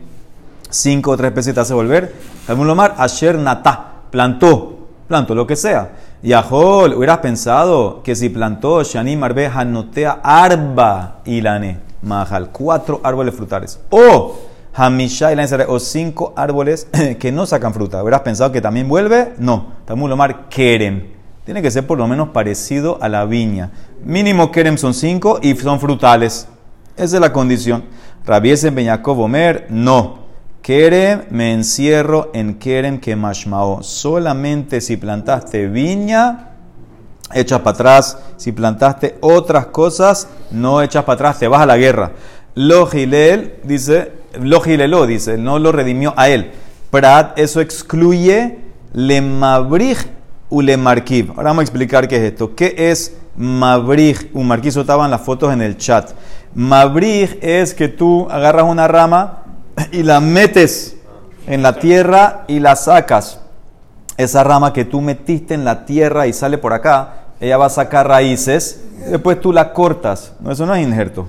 cinco 0.70 1.12
otras 1.12 1.30
especies 1.30 1.56
te 1.56 1.62
hace 1.62 1.74
volver. 1.74 2.14
Talmud 2.48 2.66
Lomar, 2.66 2.96
Asher 2.98 3.38
Natá, 3.38 3.94
plantó, 4.10 4.88
plantó 5.08 5.36
lo 5.36 5.48
que 5.48 5.56
sea. 5.56 5.92
Yahol, 6.24 6.94
hubieras 6.94 7.18
pensado 7.20 8.02
que 8.04 8.16
si 8.16 8.30
plantó 8.30 8.84
Shani 8.84 9.16
Marbe 9.18 9.48
Hanotea 9.48 10.20
Arba 10.24 11.22
Ilane 11.26 11.91
Mahal, 12.02 12.50
cuatro 12.52 13.00
árboles 13.04 13.36
frutales. 13.36 13.80
O 13.90 14.38
Hamisha 14.74 15.30
o 15.68 15.80
cinco 15.80 16.34
árboles 16.36 16.88
que 17.20 17.32
no 17.32 17.46
sacan 17.46 17.74
fruta. 17.74 18.02
¿Hubieras 18.02 18.22
pensado 18.22 18.52
que 18.52 18.62
también 18.62 18.88
vuelve? 18.88 19.34
No. 19.38 19.74
Talmud 19.86 20.10
Lomar, 20.10 20.48
Kerem. 20.50 21.08
Tiene 21.46 21.62
que 21.62 21.72
ser 21.72 21.86
por 21.86 21.98
lo 21.98 22.08
menos 22.08 22.30
parecido 22.30 22.98
a 23.02 23.10
la 23.10 23.26
viña. 23.26 23.72
Mínimo 24.04 24.52
Kerem 24.52 24.78
son 24.78 24.94
cinco 24.94 25.40
y 25.42 25.56
son 25.56 25.80
frutales. 25.80 26.48
Esa 26.96 27.18
es 27.18 27.22
la 27.22 27.34
condición. 27.34 27.84
Rabiesen 28.26 28.76
Beñakov 28.76 29.20
Omer, 29.20 29.68
no. 29.70 30.22
Kerem, 30.62 31.24
me 31.32 31.52
encierro 31.52 32.30
en 32.34 32.60
Kerem 32.60 33.00
que 33.00 33.16
mashmao. 33.16 33.82
Solamente 33.82 34.80
si 34.80 34.96
plantaste 34.96 35.68
viña, 35.68 36.51
echas 37.34 37.60
para 37.60 37.76
atrás. 37.76 38.18
Si 38.38 38.52
plantaste 38.52 39.18
otras 39.22 39.68
cosas, 39.68 40.28
no 40.52 40.82
echas 40.82 41.04
para 41.04 41.16
atrás, 41.16 41.40
te 41.40 41.48
vas 41.48 41.62
a 41.62 41.66
la 41.66 41.78
guerra. 41.78 42.12
Lo 42.56 42.88
Gilel, 42.88 43.56
dice, 43.64 44.12
lo 44.40 45.06
dice, 45.06 45.38
no 45.38 45.60
lo 45.60 45.72
redimió 45.72 46.14
a 46.18 46.30
él. 46.30 46.52
Prat, 46.90 47.40
eso 47.40 47.62
excluye 47.62 48.60
le 48.94 49.22
mabrij 49.22 49.98
u 50.50 50.62
le 50.62 50.76
markib. 50.78 51.32
Ahora 51.32 51.50
vamos 51.50 51.62
a 51.62 51.64
explicar 51.64 52.08
qué 52.08 52.18
es 52.18 52.32
esto. 52.32 52.56
¿Qué 52.56 52.76
es 52.78 53.16
mabrij? 53.38 54.30
Un 54.34 54.48
marquís 54.48 54.76
estaban 54.76 55.10
las 55.10 55.22
fotos 55.22 55.54
en 55.54 55.62
el 55.62 55.78
chat. 55.78 56.12
Mabrij 56.54 57.38
es 57.42 57.74
que 57.74 57.88
tú 57.88 58.28
agarras 58.30 58.66
una 58.66 58.88
rama 58.88 59.44
y 59.92 60.04
la 60.04 60.20
metes 60.20 60.98
en 61.48 61.64
la 61.64 61.80
tierra 61.80 62.44
y 62.48 62.60
la 62.60 62.76
sacas. 62.76 63.40
Esa 64.18 64.44
rama 64.44 64.74
que 64.74 64.86
tú 64.86 65.02
metiste 65.02 65.54
en 65.54 65.64
la 65.64 65.86
tierra 65.86 66.28
y 66.28 66.34
sale 66.34 66.58
por 66.58 66.74
acá, 66.74 67.21
ella 67.42 67.58
va 67.58 67.66
a 67.66 67.70
sacar 67.70 68.08
raíces, 68.08 68.82
después 69.10 69.42
tú 69.42 69.52
la 69.52 69.74
cortas. 69.74 70.34
No, 70.40 70.52
eso 70.52 70.66
no 70.66 70.76
es 70.76 70.84
injerto. 70.84 71.28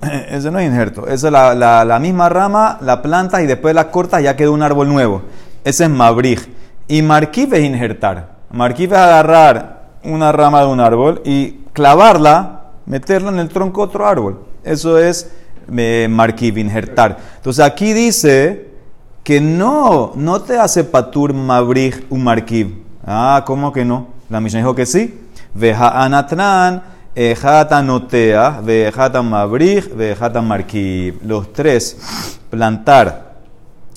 Eso 0.30 0.50
no 0.52 0.58
es 0.60 0.66
injerto. 0.68 1.08
Esa 1.08 1.26
es 1.26 1.32
la, 1.32 1.84
la- 1.84 1.98
misma 1.98 2.28
rama, 2.28 2.78
la 2.82 3.02
plantas 3.02 3.42
y 3.42 3.46
después 3.46 3.74
la 3.74 3.90
cortas 3.90 4.22
ya 4.22 4.36
queda 4.36 4.50
un 4.50 4.62
árbol 4.62 4.88
nuevo. 4.88 5.22
Ese 5.64 5.84
es 5.84 5.90
mabrij. 5.90 6.38
Y 6.86 7.02
marquif 7.02 7.52
es 7.52 7.64
injertar. 7.64 8.36
Marquif 8.50 8.92
es 8.92 8.98
agarrar 8.98 9.88
una 10.04 10.30
rama 10.30 10.60
de 10.60 10.66
un 10.68 10.78
árbol 10.78 11.20
y 11.24 11.64
clavarla, 11.72 12.62
meterla 12.86 13.30
en 13.30 13.40
el 13.40 13.48
tronco 13.48 13.80
de 13.82 13.88
otro 13.88 14.06
árbol. 14.06 14.40
Eso 14.62 14.98
es 14.98 15.30
eh, 15.76 16.08
injertar. 16.54 17.18
Entonces 17.36 17.64
aquí 17.64 17.92
dice 17.92 18.68
que 19.24 19.40
no, 19.40 20.12
no 20.14 20.40
te 20.42 20.58
hace 20.58 20.84
patur 20.84 21.34
mabrij 21.34 22.04
un 22.08 22.22
marquif. 22.22 22.68
Ah, 23.04 23.42
¿cómo 23.44 23.72
que 23.72 23.84
no? 23.84 24.06
La 24.30 24.40
Mishnah 24.40 24.60
dijo 24.60 24.74
que 24.74 24.86
sí. 24.86 25.27
Veja 25.54 26.04
anatran, 26.04 26.82
ejata 27.14 27.82
notea, 27.82 28.60
vejata 28.62 29.22
mabrij, 29.22 29.88
vejata 29.94 30.40
marquif. 30.40 31.16
Los 31.24 31.52
tres, 31.52 31.96
plantar 32.50 33.34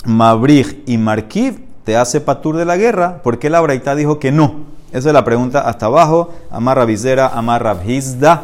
mabrij 0.05 0.83
y 0.85 0.97
marquif, 0.97 1.59
te 1.83 1.97
hace 1.97 2.21
patur 2.21 2.57
de 2.57 2.65
la 2.65 2.77
guerra. 2.77 3.21
¿Por 3.23 3.39
qué 3.39 3.49
la 3.49 3.61
Braita 3.61 3.95
dijo 3.95 4.19
que 4.19 4.31
no? 4.31 4.71
Esa 4.91 5.09
es 5.09 5.13
la 5.13 5.23
pregunta 5.23 5.61
hasta 5.61 5.85
abajo. 5.85 6.33
Amarra 6.51 6.85
visera, 6.85 7.27
amarra 7.27 7.77
hizda. 7.85 8.43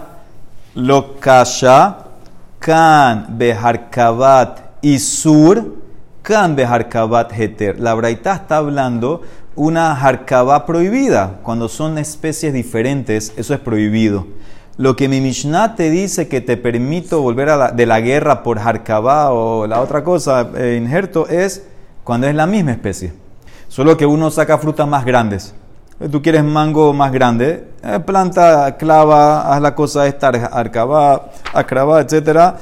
Lo 0.76 1.20
kasha, 1.20 1.98
kan 2.60 3.38
beharkabat 3.38 4.60
isur, 4.82 5.76
kan 6.22 6.56
beharkabat 6.56 7.32
heter. 7.32 7.80
La 7.80 7.94
Braita 7.94 8.34
está 8.36 8.58
hablando 8.58 9.22
una 9.58 9.92
harkabá 9.92 10.66
prohibida. 10.66 11.40
Cuando 11.44 11.68
son 11.68 11.98
especies 11.98 12.54
diferentes, 12.54 13.34
eso 13.36 13.54
es 13.54 13.60
prohibido. 13.60 14.26
Lo 14.78 14.96
que 14.96 15.10
mi 15.10 15.20
Mishnah 15.20 15.76
te 15.76 15.90
dice 15.90 16.28
que 16.28 16.40
te 16.40 16.56
permito 16.56 17.22
volver 17.22 17.50
a 17.50 17.58
la- 17.58 17.72
de 17.72 17.86
la 17.86 18.00
guerra 18.00 18.44
por 18.44 18.60
harkabá 18.60 19.32
o 19.32 19.66
la 19.68 19.82
otra 19.82 20.04
cosa, 20.04 20.50
eh, 20.56 20.80
injerto, 20.82 21.28
es 21.28 21.64
cuando 22.04 22.28
es 22.28 22.36
la 22.36 22.46
misma 22.46 22.72
especie. 22.72 23.12
Solo 23.68 23.98
que 23.98 24.06
uno 24.06 24.30
saca 24.32 24.58
frutas 24.60 24.88
más 24.88 25.04
grandes. 25.04 25.54
Tú 26.12 26.22
quieres 26.22 26.44
mango 26.44 26.94
más 26.94 27.12
grande, 27.12 27.68
eh, 27.84 28.00
planta, 28.06 28.78
clava, 28.78 29.52
haz 29.52 29.60
la 29.62 29.74
cosa 29.74 30.06
esta, 30.06 30.28
ar- 30.28 30.50
arcabá, 30.54 31.32
acrabá, 31.54 32.00
etc. 32.02 32.54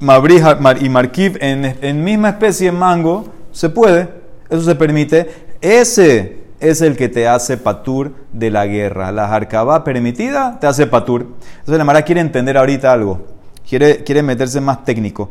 Mar- 0.00 0.82
y 0.82 0.88
marquif 0.88 1.36
en, 1.40 1.76
en 1.80 2.02
misma 2.02 2.30
especie 2.30 2.72
mango, 2.72 3.26
se 3.52 3.68
puede, 3.68 4.08
eso 4.48 4.62
se 4.62 4.74
permite. 4.74 5.30
Ese 5.60 6.39
es 6.60 6.82
el 6.82 6.96
que 6.96 7.08
te 7.08 7.26
hace 7.26 7.56
patur 7.56 8.12
de 8.32 8.50
la 8.50 8.66
guerra. 8.66 9.10
La 9.10 9.34
arcabá 9.34 9.82
permitida 9.82 10.58
te 10.60 10.66
hace 10.66 10.86
patur. 10.86 11.22
Entonces 11.22 11.78
la 11.78 11.84
Mara 11.84 12.02
quiere 12.02 12.20
entender 12.20 12.56
ahorita 12.56 12.92
algo, 12.92 13.26
quiere, 13.68 14.04
quiere 14.04 14.22
meterse 14.22 14.60
más 14.60 14.84
técnico. 14.84 15.30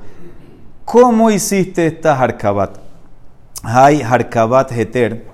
¿Cómo 0.84 1.30
hiciste 1.30 1.86
esta 1.86 2.20
harkabat? 2.20 2.78
Hay 3.62 4.02
harkabat 4.02 4.72
heter, 4.72 5.26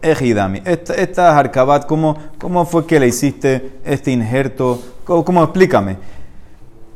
ejidami. 0.00 0.62
Esta, 0.64 0.94
esta 0.94 1.38
harkabat, 1.38 1.86
¿cómo, 1.86 2.16
¿cómo 2.38 2.64
fue 2.64 2.86
que 2.86 2.98
le 2.98 3.08
hiciste 3.08 3.72
este 3.84 4.10
injerto? 4.10 4.80
¿Cómo, 5.04 5.24
cómo? 5.24 5.42
explícame? 5.44 5.98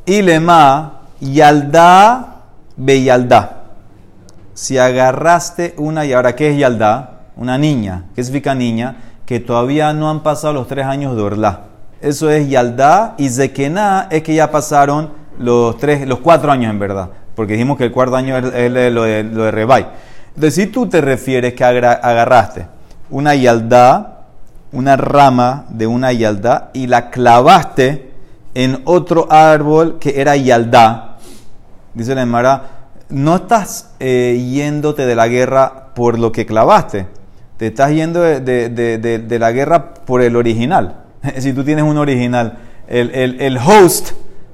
Ilema, 0.05 1.01
yaldá, 1.19 2.41
beyaldá. 2.75 3.65
Si 4.55 4.79
agarraste 4.79 5.75
una, 5.77 6.03
y 6.05 6.13
ahora, 6.13 6.35
¿qué 6.35 6.49
es 6.49 6.57
yaldá? 6.57 7.16
Una 7.37 7.57
niña. 7.57 8.05
¿Qué 8.15 8.23
significa 8.23 8.55
niña? 8.55 8.97
Que 9.25 9.39
todavía 9.39 9.93
no 9.93 10.09
han 10.09 10.23
pasado 10.23 10.53
los 10.53 10.67
tres 10.67 10.85
años 10.85 11.15
de 11.15 11.21
orlá. 11.21 11.61
Eso 12.01 12.29
es 12.29 12.49
yaldá 12.49 13.15
y 13.17 13.29
zekená 13.29 14.07
es 14.11 14.23
que 14.23 14.35
ya 14.35 14.51
pasaron 14.51 15.11
los, 15.39 15.77
tres, 15.77 16.07
los 16.07 16.19
cuatro 16.19 16.51
años 16.51 16.71
en 16.71 16.79
verdad. 16.79 17.09
Porque 17.35 17.53
dijimos 17.53 17.77
que 17.77 17.85
el 17.85 17.91
cuarto 17.91 18.15
año 18.15 18.37
es, 18.37 18.43
lo 18.91 19.03
de, 19.03 19.23
lo 19.23 19.43
de. 19.43 19.85
Entonces, 20.35 20.53
si 20.53 20.67
tú 20.67 20.87
te 20.87 21.01
refieres 21.01 21.53
que 21.53 21.63
agarraste 21.63 22.67
una 23.09 23.35
yaldá, 23.35 24.25
una 24.71 24.97
rama 24.97 25.65
de 25.69 25.87
una 25.87 26.11
yaldá 26.11 26.71
y 26.73 26.87
la 26.87 27.09
clavaste 27.09 28.11
en 28.53 28.81
otro 28.85 29.27
árbol 29.31 29.99
que 29.99 30.19
era 30.19 30.35
yaldá, 30.35 31.17
dice 31.93 32.15
la 32.15 32.23
Emara, 32.23 32.63
no 33.09 33.35
estás 33.37 33.91
eh, 33.99 34.43
yéndote 34.51 35.05
de 35.05 35.15
la 35.15 35.27
guerra 35.27 35.93
por 35.93 36.19
lo 36.19 36.31
que 36.31 36.45
clavaste, 36.45 37.07
te 37.57 37.67
estás 37.67 37.91
yendo 37.91 38.21
de, 38.21 39.37
la 39.39 39.51
guerra 39.51 39.93
por 39.93 40.21
el 40.21 40.35
original. 40.35 41.03
si 41.39 41.53
tú 41.53 41.63
tienes 41.63 41.83
un 41.83 41.97
original, 41.97 42.59
el, 42.87 43.57
host, 43.57 44.11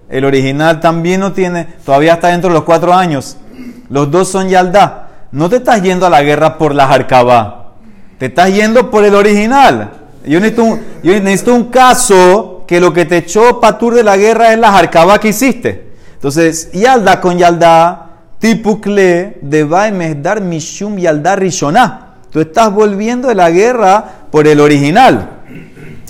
el 0.10 0.26
original 0.26 0.80
también 0.80 1.20
no 1.20 1.34
tiene, 1.34 1.68
todavía 1.86 2.14
está 2.14 2.30
dentro 2.30 2.50
de 2.50 2.56
los 2.56 2.64
cuatro 2.64 2.94
años. 2.94 3.38
Los 3.90 4.10
dos 4.10 4.30
son 4.30 4.50
yaldá. 4.50 5.10
No 5.32 5.50
te 5.50 5.58
estás 5.58 5.82
yendo 5.82 6.06
a 6.06 6.10
la 6.10 6.24
guerra 6.24 6.58
por 6.58 6.74
la 6.74 6.88
jarcabá. 6.88 7.74
Te 8.18 8.28
estás 8.28 8.54
yendo 8.54 8.90
por 8.90 9.04
el 9.04 9.16
original. 9.16 9.92
Yo 10.26 10.40
necesito 10.40 10.64
un, 11.54 11.62
un 11.62 11.70
caso 11.70 12.64
que 12.66 12.80
lo 12.80 12.94
que 12.94 13.06
te 13.06 13.18
echó 13.18 13.60
patur 13.60 13.96
de 13.96 14.04
la 14.04 14.16
guerra 14.16 14.54
es 14.54 14.60
la 14.60 14.72
jarcabá 14.72 15.20
que 15.20 15.30
hiciste. 15.30 15.92
Entonces, 16.14 16.72
yalda 16.72 17.20
con 17.20 17.38
yalda, 17.38 18.12
tipukle, 18.40 19.40
de 19.42 20.16
dar 20.22 20.40
mishum 20.40 20.98
yalda 20.98 21.36
rishoná. 21.36 22.13
Tú 22.34 22.42
estás 22.42 22.74
volviendo 22.74 23.28
de 23.28 23.36
la 23.36 23.52
guerra 23.52 24.04
por 24.32 24.48
el 24.48 24.60
original. 24.60 25.44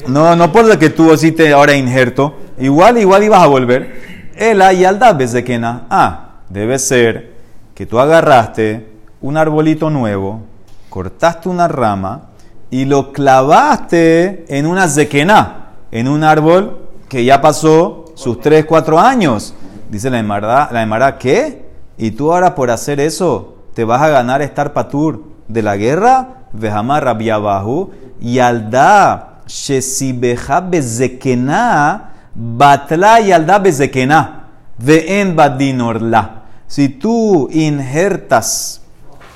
No, 0.07 0.37
no 0.37 0.53
por 0.53 0.63
lo 0.63 0.79
que 0.79 0.89
tú 0.89 1.11
hiciste 1.13 1.51
ahora 1.51 1.75
injerto. 1.75 2.37
Igual, 2.57 2.97
igual 2.97 3.23
ibas 3.23 3.41
a 3.41 3.47
volver. 3.47 4.31
El 4.37 4.59
yalda 4.79 5.11
bezequena. 5.11 5.85
Ah, 5.89 6.37
debe 6.47 6.79
ser 6.79 7.33
que 7.75 7.85
tú 7.85 7.99
agarraste 7.99 8.87
un 9.19 9.35
arbolito 9.35 9.89
nuevo, 9.89 10.43
cortaste 10.89 11.49
una 11.49 11.67
rama 11.67 12.29
y 12.69 12.85
lo 12.85 13.11
clavaste 13.11 14.45
en 14.47 14.65
una 14.65 14.87
zequená, 14.87 15.71
en 15.91 16.07
un 16.07 16.23
árbol 16.23 16.87
que 17.09 17.25
ya 17.25 17.41
pasó 17.41 18.05
sus 18.15 18.39
3, 18.39 18.63
4 18.63 18.97
años. 18.97 19.55
Dice 19.89 20.09
la 20.09 20.19
Emara, 20.19 20.69
la 20.71 21.17
¿qué? 21.17 21.65
¿Y 21.97 22.11
tú 22.11 22.31
ahora 22.31 22.55
por 22.55 22.71
hacer 22.71 23.01
eso 23.01 23.57
te 23.73 23.83
vas 23.83 24.01
a 24.01 24.07
ganar 24.07 24.41
estar 24.41 24.71
patur 24.71 25.32
de 25.47 25.61
la 25.61 25.77
guerra? 25.77 26.47
Vejama 26.53 26.99
rabiabahu 26.99 27.91
y 28.21 28.39
alda 28.39 29.41
shesibeja 29.47 30.61
bezequená 30.61 32.11
batla 32.33 33.21
y 33.21 33.31
alda 33.31 33.59
bezequená 33.59 34.43
ve'en 34.77 35.35
badinorla. 35.35 36.43
Si 36.67 36.89
tú 36.89 37.49
injertas 37.51 38.81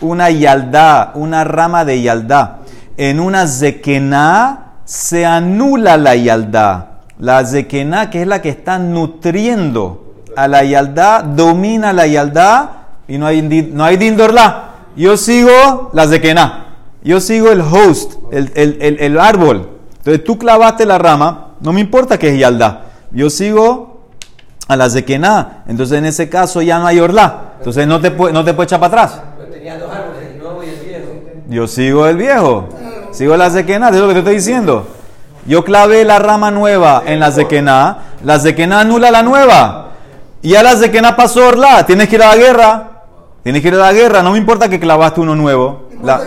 una 0.02 0.30
yaldá, 0.30 1.12
una 1.16 1.44
rama 1.44 1.86
de 1.86 2.02
yaldá, 2.02 2.60
en 2.98 3.20
una 3.20 3.48
zequená, 3.48 4.74
se 4.86 5.26
anula 5.26 5.98
la 5.98 6.16
yaldá. 6.16 7.02
La 7.20 7.46
zequená, 7.46 8.10
que 8.10 8.22
es 8.22 8.28
la 8.28 8.42
que 8.42 8.50
está 8.50 8.80
nutriendo 8.80 10.24
a 10.36 10.48
la 10.48 10.64
yaldá, 10.64 11.24
domina 11.24 11.94
la 11.94 12.08
yaldá 12.08 12.72
y 13.08 13.18
no 13.18 13.26
hay, 13.26 13.42
no 13.42 13.84
hay 13.84 13.98
dindorla. 13.98 14.67
Yo 14.98 15.16
sigo 15.16 15.92
la 15.94 16.08
zequená. 16.08 16.66
Yo 17.04 17.22
sigo 17.22 17.52
el 17.52 17.62
host, 17.62 18.16
el, 18.32 18.52
el- 18.56 18.78
el- 18.82 19.00
el 19.00 19.20
árbol. 19.20 19.70
Entonces 20.00 20.24
tú 20.24 20.38
clavaste 20.38 20.86
la 20.86 20.98
rama, 20.98 21.52
no 21.62 21.72
me 21.72 21.80
importa 21.80 22.18
que 22.18 22.30
es 22.34 22.40
yaldá. 22.40 22.82
Yo 23.12 23.30
sigo 23.30 24.08
a 24.68 24.76
la 24.76 24.90
zequená. 24.90 25.64
Entonces 25.68 25.98
en 26.00 26.06
ese 26.06 26.28
caso 26.30 26.62
ya 26.62 26.80
no 26.80 26.88
hay 26.88 27.00
orla. 27.00 27.54
Entonces 27.60 27.88
no 27.88 28.02
te, 28.02 28.10
no 28.10 28.44
te 28.44 28.54
puede 28.54 28.66
echar 28.66 28.80
para 28.80 29.04
atrás. 29.04 29.22
Yo 29.40 29.46
tenía 29.46 29.78
dos 29.78 29.90
árboles, 29.92 30.32
el 30.34 30.40
nuevo 30.40 30.64
y 30.64 30.68
el 30.70 30.80
viejo. 30.80 31.12
Yo 31.48 31.68
sigo 31.68 32.08
el 32.08 32.18
viejo. 32.18 32.68
Sigo 33.12 33.38
la 33.38 33.50
zequená, 33.50 33.90
es 33.90 33.96
lo 33.96 34.08
que 34.08 34.14
te 34.14 34.20
estoy 34.20 34.36
diciendo. 34.36 34.88
Yo 35.46 35.64
clavé 35.64 36.04
la 36.04 36.20
rama 36.20 36.52
nueva 36.52 37.04
en 37.06 37.20
la 37.22 37.32
zequená. 37.32 38.00
La 38.24 38.40
zequená 38.40 38.82
anula 38.82 39.12
la 39.12 39.24
nueva. 39.24 39.92
Y 40.42 40.50
ya 40.50 40.64
la 40.64 40.76
zequená 40.76 41.16
pasó 41.16 41.48
orla. 41.48 41.86
Tienes 41.86 42.10
que 42.10 42.16
ir 42.16 42.24
a 42.24 42.30
la 42.30 42.36
guerra. 42.36 42.92
Tienes 43.48 43.62
que 43.62 43.70
ir 43.70 43.76
a 43.76 43.78
la 43.78 43.94
guerra. 43.94 44.22
No 44.24 44.34
me 44.34 44.40
importa 44.40 44.68
que 44.68 44.78
clavaste 44.78 45.22
uno 45.22 45.34
nuevo. 45.34 45.88
La- 46.04 46.20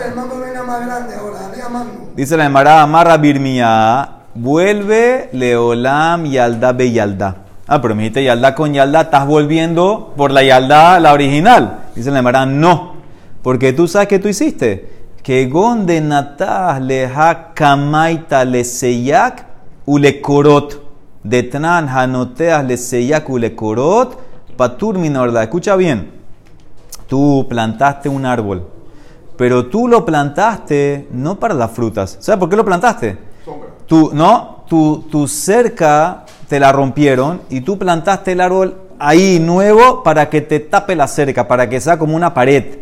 dice 2.15 2.35
la 2.35 2.45
Emara, 2.45 2.81
amarra 2.81 3.15
birmia. 3.17 4.09
Vuelve 4.33 5.29
leolam 5.31 6.25
yalda 6.25 6.73
be 6.73 6.91
yalda. 6.91 7.35
Ah, 7.67 7.79
pero 7.79 7.93
me 7.93 8.01
dijiste 8.01 8.23
yalda 8.23 8.55
con 8.55 8.73
yalda. 8.73 9.01
Estás 9.01 9.27
volviendo 9.27 10.15
por 10.17 10.31
la 10.31 10.41
yalda, 10.41 10.99
la 10.99 11.13
original. 11.13 11.81
Dice 11.93 12.09
la 12.09 12.17
Emara, 12.17 12.47
no. 12.47 12.95
Porque 13.43 13.71
tú 13.71 13.87
sabes 13.87 14.07
que 14.07 14.17
tú 14.17 14.27
hiciste. 14.27 14.89
Que 15.21 15.45
gonde 15.45 16.01
natah 16.01 16.79
leha 16.79 17.53
kamaita 17.53 18.45
le 18.45 18.63
seyak 18.63 19.45
ulekorot. 19.85 20.81
Detnan 21.23 21.87
hanoteas 21.87 22.65
le 22.65 22.77
seyak 22.77 23.29
ulekorot. 23.29 24.17
Patur 24.57 24.97
minorda. 24.97 25.43
Escucha 25.43 25.75
bien. 25.75 26.19
Tú 27.11 27.45
plantaste 27.49 28.07
un 28.07 28.25
árbol. 28.25 28.65
Pero 29.35 29.65
tú 29.65 29.89
lo 29.89 30.05
plantaste 30.05 31.09
no 31.11 31.37
para 31.37 31.53
las 31.53 31.71
frutas. 31.71 32.15
¿Sabes 32.21 32.39
por 32.39 32.47
qué 32.47 32.55
lo 32.55 32.63
plantaste? 32.63 33.17
Sombra. 33.43 33.67
Tú, 33.85 34.11
no, 34.13 34.63
tu, 34.65 35.01
tu 35.11 35.27
cerca 35.27 36.23
te 36.47 36.57
la 36.57 36.71
rompieron 36.71 37.41
y 37.49 37.59
tú 37.59 37.77
plantaste 37.77 38.31
el 38.31 38.39
árbol 38.39 38.77
ahí 38.97 39.41
nuevo 39.41 40.03
para 40.03 40.29
que 40.29 40.39
te 40.39 40.61
tape 40.61 40.95
la 40.95 41.05
cerca, 41.05 41.49
para 41.49 41.67
que 41.67 41.81
sea 41.81 41.99
como 41.99 42.15
una 42.15 42.33
pared. 42.33 42.77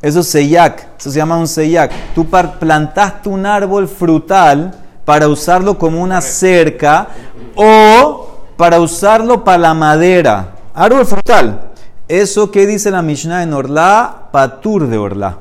Eso 0.00 0.20
es 0.20 0.28
seyak, 0.28 0.92
eso 0.98 1.10
se 1.10 1.18
llama 1.18 1.36
un 1.36 1.46
seyak. 1.46 1.92
Tú 2.14 2.26
plantaste 2.58 3.28
un 3.28 3.44
árbol 3.44 3.88
frutal 3.88 4.74
para 5.04 5.28
usarlo 5.28 5.76
como 5.76 6.00
una 6.00 6.22
cerca 6.22 7.08
o 7.54 8.26
para 8.56 8.80
usarlo 8.80 9.44
para 9.44 9.58
la 9.58 9.74
madera. 9.74 10.48
Árbol 10.72 11.04
frutal. 11.04 11.69
Eso 12.10 12.50
que 12.50 12.66
dice 12.66 12.90
la 12.90 13.02
Mishnah 13.02 13.44
en 13.44 13.52
Orlá, 13.52 14.30
patur 14.32 14.88
de 14.88 14.98
Orlá. 14.98 15.38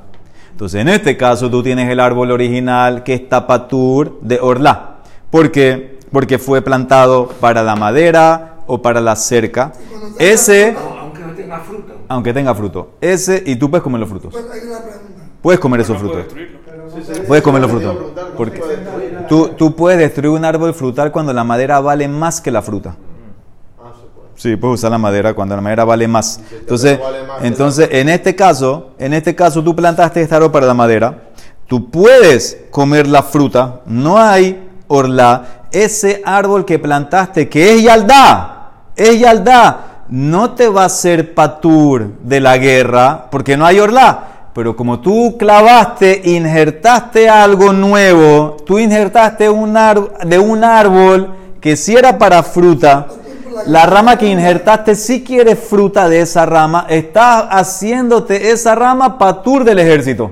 Entonces, 0.52 0.80
en 0.82 0.90
este 0.90 1.18
caso, 1.18 1.50
tú 1.50 1.64
tienes 1.64 1.90
el 1.90 2.00
árbol 2.00 2.30
original 2.30 3.02
que 3.02 3.16
está 3.16 3.48
patur 3.48 4.20
de 4.22 4.40
Orlá. 4.40 4.98
¿Por 5.32 5.52
qué? 5.52 5.98
Porque 6.12 6.38
fue 6.38 6.62
plantado 6.62 7.28
para 7.40 7.64
la 7.64 7.76
madera 7.76 8.58
o 8.68 8.84
para 8.84 9.02
la 9.02 9.16
cerca. 9.16 9.74
Ese, 10.20 10.76
Aunque 10.78 11.22
no 11.24 11.34
tenga 11.34 11.60
fruta. 11.60 11.94
aunque 12.08 12.34
tenga 12.36 12.54
fruto. 12.54 12.90
Ese, 13.02 13.42
y 13.48 13.56
tú 13.56 13.68
puedes 13.72 13.82
comer 13.84 14.02
los 14.02 14.10
frutos. 14.10 14.32
Pues. 14.32 14.46
Puedes 15.42 15.60
comer 15.60 15.80
esos 15.80 15.98
frutos. 15.98 16.26
Puedes 17.26 17.44
comer 17.44 17.64
los 17.64 17.72
frutos. 17.72 17.98
Porque 18.38 18.62
tú, 19.28 19.50
tú 19.58 19.76
puedes 19.76 19.98
destruir 20.00 20.38
un 20.38 20.46
árbol 20.46 20.76
frutal 20.76 21.12
cuando 21.12 21.34
la 21.34 21.44
madera 21.44 21.80
vale 21.80 22.08
más 22.08 22.40
que 22.42 22.52
la 22.52 22.62
fruta. 22.62 22.96
Sí, 24.40 24.56
puedes 24.56 24.76
usar 24.80 24.92
la 24.92 24.98
madera 24.98 25.34
cuando 25.34 25.54
la 25.54 25.62
madera 25.62 25.84
vale 25.84 26.08
más. 26.08 26.40
Entonces, 26.58 26.98
vale 26.98 27.24
más 27.28 27.40
que 27.42 27.48
entonces 27.48 27.90
en 27.92 28.08
este 28.08 28.36
caso, 28.38 28.92
en 28.98 29.14
este 29.14 29.36
caso 29.36 29.62
tú 29.62 29.76
plantaste 29.76 30.22
este 30.22 30.34
árbol 30.34 30.50
para 30.52 30.66
la 30.66 30.74
madera. 30.74 31.24
Tú 31.68 31.92
puedes 31.92 32.58
comer 32.72 33.06
la 33.08 33.22
fruta. 33.22 33.82
No 33.86 34.18
hay 34.18 34.66
orla. 34.88 35.66
Ese 35.74 36.22
árbol 36.24 36.64
que 36.64 36.80
plantaste, 36.80 37.50
que 37.50 37.76
es 37.76 37.84
yaldá, 37.84 38.72
es 38.96 39.20
yaldá, 39.20 40.04
no 40.08 40.52
te 40.52 40.70
va 40.70 40.86
a 40.86 40.90
ser 40.90 41.34
patur 41.36 42.14
de 42.24 42.40
la 42.40 42.58
guerra, 42.58 43.28
porque 43.30 43.58
no 43.58 43.66
hay 43.66 43.82
orla. 43.82 44.24
Pero 44.54 44.74
como 44.74 45.02
tú 45.02 45.36
clavaste, 45.38 46.22
injertaste 46.24 47.28
algo 47.30 47.74
nuevo, 47.74 48.56
tú 48.66 48.80
injertaste 48.80 49.50
un 49.50 49.76
ar- 49.76 50.18
de 50.26 50.40
un 50.40 50.64
árbol 50.64 51.36
que 51.62 51.76
si 51.76 51.94
era 51.96 52.18
para 52.18 52.42
fruta, 52.42 53.06
la 53.68 53.86
rama 53.86 54.18
que 54.18 54.28
injertaste 54.28 54.96
si 54.96 55.24
quiere 55.24 55.56
fruta 55.56 56.10
de 56.10 56.22
esa 56.22 56.46
rama, 56.46 56.86
está 56.90 57.40
haciéndote 57.40 58.52
esa 58.52 58.76
rama 58.76 59.18
patur 59.18 59.64
del 59.64 59.80
ejército. 59.80 60.32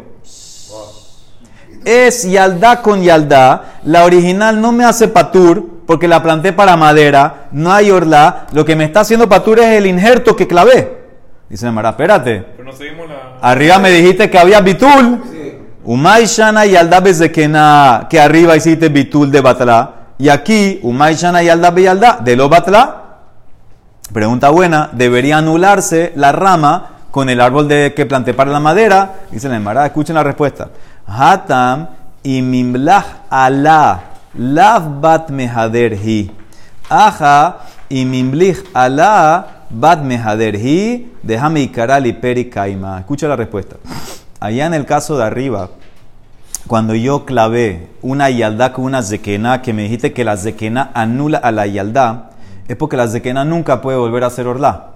Es 1.85 2.23
yaldá 2.23 2.81
con 2.81 3.01
yaldá. 3.01 3.79
La 3.83 4.03
original 4.03 4.59
no 4.59 4.71
me 4.71 4.83
hace 4.83 5.07
patur 5.07 5.65
porque 5.85 6.07
la 6.07 6.21
planté 6.21 6.51
para 6.51 6.75
madera. 6.75 7.47
No 7.51 7.71
hay 7.71 7.91
orla. 7.91 8.47
Lo 8.51 8.65
que 8.65 8.75
me 8.75 8.83
está 8.83 9.01
haciendo 9.01 9.29
patur 9.29 9.59
es 9.59 9.67
el 9.67 9.85
injerto 9.85 10.35
que 10.35 10.47
clavé. 10.47 10.97
Dice 11.49 11.71
Mara, 11.71 11.91
espérate. 11.91 12.45
Arriba 13.41 13.79
me 13.79 13.89
dijiste 13.89 14.29
que 14.29 14.37
había 14.37 14.59
bitul. 14.59 15.21
Umay 15.85 16.25
shana 16.25 16.65
y 16.65 16.75
bezekena, 17.01 18.07
que 18.09 18.19
arriba 18.19 18.57
hiciste 18.57 18.89
bitul 18.89 19.31
de 19.31 19.39
batlá. 19.39 19.93
Y 20.17 20.27
aquí, 20.27 20.81
umay 20.83 21.15
shana 21.15 21.41
y 21.41 21.47
beyalda, 21.73 22.19
de 22.21 22.35
lo 22.35 22.49
batlá. 22.49 23.06
Pregunta 24.13 24.49
buena, 24.49 24.89
debería 24.93 25.39
anularse 25.39 26.13
la 26.15 26.31
rama 26.31 26.91
con 27.11 27.29
el 27.29 27.41
árbol 27.41 27.67
de, 27.67 27.93
que 27.93 28.05
planté 28.05 28.33
para 28.33 28.51
la 28.51 28.59
madera. 28.59 29.15
Dice 29.31 29.49
la 29.49 29.57
Emara, 29.57 29.85
escuchen 29.85 30.15
la 30.15 30.23
respuesta. 30.23 30.69
Hatam 31.05 31.89
y 32.23 32.41
mimlah 32.41 33.25
ala, 33.29 34.03
lav 34.33 35.01
bat 35.01 35.29
mehader 35.29 35.93
hi. 35.95 36.31
Aja 36.89 37.59
y 37.89 38.05
mimlich 38.05 38.63
ala, 38.73 39.65
bat 39.69 40.01
mehader 40.03 40.55
hi, 40.55 41.11
déjame 41.23 41.61
ikaral 41.61 42.07
y 42.07 42.13
peri 42.13 42.49
kaima. 42.49 42.99
Escucha 42.99 43.27
la 43.27 43.35
respuesta. 43.35 43.75
Allá 44.39 44.65
en 44.65 44.73
el 44.73 44.85
caso 44.85 45.17
de 45.17 45.25
arriba, 45.25 45.69
cuando 46.67 46.95
yo 46.95 47.25
clavé 47.25 47.89
una 48.01 48.29
yaldá 48.29 48.73
con 48.73 48.85
una 48.85 49.03
zequena, 49.03 49.61
que 49.61 49.73
me 49.73 49.83
dijiste 49.83 50.13
que 50.13 50.23
la 50.23 50.37
zequena 50.37 50.91
anula 50.93 51.39
a 51.39 51.51
la 51.51 51.65
yaldá, 51.65 52.29
es 52.67 52.75
porque 52.75 52.97
la 52.97 53.07
zequena 53.07 53.45
nunca 53.45 53.81
puede 53.81 53.97
volver 53.97 54.23
a 54.23 54.29
ser 54.29 54.47
orlá. 54.47 54.91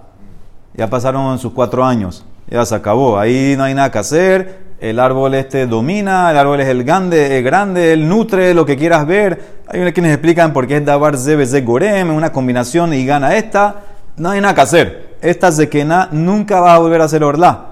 Ya 0.74 0.88
pasaron 0.88 1.38
sus 1.38 1.52
cuatro 1.52 1.84
años, 1.84 2.24
ya 2.48 2.64
se 2.64 2.74
acabó, 2.74 3.18
ahí 3.18 3.54
no 3.56 3.64
hay 3.64 3.74
nada 3.74 3.90
que 3.90 3.98
hacer, 3.98 4.72
el 4.82 4.98
árbol 4.98 5.34
este 5.34 5.68
domina, 5.68 6.30
el 6.32 6.36
árbol 6.36 6.60
es 6.60 6.66
el 6.66 6.82
grande, 6.82 7.38
es 7.38 7.44
grande, 7.44 7.92
él 7.92 8.08
nutre 8.08 8.52
lo 8.52 8.66
que 8.66 8.76
quieras 8.76 9.06
ver. 9.06 9.60
Hay 9.68 9.78
unos 9.78 9.92
quienes 9.92 10.12
explican 10.12 10.52
por 10.52 10.66
qué 10.66 10.78
es 10.78 10.84
Dabar 10.84 11.16
Zebe 11.16 11.46
Ze 11.46 11.60
Gorem, 11.60 12.12
una 12.12 12.32
combinación 12.32 12.92
y 12.92 13.06
gana 13.06 13.36
esta. 13.36 13.76
No 14.16 14.30
hay 14.30 14.40
nada 14.40 14.56
que 14.56 14.60
hacer. 14.60 15.16
Esta 15.20 15.52
zequena 15.52 16.08
nunca 16.10 16.60
va 16.60 16.74
a 16.74 16.78
volver 16.78 17.00
a 17.00 17.06
ser 17.06 17.22
orlá. 17.22 17.66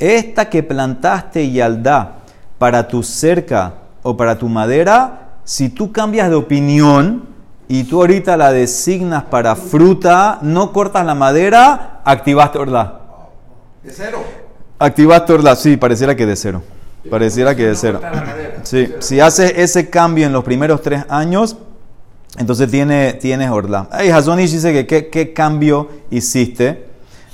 Esta 0.00 0.50
que 0.50 0.64
plantaste 0.64 1.48
yaldá 1.48 2.14
para 2.58 2.88
tu 2.88 3.04
cerca 3.04 3.74
o 4.02 4.16
para 4.16 4.36
tu 4.36 4.48
madera, 4.48 5.36
si 5.44 5.68
tú 5.68 5.92
cambias 5.92 6.28
de 6.28 6.34
opinión 6.34 7.22
y 7.68 7.84
tú 7.84 8.00
ahorita 8.00 8.36
la 8.38 8.50
designas 8.50 9.24
para 9.24 9.54
fruta, 9.54 10.38
no 10.40 10.72
cortas 10.72 11.04
la 11.04 11.14
madera, 11.14 12.00
activaste 12.02 12.58
orla. 12.58 13.00
De 13.82 13.92
cero. 13.92 14.24
Activaste 14.78 15.34
orla, 15.34 15.54
sí, 15.54 15.76
pareciera 15.76 16.16
que 16.16 16.24
de 16.24 16.34
cero. 16.34 16.62
Pareciera 17.10 17.54
que 17.54 17.66
de 17.66 17.74
cero. 17.74 18.00
Sí, 18.62 18.94
si 19.00 19.20
haces 19.20 19.52
ese 19.56 19.90
cambio 19.90 20.26
en 20.26 20.32
los 20.32 20.44
primeros 20.44 20.80
tres 20.80 21.04
años, 21.10 21.58
entonces 22.38 22.70
tiene, 22.70 23.14
tienes 23.14 23.50
orla. 23.50 23.86
Ahí 23.90 24.08
Hazonish 24.08 24.52
dice 24.52 24.86
que 24.86 25.10
¿qué, 25.10 25.32
cambio 25.34 25.90
hiciste. 26.10 26.86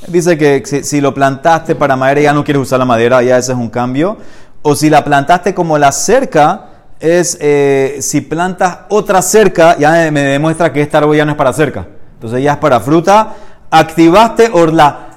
Dice 0.08 0.36
que 0.36 0.62
si, 0.66 0.82
si 0.82 1.00
lo 1.00 1.14
plantaste 1.14 1.76
para 1.76 1.94
madera 1.96 2.20
ya 2.22 2.32
no 2.32 2.42
quieres 2.42 2.62
usar 2.62 2.80
la 2.80 2.84
madera, 2.84 3.22
ya 3.22 3.38
ese 3.38 3.52
es 3.52 3.58
un 3.58 3.70
cambio. 3.70 4.18
O 4.62 4.74
si 4.74 4.90
la 4.90 5.04
plantaste 5.04 5.54
como 5.54 5.78
la 5.78 5.92
cerca, 5.92 6.73
es 7.04 7.36
eh, 7.40 7.98
si 8.00 8.20
plantas 8.22 8.78
otra 8.88 9.20
cerca, 9.22 9.76
ya 9.78 10.10
me, 10.10 10.22
demuestra 10.22 10.72
que 10.72 10.82
este 10.82 10.96
árbol 10.96 11.16
ya 11.16 11.24
no 11.24 11.32
es 11.32 11.36
para 11.38 11.52
cerca. 11.52 11.86
Entonces 12.14 12.42
ya 12.42 12.52
es 12.52 12.58
para 12.58 12.80
fruta. 12.80 13.34
Activaste 13.70 14.50
orla. 14.52 15.08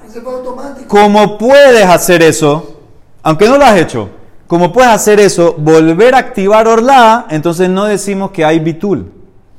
Como 0.86 1.38
puedes 1.38 1.84
hacer 1.86 2.22
eso, 2.22 2.80
aunque 3.22 3.46
no 3.48 3.56
lo 3.58 3.64
has 3.64 3.76
hecho, 3.78 4.10
como 4.46 4.72
puedes 4.72 4.90
hacer 4.90 5.20
eso, 5.20 5.54
volver 5.58 6.14
a 6.14 6.18
activar 6.18 6.66
Orla, 6.66 7.26
entonces 7.28 7.68
no 7.68 7.84
decimos 7.84 8.30
que 8.30 8.44
hay 8.46 8.58
bitul. 8.60 9.12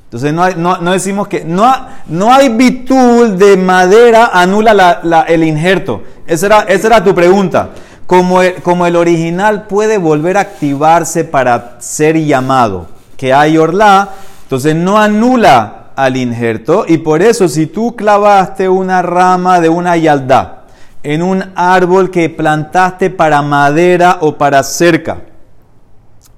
Entonces 0.06 0.34
no, 0.34 0.42
hay- 0.44 0.56
no, 0.58 0.78
no 0.78 0.92
decimos 0.94 1.28
que 1.28 1.44
no, 1.46 1.63
ha- 1.65 2.00
no 2.08 2.34
hay 2.34 2.50
bitul 2.50 3.38
de 3.38 3.56
madera, 3.56 4.32
anula 4.34 4.74
la- 4.74 5.00
la- 5.04 5.22
el 5.22 5.44
injerto. 5.44 6.02
Esa 6.26 6.48
era, 6.48 6.60
esa 6.62 6.88
era 6.88 7.04
tu 7.04 7.13
pregunta. 7.13 7.70
Como 8.10 8.41
el, 8.41 8.95
original 8.95 9.67
puede 9.67 10.00
volver 10.00 10.38
a 10.38 10.41
activarse 10.41 11.26
para 11.26 11.76
ser 11.78 12.17
llamado, 12.17 12.88
que 13.15 13.36
hay 13.36 13.56
Orla, 13.56 14.10
entonces 14.41 14.76
no 14.76 14.98
anula 14.98 15.91
al 15.95 16.17
injerto 16.17 16.86
y 16.88 16.98
por 16.98 17.22
eso 17.22 17.48
si 17.48 17.67
tú 17.67 17.95
clavaste 17.95 18.67
una 18.67 19.04
rama 19.04 19.60
de 19.60 19.69
una 19.69 19.95
yaldá 19.95 20.63
en 21.04 21.22
un 21.22 21.52
árbol 21.54 22.10
que 22.10 22.32
plantaste 22.32 23.12
para 23.12 23.43
madera 23.43 24.17
o 24.22 24.39
para 24.39 24.63
cerca, 24.63 25.19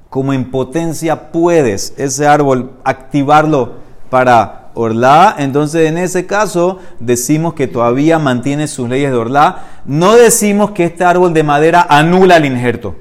como 0.10 0.34
en 0.34 0.51
potencia 0.51 1.31
puedes 1.31 1.93
ese 1.95 2.27
árbol 2.27 2.71
activarlo 2.84 3.75
para 4.10 4.61
Orlá, 4.73 5.36
entonces 5.38 5.89
en 5.89 5.97
ese 5.97 6.25
caso 6.25 6.79
decimos 6.99 7.53
que 7.53 7.67
todavía 7.67 8.19
mantiene 8.19 8.67
sus 8.67 8.89
leyes 8.89 9.12
de 9.12 9.17
Orlá. 9.17 9.63
No 9.86 10.15
decimos 10.15 10.71
que 10.71 10.86
este 10.86 11.03
árbol 11.03 11.34
de 11.34 11.43
madera 11.43 11.86
anula 11.89 12.38
el 12.38 12.45
injerto. 12.45 12.95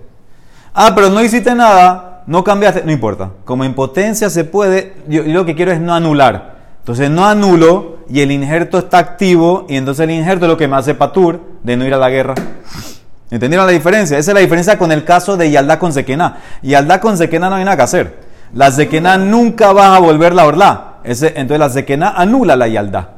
Ah, 0.74 0.92
pero 0.94 1.10
no 1.10 1.22
hiciste 1.22 1.54
nada, 1.54 2.22
no 2.26 2.44
cambiaste, 2.44 2.82
no 2.84 2.92
importa. 2.92 3.30
Como 3.44 3.64
en 3.64 3.74
potencia 3.74 4.30
se 4.30 4.44
puede, 4.44 4.94
yo, 5.08 5.22
lo 5.24 5.44
que 5.44 5.54
quiero 5.54 5.72
es 5.72 5.80
no 5.80 5.94
anular. 5.94 6.58
Entonces 6.78 7.10
no 7.10 7.26
anulo 7.26 7.98
y 8.08 8.20
el 8.20 8.30
injerto 8.30 8.78
está 8.78 8.98
activo 8.98 9.66
y 9.68 9.76
entonces 9.76 10.04
el 10.04 10.10
injerto 10.10 10.46
es 10.46 10.50
lo 10.50 10.56
que 10.56 10.68
me 10.68 10.76
hace 10.76 10.94
patur 10.94 11.40
de 11.62 11.76
no 11.76 11.86
ir 11.86 11.94
a 11.94 11.98
la 11.98 12.10
guerra. 12.10 12.34
¿Entendieron 13.30 13.66
la 13.66 13.72
diferencia? 13.72 14.18
Esa 14.18 14.32
es 14.32 14.34
la 14.34 14.40
diferencia 14.40 14.76
con 14.76 14.90
el 14.90 15.04
caso 15.04 15.36
de 15.36 15.50
Yaldá 15.50 15.78
con 15.78 15.92
Sequená. 15.92 16.38
Yaldá 16.62 17.00
con 17.00 17.16
Sequená 17.16 17.48
no 17.48 17.56
hay 17.56 17.64
nada 17.64 17.76
que 17.76 17.82
hacer. 17.82 18.18
La 18.54 18.72
Sequená 18.72 19.18
nunca 19.18 19.72
va 19.72 19.94
a 19.94 20.00
volver 20.00 20.34
la 20.34 20.46
Orlá. 20.46 20.89
Ese, 21.04 21.28
entonces 21.28 21.58
la 21.58 21.68
Sequená 21.70 22.10
anula 22.10 22.56
la 22.56 22.68
Yaldá. 22.68 23.08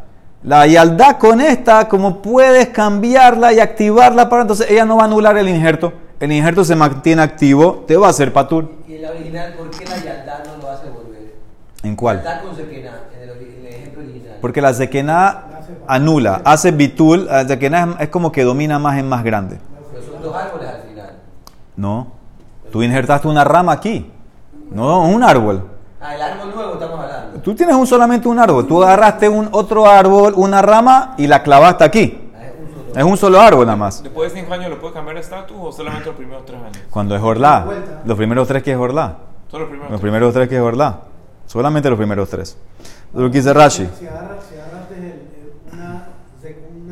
La 0.45 0.67
Yaldá 0.67 1.19
con 1.19 1.41
esta, 1.41 1.89
como 1.89 2.21
puedes 2.21 2.69
cambiarla 2.69 3.53
y 3.53 3.61
activarla 3.61 4.29
para 4.29 4.43
entonces 4.43 4.71
ella 4.71 4.85
no 4.85 4.97
va 4.97 5.03
a 5.03 5.07
anular 5.07 5.37
el 5.37 5.49
injerto. 5.49 5.93
El 6.19 6.33
injerto 6.33 6.65
se 6.65 6.77
mantiene 6.77 7.23
activo, 7.23 7.85
te 7.87 7.97
va 7.97 8.09
a 8.09 8.11
hacer 8.11 8.33
patur. 8.33 8.71
Y 8.87 8.95
en 8.95 9.03
la 9.03 9.11
original, 9.11 9.55
¿por 9.55 9.71
qué 9.71 9.85
la 9.85 9.99
yaldá 9.99 10.43
no 10.47 10.63
lo 10.63 10.71
hace 10.71 10.89
volver? 10.89 11.35
¿En 11.83 11.97
cuál? 11.97 12.23
Yaldá 12.23 12.43
con 12.43 12.51
en 12.53 12.69
el, 12.69 12.77
en 12.77 13.67
el 13.67 13.67
ejemplo 13.67 14.03
original. 14.03 14.37
Porque 14.41 14.61
la 14.61 14.73
Sequená 14.75 15.45
anula, 15.87 16.43
hace 16.45 16.71
bitul, 16.71 17.27
la 17.27 17.47
Sequená 17.47 17.97
es, 17.99 18.03
es 18.03 18.09
como 18.09 18.31
que 18.31 18.45
domina 18.45 18.79
más 18.79 18.99
en 18.99 19.09
más 19.09 19.25
grande. 19.25 19.59
Pero 19.93 20.05
son 20.05 20.23
dos 20.23 20.37
árboles 20.37 20.69
al 20.69 20.83
final. 20.83 21.11
No. 21.77 22.13
Tú 22.71 22.83
injertaste 22.83 23.29
una 23.29 23.45
rama 23.45 23.73
aquí. 23.73 24.11
No, 24.71 25.07
un 25.07 25.23
árbol. 25.23 25.69
Ah, 26.01 26.15
el 26.15 26.23
árbol 26.23 26.55
nuevo 26.55 26.73
estamos 26.75 26.95
hablando. 26.95 27.02
Tú 27.43 27.55
tienes 27.55 27.75
un, 27.75 27.87
solamente 27.87 28.29
un 28.29 28.39
árbol. 28.39 28.67
Tú 28.67 28.83
agarraste 28.83 29.29
un 29.29 29.49
otro 29.53 29.87
árbol, 29.87 30.35
una 30.37 30.63
rama 30.63 31.15
y 31.19 31.27
la 31.27 31.43
clavaste 31.43 31.85
aquí. 31.85 32.19
Es 32.95 33.03
un 33.05 33.17
solo. 33.17 33.41
Árbol 33.41 33.65
nada 33.67 33.77
más. 33.77 34.03
Después 34.03 34.33
de 34.33 34.41
5 34.41 34.53
años, 34.55 34.71
¿lo 34.71 34.79
puedes 34.79 34.95
cambiar 34.95 35.15
de 35.17 35.23
estatus 35.23 35.57
o 35.59 35.73
solamente 35.73 36.07
los 36.07 36.15
primeros 36.17 36.45
3 36.45 36.61
años? 36.63 36.79
Cuando 36.91 37.17
es 37.17 37.23
orlá. 37.23 37.67
Los 38.05 38.17
primeros 38.17 38.47
tres 38.47 38.63
que 38.63 38.73
es 38.73 38.77
orlá. 38.79 39.17
Solo 39.51 39.65
los 39.65 39.69
primeros 39.71 39.91
Los 39.91 40.01
tres. 40.01 40.01
primeros 40.03 40.35
tres 40.35 40.49
que 40.49 40.57
es 40.57 40.61
orlá. 40.63 41.01
Solamente 41.47 41.89
los 41.91 41.97
primeros 41.99 42.29
tres. 42.29 42.57
Lo 43.15 43.31
que 43.31 43.39
dice 43.39 43.53
Rashi. 43.53 43.89
Si 43.99 44.07
agarras, 44.07 44.45
si 44.49 44.55
agarraste 44.59 44.95
el- 44.95 45.05
el- 45.05 45.53
una, 45.73 46.09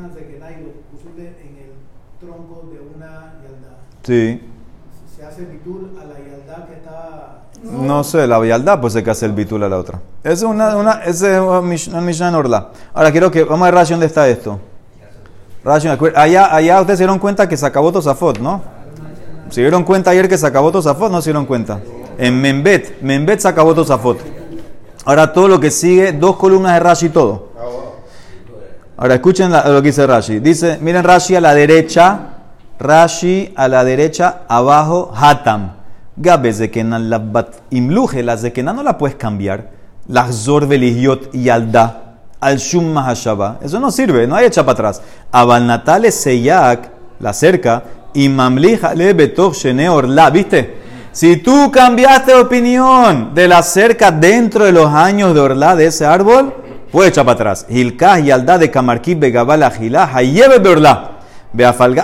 una 0.03 0.15
zequená 0.15 0.51
y 0.53 0.65
lo 0.65 0.71
pusiste 0.91 1.23
en 1.23 1.57
el 1.59 1.73
tronco 2.21 2.69
de 2.73 2.81
una 2.97 3.35
yaldá, 3.43 3.77
Sí. 4.03 4.43
se 5.17 5.25
hace 5.25 5.45
bitul 5.45 5.97
a 6.01 6.05
la 6.05 6.15
yaldá 6.19 6.67
que 6.67 6.75
está... 6.75 7.43
No 7.81 8.05
sé, 8.05 8.27
la 8.27 8.39
vialdad 8.39 8.81
pues 8.81 8.93
se 8.93 9.11
hace 9.11 9.27
el 9.27 9.33
bitul 9.33 9.63
a 9.65 9.69
la 9.69 9.79
otra. 9.79 10.01
Es 10.23 10.43
una, 10.43 10.77
una, 10.77 11.03
es 11.05 11.23
una 11.23 11.61
mish- 11.61 11.89
una 11.89 12.01
Mishnah 12.01 12.29
en 12.29 12.35
Orla. 12.35 12.69
Ahora 12.95 13.11
quiero 13.11 13.31
que, 13.31 13.45
vamos 13.45 13.63
a 13.63 13.65
ver 13.67 13.75
Rashi 13.75 13.93
dónde 13.93 14.07
está 14.07 14.29
esto. 14.29 14.59
Rashi, 15.65 15.89
allá, 16.15 16.55
allá 16.55 16.81
ustedes 16.81 16.99
se 16.99 17.05
dieron 17.05 17.19
cuenta 17.19 17.49
que 17.49 17.57
se 17.57 17.67
acabó 17.67 17.93
Tosafot, 17.93 18.39
¿no? 18.39 18.63
¿Se 19.51 19.61
dieron 19.63 19.85
cuenta 19.85 20.11
ayer 20.11 20.29
que 20.29 20.39
se 20.39 20.47
acabó 20.47 20.71
Tosafot? 20.71 21.11
No 21.11 21.21
se 21.21 21.31
dieron 21.31 21.47
cuenta. 21.47 21.81
En 22.19 22.41
Membet, 22.41 23.01
Membet 23.03 23.41
se 23.41 23.49
acabó 23.49 23.75
Tosafot. 23.75 24.19
Ahora 25.05 25.33
todo 25.33 25.49
lo 25.49 25.59
que 25.59 25.71
sigue, 25.71 26.13
dos 26.13 26.37
columnas 26.37 26.75
de 26.75 26.81
Rashi 26.81 27.09
todo. 27.09 27.51
Ahora 28.97 29.15
escuchen 29.15 29.51
lo 29.51 29.81
que 29.83 29.89
dice 29.89 30.07
Rashi. 30.07 30.41
Dice, 30.41 30.79
miren 30.81 31.03
Rashi 31.03 31.35
a 31.35 31.41
la 31.41 31.55
derecha, 31.55 32.19
Rashi 32.79 33.53
a 33.57 33.67
la 33.67 33.83
derecha, 33.83 34.43
abajo, 34.47 35.11
Hatam. 35.15 35.80
Gabe 36.17 36.53
zekenan 36.53 37.09
labat 37.09 37.63
imluje, 37.71 38.23
la 38.23 38.37
zekenan 38.37 38.77
no 38.77 38.83
la 38.83 38.99
puedes 38.99 39.17
cambiar. 39.17 39.71
La 40.09 40.31
zor 40.33 40.67
veligiot 40.67 41.35
y 41.35 41.49
alda, 41.49 42.17
al 42.41 42.59
shum 42.59 42.93
mahashaba. 42.93 43.59
Eso 43.63 43.79
no 43.79 43.91
sirve, 43.91 44.27
no 44.27 44.35
hay 44.35 44.47
echa 44.47 44.63
para 44.63 44.73
atrás. 44.73 45.03
Abal 45.31 45.67
natale 45.67 46.11
seyak, 46.11 46.91
la 47.21 47.33
cerca, 47.33 47.85
y 48.13 48.29
mamlija 48.29 48.95
le 48.95 49.13
betov 49.13 49.55
shene 49.55 49.89
orla, 49.89 50.31
¿viste? 50.31 50.79
Si 51.13 51.37
tú 51.37 51.71
cambiaste 51.71 52.33
de 52.33 52.41
opinión 52.41 53.35
de 53.35 53.49
la 53.49 53.63
cerca 53.63 54.11
dentro 54.11 54.65
de 54.65 54.73
los 54.73 54.87
años 54.93 55.35
de 55.35 55.41
orla 55.41 55.77
de 55.77 55.87
ese 55.87 56.07
árbol, 56.07 56.55
puedes 56.91 57.13
echar 57.13 57.25
para 57.25 57.35
atrás. 57.35 57.67
Hilkah 57.69 58.21
y 58.21 58.31
alda 58.31 58.59
de 58.59 58.71
Camarquí, 58.71 59.15
Begabal, 59.15 59.63
Agilá, 59.63 60.11
Hayebe 60.13 60.59
Beorla. 60.59 61.20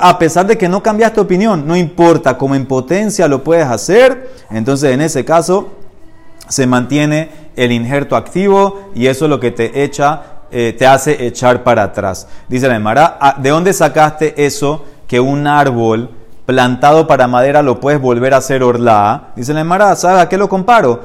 A 0.00 0.18
pesar 0.18 0.46
de 0.46 0.58
que 0.58 0.68
no 0.68 0.82
cambiaste 0.82 1.20
opinión, 1.20 1.66
no 1.66 1.76
importa, 1.76 2.36
como 2.36 2.54
en 2.54 2.66
potencia 2.66 3.28
lo 3.28 3.44
puedes 3.44 3.66
hacer, 3.66 4.30
entonces 4.50 4.92
en 4.92 5.00
ese 5.00 5.24
caso 5.24 5.68
se 6.48 6.66
mantiene 6.66 7.30
el 7.54 7.70
injerto 7.72 8.16
activo 8.16 8.90
y 8.94 9.06
eso 9.06 9.26
es 9.26 9.30
lo 9.30 9.38
que 9.38 9.52
te 9.52 9.84
echa, 9.84 10.22
eh, 10.50 10.74
te 10.76 10.86
hace 10.86 11.26
echar 11.26 11.62
para 11.62 11.84
atrás. 11.84 12.26
Dice 12.48 12.68
la 12.68 12.76
Emara, 12.76 13.18
"Ah, 13.20 13.36
¿de 13.38 13.50
dónde 13.50 13.72
sacaste 13.72 14.44
eso 14.44 14.84
que 15.06 15.20
un 15.20 15.46
árbol 15.46 16.10
plantado 16.44 17.06
para 17.06 17.28
madera 17.28 17.62
lo 17.62 17.80
puedes 17.80 18.00
volver 18.00 18.34
a 18.34 18.38
hacer 18.38 18.62
orla? 18.62 19.28
Dice 19.36 19.54
la 19.54 19.60
Emara, 19.60 19.94
¿sabes 19.96 20.22
a 20.22 20.28
qué 20.28 20.36
lo 20.36 20.48
comparo? 20.48 21.00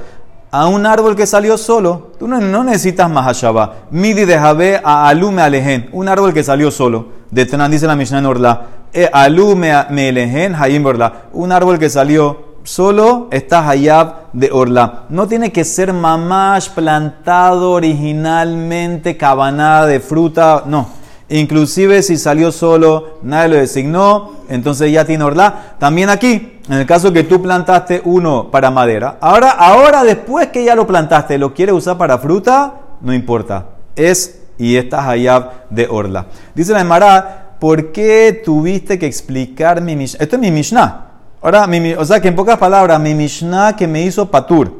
A 0.51 0.67
un 0.67 0.85
árbol 0.85 1.15
que 1.15 1.25
salió 1.25 1.57
solo. 1.57 2.11
Tú 2.19 2.27
no, 2.27 2.63
necesitas 2.63 3.09
más. 3.09 3.41
Midi 3.89 4.25
de 4.25 4.37
Javé 4.37 4.81
a 4.83 5.07
alume 5.07 5.41
alejen. 5.41 5.89
Un 5.93 6.09
árbol 6.09 6.33
que 6.33 6.43
salió 6.43 6.71
solo. 6.71 7.20
De 7.31 7.45
Tenan 7.45 7.71
dice 7.71 7.87
la 7.87 7.95
Mishnah 7.95 8.19
en 8.19 8.25
Orla. 8.25 8.61
E 8.93 9.09
me 9.55 9.71
alejen 9.71 10.53
hayim 10.53 10.85
orla. 10.85 11.13
Un 11.31 11.51
árbol 11.53 11.79
que 11.79 11.89
salió 11.89 12.51
solo 12.63 13.29
está 13.31 13.67
hayab 13.67 14.31
de 14.33 14.51
orla. 14.51 15.03
No 15.09 15.27
tiene 15.27 15.51
que 15.51 15.63
ser 15.63 15.93
mamash 15.93 16.69
plantado 16.69 17.71
originalmente, 17.71 19.15
cabanada 19.15 19.87
de 19.87 20.01
fruta, 20.01 20.63
no. 20.65 20.89
Inclusive 21.29 22.03
si 22.03 22.17
salió 22.17 22.51
solo, 22.51 23.19
nadie 23.21 23.47
lo 23.47 23.55
designó, 23.55 24.31
entonces 24.49 24.91
ya 24.91 25.05
tiene 25.05 25.23
orla. 25.23 25.75
También 25.79 26.09
aquí, 26.09 26.59
en 26.67 26.73
el 26.73 26.85
caso 26.85 27.13
que 27.13 27.23
tú 27.23 27.41
plantaste 27.41 28.01
uno 28.03 28.51
para 28.51 28.69
madera, 28.69 29.17
ahora, 29.21 29.51
ahora 29.51 30.03
después 30.03 30.47
que 30.47 30.65
ya 30.65 30.75
lo 30.75 30.85
plantaste, 30.85 31.37
lo 31.37 31.53
quieres 31.53 31.75
usar 31.75 31.97
para 31.97 32.17
fruta, 32.17 32.73
no 32.99 33.13
importa. 33.13 33.67
Es 33.95 34.40
y 34.61 34.77
está 34.77 35.09
hayab 35.09 35.67
de 35.71 35.87
orla. 35.89 36.27
Dice 36.53 36.71
la 36.71 36.81
Emara, 36.81 37.55
¿por 37.59 37.91
qué 37.91 38.43
tuviste 38.45 38.99
que 38.99 39.07
explicar 39.07 39.81
mi 39.81 39.95
Mishnah? 39.95 40.23
Esto 40.23 40.35
es 40.35 40.39
mi 40.39 40.51
Mishnah. 40.51 41.07
Ahora, 41.41 41.65
mi 41.65 41.93
o 41.93 42.05
sea 42.05 42.21
que 42.21 42.27
en 42.27 42.35
pocas 42.35 42.59
palabras, 42.59 42.99
mi 42.99 43.15
Mishnah 43.15 43.75
que 43.75 43.87
me 43.87 44.03
hizo 44.03 44.29
Patur 44.29 44.71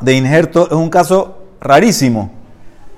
de 0.00 0.14
injerto 0.14 0.64
es 0.66 0.72
un 0.72 0.88
caso 0.88 1.36
rarísimo. 1.60 2.30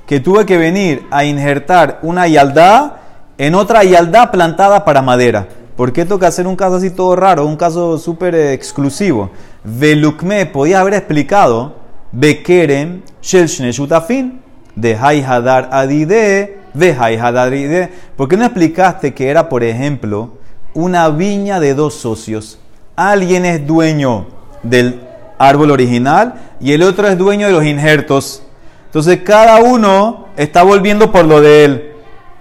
Que 0.07 0.21
tuve 0.21 0.47
que 0.47 0.57
venir 0.57 1.05
a 1.11 1.25
injertar 1.25 1.99
una 2.03 2.29
yaldá 2.29 3.01
en 3.37 3.57
otra 3.57 3.83
yaldá 3.83 4.31
plantada 4.31 4.85
para 4.85 5.03
madera. 5.03 5.49
¿Por 5.77 5.93
qué 5.93 6.05
toca 6.05 6.29
hacer 6.29 6.47
un 6.47 6.55
caso 6.55 6.77
así 6.77 6.91
todo 6.91 7.17
raro? 7.17 7.45
Un 7.45 7.57
caso 7.57 7.99
súper 7.99 8.37
exclusivo. 8.37 9.31
Velukme 9.65 10.47
podía 10.47 10.79
haber 10.79 10.95
explicado 10.95 11.75
Bekerem 12.13 13.03
Shel 13.21 13.49
Shne 13.49 13.73
Shutafin 13.73 14.46
de 14.77 14.97
Hay 15.01 15.23
Hadar 15.23 15.71
Adide 15.73 16.59
de 16.77 16.97
Hay 16.99 17.17
Hadar 17.17 17.49
Adide. 17.49 17.91
¿Por 18.17 18.29
qué 18.29 18.37
no 18.37 18.45
explicaste 18.45 19.15
que 19.15 19.29
era, 19.29 19.49
por 19.49 19.65
ejemplo, 19.65 20.33
una 20.75 21.09
viña 21.09 21.59
de 21.59 21.75
dos 21.75 21.95
socios? 21.95 22.59
Alguien 22.95 23.45
es 23.45 23.67
dueño 23.67 24.27
del 24.63 25.01
árbol 25.39 25.71
original 25.71 26.35
y 26.61 26.73
el 26.73 26.83
otro 26.83 27.09
es 27.09 27.19
dueño 27.19 27.47
de 27.47 27.53
los 27.53 27.65
injertos. 27.65 28.43
Entonces 28.87 29.21
cada 29.25 29.59
uno 29.59 30.29
está 30.37 30.63
volviendo 30.63 31.11
por 31.11 31.25
lo 31.25 31.41
de 31.41 31.65
él. 31.65 31.93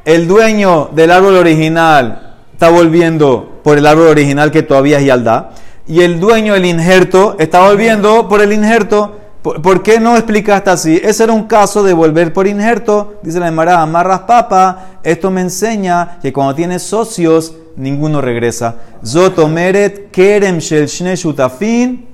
El 0.04 0.28
dueño 0.28 0.90
del 0.94 1.12
árbol 1.12 1.36
original 1.38 2.36
está 2.54 2.70
volviendo 2.70 3.60
por 3.64 3.78
el 3.78 3.86
árbol 3.86 4.08
original 4.08 4.52
que 4.52 4.64
todavía 4.64 5.00
es 5.00 5.06
Yaldá. 5.06 5.52
Y 5.88 6.02
el 6.02 6.20
dueño 6.20 6.54
del 6.54 6.66
injerto 6.66 7.36
está 7.40 7.68
volviendo 7.68 8.28
por 8.28 8.42
el 8.42 8.54
injerto. 8.54 9.20
¿Por, 9.46 9.84
qué 9.84 10.00
no 10.00 10.16
explicaste 10.16 10.72
así? 10.72 11.00
Ese 11.04 11.24
era 11.24 11.32
un 11.32 11.44
caso 11.44 11.84
de 11.84 11.94
volver 11.94 12.34
por 12.34 12.48
injerto. 12.48 13.20
Dice 13.22 13.40
la 13.40 13.48
Emara, 13.48 13.80
amarras 13.80 14.22
papa. 14.22 14.98
Esto 15.04 15.30
me 15.30 15.42
enseña 15.42 16.18
que 16.20 16.34
cuando 16.34 16.56
tienes 16.56 16.82
socios, 16.82 17.54
ninguno 17.76 18.22
regresa. 18.22 18.78
Zotomeret 19.06 20.10
kerem 20.10 20.58
shel 20.58 20.88
shutafin 20.88 22.08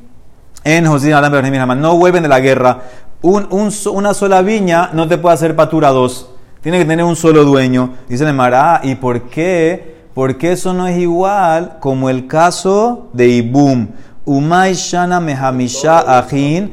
en. 0.65 0.83
No 0.83 1.95
vuelven 1.95 2.23
de 2.23 2.27
la 2.27 2.41
guerra. 2.41 2.81
Una 3.21 4.13
sola 4.13 4.41
viña 4.41 4.89
no 4.91 5.07
te 5.07 5.17
puede 5.17 5.35
hacer 5.35 5.55
patura 5.55 5.87
dos. 5.87 6.31
Tiene 6.59 6.79
que 6.79 6.85
tener 6.85 7.05
un 7.05 7.15
solo 7.15 7.45
dueño. 7.45 7.93
Dice 8.09 8.25
el 8.25 8.33
Mará, 8.33 8.81
¿y 8.83 8.95
por 8.95 9.29
qué? 9.29 10.01
Porque 10.13 10.51
eso 10.51 10.73
no 10.73 10.85
es 10.85 10.97
igual 10.97 11.77
como 11.79 12.09
el 12.09 12.27
caso 12.27 13.07
de 13.13 13.29
Ibum. 13.29 13.87
Umay 14.25 14.73
shana 14.73 15.19
mehamisha 15.19 16.19
ajin, 16.19 16.71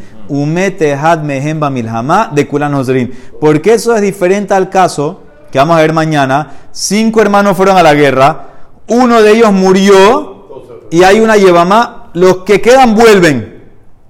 de 2.32 2.48
kulan. 2.48 2.84
Porque 3.40 3.74
eso 3.74 3.94
es 3.96 4.02
diferente 4.02 4.54
al 4.54 4.68
caso 4.68 5.22
que 5.50 5.58
vamos 5.58 5.76
a 5.76 5.80
ver 5.80 5.92
mañana. 5.92 6.52
Cinco 6.72 7.20
hermanos 7.20 7.56
fueron 7.56 7.76
a 7.76 7.82
la 7.82 7.94
guerra, 7.94 8.46
uno 8.88 9.22
de 9.22 9.32
ellos 9.32 9.52
murió 9.52 10.86
y 10.90 11.02
hay 11.02 11.20
una 11.20 11.36
yevamá. 11.36 12.10
Los 12.14 12.38
que 12.38 12.60
quedan 12.60 12.94
vuelven. 12.94 13.62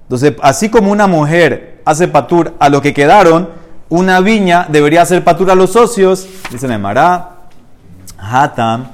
Entonces, 0.03 0.33
así 0.41 0.69
como 0.69 0.91
una 0.91 1.05
mujer 1.05 1.81
hace 1.85 2.07
patur 2.07 2.53
a 2.59 2.69
los 2.69 2.81
que 2.81 2.93
quedaron, 2.93 3.49
una 3.89 4.21
viña 4.21 4.67
debería 4.69 5.01
hacer 5.01 5.23
patur 5.23 5.51
a 5.51 5.55
los 5.55 5.71
socios. 5.71 6.27
Dice 6.49 6.67
Nemara, 6.67 7.41
Hatam, 8.17 8.87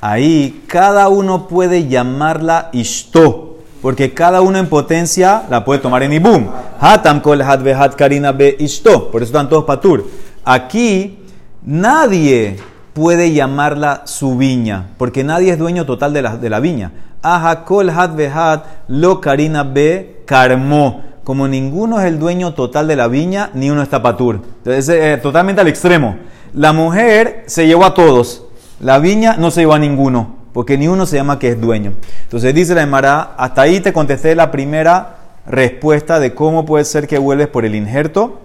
ahí 0.00 0.64
cada 0.66 1.08
uno 1.08 1.46
puede 1.48 1.86
llamarla 1.86 2.70
Ishto, 2.72 3.45
porque 3.86 4.12
cada 4.12 4.40
uno 4.40 4.58
en 4.58 4.66
potencia 4.66 5.44
la 5.48 5.64
puede 5.64 5.78
tomar 5.78 6.02
en 6.02 6.12
Ibum. 6.12 6.48
Hatam 6.80 7.20
kol 7.20 7.40
had 7.40 7.62
vehat 7.62 7.94
karina 7.94 8.32
be 8.32 8.56
Ishto, 8.58 9.12
por 9.12 9.22
eso 9.22 9.28
están 9.28 9.48
todos 9.48 9.62
patur. 9.62 10.10
Aquí 10.44 11.20
nadie 11.62 12.56
puede 12.94 13.32
llamarla 13.32 14.02
su 14.04 14.36
viña, 14.36 14.88
porque 14.98 15.22
nadie 15.22 15.52
es 15.52 15.58
dueño 15.60 15.86
total 15.86 16.12
de 16.12 16.22
la, 16.22 16.36
de 16.36 16.50
la 16.50 16.58
viña. 16.58 16.90
Aja 17.22 17.64
kol 17.64 17.88
had 17.90 18.16
vehat 18.16 18.64
lo 18.88 19.20
karina 19.20 19.62
be 19.62 20.24
karmo. 20.26 21.04
Como 21.22 21.46
ninguno 21.46 22.00
es 22.00 22.06
el 22.06 22.18
dueño 22.18 22.54
total 22.54 22.88
de 22.88 22.96
la 22.96 23.06
viña, 23.06 23.50
ni 23.54 23.70
uno 23.70 23.82
está 23.82 24.02
patur. 24.02 24.40
Entonces, 24.64 24.88
eh, 24.88 25.16
totalmente 25.22 25.60
al 25.60 25.68
extremo. 25.68 26.16
La 26.54 26.72
mujer 26.72 27.44
se 27.46 27.68
llevó 27.68 27.84
a 27.84 27.94
todos. 27.94 28.46
La 28.80 28.98
viña 28.98 29.36
no 29.38 29.52
se 29.52 29.60
llevó 29.60 29.74
a 29.74 29.78
ninguno, 29.78 30.38
porque 30.56 30.78
ni 30.78 30.88
uno 30.88 31.04
se 31.04 31.16
llama 31.16 31.38
que 31.38 31.50
es 31.50 31.60
dueño. 31.60 31.92
Entonces 32.22 32.54
dice 32.54 32.74
la 32.74 32.80
Emara, 32.80 33.34
hasta 33.36 33.60
ahí 33.60 33.78
te 33.80 33.92
contesté 33.92 34.34
la 34.34 34.50
primera 34.50 35.16
respuesta 35.46 36.18
de 36.18 36.32
cómo 36.34 36.64
puede 36.64 36.86
ser 36.86 37.06
que 37.06 37.18
vuelves 37.18 37.48
por 37.48 37.66
el 37.66 37.74
injerto. 37.74 38.40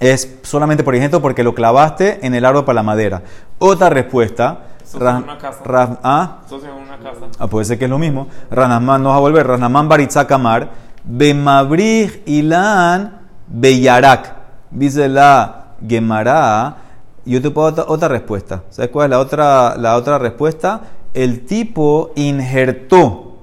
Es 0.00 0.36
solamente 0.40 0.82
por 0.82 0.94
injerto 0.94 1.20
porque 1.20 1.42
lo 1.44 1.54
clavaste 1.54 2.24
en 2.26 2.34
el 2.34 2.46
árbol 2.46 2.64
para 2.64 2.76
la 2.76 2.82
madera. 2.82 3.22
Otra 3.58 3.90
respuesta, 3.90 4.60
Ra- 4.98 5.18
en 5.18 5.24
una 5.24 5.36
casa. 5.36 5.60
Ra- 5.62 5.98
¿ah? 6.02 6.38
Una 6.50 6.96
casa. 6.96 7.26
Ah, 7.38 7.48
puede 7.48 7.66
ser 7.66 7.78
que 7.78 7.84
es 7.84 7.90
lo 7.90 7.98
mismo. 7.98 8.28
Ranamán, 8.50 9.02
no 9.02 9.10
vas 9.10 9.18
a 9.18 9.20
volver. 9.20 9.46
Ranamán 9.46 9.90
Baritzak 9.90 10.32
Amar. 10.32 10.70
Bemabrij 11.04 12.22
Ilan 12.24 13.18
Beyarak. 13.46 14.34
Dice 14.70 15.06
la 15.10 15.74
Gemara. 15.86 16.76
Yo 17.26 17.42
te 17.42 17.50
puedo 17.50 17.70
dar 17.72 17.80
otra, 17.84 17.92
otra 17.94 18.08
respuesta. 18.08 18.62
¿Sabes 18.70 18.90
cuál 18.90 19.06
es 19.06 19.10
la 19.10 19.18
otra, 19.18 19.76
la 19.76 19.96
otra 19.96 20.16
respuesta? 20.16 20.80
El 21.16 21.46
tipo 21.46 22.12
injertó 22.14 23.38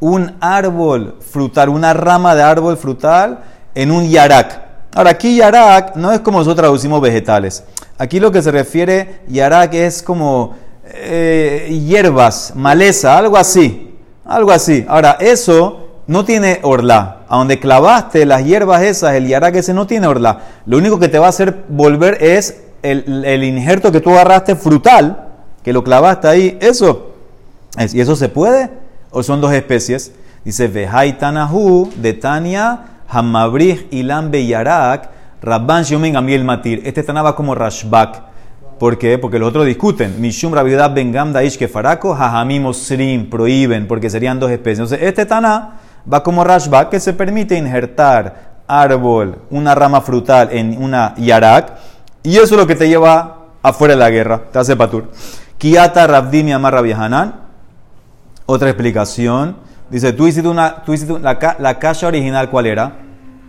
un 0.00 0.36
árbol 0.40 1.16
frutal, 1.20 1.68
una 1.68 1.92
rama 1.92 2.34
de 2.34 2.42
árbol 2.42 2.78
frutal 2.78 3.40
en 3.74 3.90
un 3.90 4.08
yarak. 4.08 4.62
Ahora, 4.94 5.10
aquí 5.10 5.36
yarak 5.36 5.94
no 5.96 6.10
es 6.10 6.20
como 6.20 6.38
nosotros 6.38 6.56
traducimos 6.56 7.02
vegetales. 7.02 7.64
Aquí 7.98 8.18
lo 8.18 8.32
que 8.32 8.40
se 8.40 8.50
refiere 8.50 9.20
yarak 9.28 9.74
es 9.74 10.02
como 10.02 10.54
eh, 10.86 11.78
hierbas, 11.86 12.54
maleza, 12.56 13.18
algo 13.18 13.36
así. 13.36 13.94
Algo 14.24 14.50
así. 14.50 14.86
Ahora, 14.88 15.18
eso 15.20 16.00
no 16.06 16.24
tiene 16.24 16.60
orla. 16.62 17.26
A 17.28 17.36
donde 17.36 17.60
clavaste 17.60 18.24
las 18.24 18.42
hierbas 18.42 18.80
esas, 18.80 19.12
el 19.16 19.28
yarak 19.28 19.54
ese 19.56 19.74
no 19.74 19.86
tiene 19.86 20.06
orla. 20.06 20.40
Lo 20.64 20.78
único 20.78 20.98
que 20.98 21.08
te 21.08 21.18
va 21.18 21.26
a 21.26 21.28
hacer 21.28 21.64
volver 21.68 22.22
es 22.22 22.62
el, 22.82 23.22
el 23.26 23.44
injerto 23.44 23.92
que 23.92 24.00
tú 24.00 24.12
agarraste 24.12 24.56
frutal, 24.56 25.28
que 25.62 25.74
lo 25.74 25.84
clavaste 25.84 26.26
ahí. 26.26 26.58
Eso. 26.62 27.07
¿Y 27.92 28.00
eso 28.00 28.16
se 28.16 28.28
puede? 28.28 28.70
¿O 29.10 29.22
son 29.22 29.40
dos 29.40 29.52
especies? 29.52 30.12
Dice, 30.44 30.68
Vehai 30.68 31.18
Tanahu, 31.18 31.90
de 31.96 32.12
Tania, 32.14 32.80
Hamabrij 33.08 33.86
Ilan 33.90 34.30
Beyarak, 34.30 35.10
Rabban 35.42 35.84
Shiomen 35.84 36.12
Gamiel 36.12 36.44
Matir. 36.44 36.82
Este 36.84 37.02
Tana 37.02 37.22
va 37.22 37.36
como 37.36 37.54
Rashbak. 37.54 38.22
¿Por 38.78 38.98
qué? 38.98 39.18
Porque 39.18 39.38
los 39.38 39.48
otros 39.48 39.66
discuten. 39.66 40.20
Mishum 40.20 40.52
Rabiudab 40.52 40.94
Ben 40.94 41.10
Gamda 41.10 41.42
Ish 41.42 41.58
Kefarako, 41.58 42.14
Hajamim 42.14 42.66
Osrim, 42.66 43.28
prohíben, 43.28 43.88
porque 43.88 44.08
serían 44.10 44.38
dos 44.38 44.50
especies. 44.50 44.78
Entonces, 44.78 45.00
este 45.02 45.26
Tana 45.26 45.80
va 46.10 46.22
como 46.22 46.44
Rashbak, 46.44 46.90
que 46.90 47.00
se 47.00 47.12
permite 47.12 47.56
injertar 47.56 48.62
árbol, 48.68 49.38
una 49.50 49.74
rama 49.74 50.00
frutal 50.00 50.50
en 50.52 50.80
una 50.80 51.14
yarak, 51.16 51.72
y 52.22 52.36
eso 52.36 52.54
es 52.54 52.60
lo 52.60 52.66
que 52.66 52.74
te 52.74 52.88
lleva 52.88 53.46
afuera 53.62 53.94
de 53.94 54.00
la 54.00 54.10
guerra. 54.10 54.42
Te 54.52 54.58
hace 54.58 54.76
patur. 54.76 55.10
Kiata 55.56 56.06
Rabdim 56.06 56.48
Yamar 56.48 56.74
Rabbi. 56.74 56.94
Otra 58.50 58.70
explicación. 58.70 59.56
Dice, 59.90 60.14
tú 60.14 60.26
hiciste 60.26 60.48
una, 60.48 60.82
tú 60.82 60.94
hiciste 60.94 61.18
la, 61.18 61.56
la 61.58 61.78
caja 61.78 62.06
original, 62.06 62.48
¿cuál 62.48 62.64
era? 62.64 62.96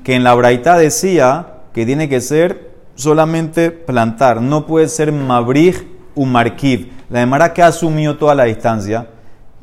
Que 0.03 0.13
en 0.13 0.25
la 0.25 0.35
braita 0.35 0.77
decía 0.77 1.53
que 1.73 1.85
tiene 1.85 2.09
que 2.09 2.19
ser 2.19 2.71
solamente 2.95 3.71
plantar, 3.71 4.41
no 4.41 4.65
puede 4.65 4.89
ser 4.89 5.13
mabrij 5.13 5.87
u 6.15 6.25
markiv. 6.25 6.91
La 7.09 7.19
demara 7.19 7.53
que 7.53 7.63
asumió 7.63 8.17
toda 8.17 8.35
la 8.35 8.43
distancia, 8.43 9.07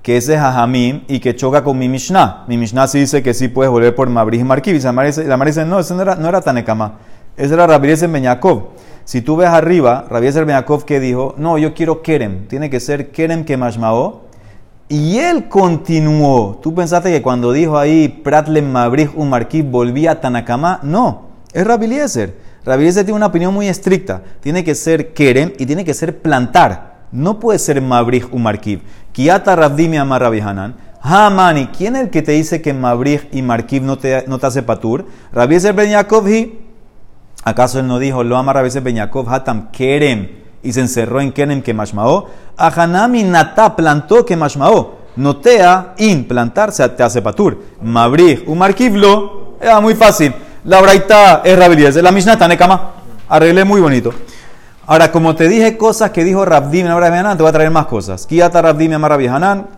que 0.00 0.16
ese 0.16 0.36
es 0.36 0.40
hajamim 0.40 1.02
y 1.06 1.20
que 1.20 1.36
choca 1.36 1.62
con 1.62 1.76
mi 1.76 1.90
mishnah. 1.90 2.44
Mi 2.48 2.56
mishnah 2.56 2.86
sí 2.86 3.00
dice 3.00 3.22
que 3.22 3.34
sí 3.34 3.48
puedes 3.48 3.70
volver 3.70 3.94
por 3.94 4.08
mabrij 4.08 4.40
y 4.40 4.44
markiv. 4.44 4.74
Y 4.74 4.80
la 4.80 4.92
demara 4.92 5.48
dice, 5.48 5.66
no, 5.66 5.78
ese 5.78 5.92
no 5.92 6.00
era, 6.00 6.14
no 6.14 6.30
era 6.30 6.40
Tanekama. 6.40 6.94
Ese 7.36 7.52
era 7.52 7.66
Rabbi 7.66 7.88
Eliezer 7.88 8.08
Ben 8.08 8.22
Yaakov. 8.22 8.68
Si 9.04 9.20
tú 9.20 9.36
ves 9.36 9.50
arriba, 9.50 10.06
Rabbi 10.08 10.28
Eliezer 10.28 10.46
Ben 10.46 10.54
Yaakov 10.54 10.86
que 10.86 10.98
dijo, 10.98 11.34
no, 11.36 11.58
yo 11.58 11.74
quiero 11.74 12.00
kerem. 12.00 12.48
Tiene 12.48 12.70
que 12.70 12.80
ser 12.80 13.10
kerem 13.10 13.44
que 13.44 13.58
mashmao. 13.58 14.25
Y 14.88 15.18
él 15.18 15.48
continuó. 15.48 16.60
¿Tú 16.62 16.72
pensaste 16.72 17.10
que 17.10 17.20
cuando 17.20 17.52
dijo 17.52 17.76
ahí 17.76 18.08
Pratlem 18.08 18.70
Mabrij 18.70 19.10
un 19.16 19.30
Marquib 19.30 19.66
volvía 19.66 20.12
a 20.12 20.20
Tanakama? 20.20 20.78
No, 20.84 21.26
es 21.52 21.66
Rabbi 21.66 21.86
Eliezer. 21.86 22.36
Eliezer 22.64 23.04
tiene 23.04 23.16
una 23.16 23.26
opinión 23.26 23.52
muy 23.52 23.66
estricta. 23.66 24.22
Tiene 24.40 24.62
que 24.62 24.76
ser 24.76 25.12
Kerem 25.12 25.52
y 25.58 25.66
tiene 25.66 25.84
que 25.84 25.92
ser 25.92 26.20
plantar. 26.20 26.98
No 27.10 27.40
puede 27.40 27.58
ser 27.58 27.80
Mabrij 27.82 28.26
un 28.30 28.44
Marquib. 28.44 28.80
Kiata 29.12 29.56
Rabdimi 29.56 29.96
Amar 29.96 30.22
Rabbi 30.22 30.40
Hanan. 30.40 30.76
Hamani, 31.00 31.68
¿quién 31.68 31.96
es 31.96 32.02
el 32.02 32.10
que 32.10 32.22
te 32.22 32.32
dice 32.32 32.62
que 32.62 32.72
Mabrij 32.72 33.28
y 33.32 33.42
Marquib 33.42 33.82
no 33.82 33.98
te, 33.98 34.24
no 34.28 34.38
te 34.38 34.46
hace 34.46 34.62
patur? 34.62 35.06
Rabbi 35.32 35.54
Eliezer 35.54 35.74
Ben 35.74 35.90
Yaakov. 35.90 36.28
¿Acaso 37.42 37.80
él 37.80 37.88
no 37.88 37.98
dijo, 37.98 38.22
lo 38.22 38.36
ama 38.36 38.52
Rabbi 38.52 38.78
Ben 38.80 38.96
Yaakov 38.96 39.28
Hatam 39.28 39.70
Kerem 39.72 40.45
y 40.66 40.72
se 40.72 40.80
encerró 40.80 41.20
en 41.20 41.30
Kerem 41.30 41.62
que 41.62 41.72
mashmao? 41.72 42.28
Ahanami 42.56 43.22
Nata 43.22 43.76
plantó 43.76 44.26
que 44.26 44.36
mashmao. 44.36 44.96
Notea 45.14 45.94
in 45.98 46.26
plantar 46.26 46.72
se 46.72 46.86
te 46.88 47.02
hace 47.04 47.22
patur. 47.22 47.56
Mabrij, 47.80 48.42
un 48.46 48.58
marquiblo, 48.58 49.54
era 49.60 49.80
muy 49.80 49.94
fácil. 49.94 50.34
La 50.64 50.80
braita 50.80 51.42
es 51.44 51.56
Rabbi 51.56 51.74
Eliezer, 51.74 52.02
la 52.02 52.10
Mishnah 52.10 52.32
está 52.32 52.48
Nekama. 52.48 52.90
Arreglé 53.28 53.64
muy 53.64 53.80
bonito. 53.80 54.12
Ahora, 54.88 55.10
como 55.12 55.36
te 55.36 55.48
dije 55.48 55.76
cosas 55.76 56.10
que 56.10 56.24
dijo 56.24 56.44
Rabdim 56.44 56.86
Rabbi 56.86 57.16
Hanan, 57.16 57.36
te 57.36 57.42
voy 57.42 57.50
a 57.50 57.52
traer 57.52 57.70
más 57.70 57.86
cosas. 57.86 58.26
Kiata 58.26 58.60
Rabdim 58.60 58.92
Amar 58.94 59.12
Rabbi 59.12 59.28
Hanan, 59.28 59.68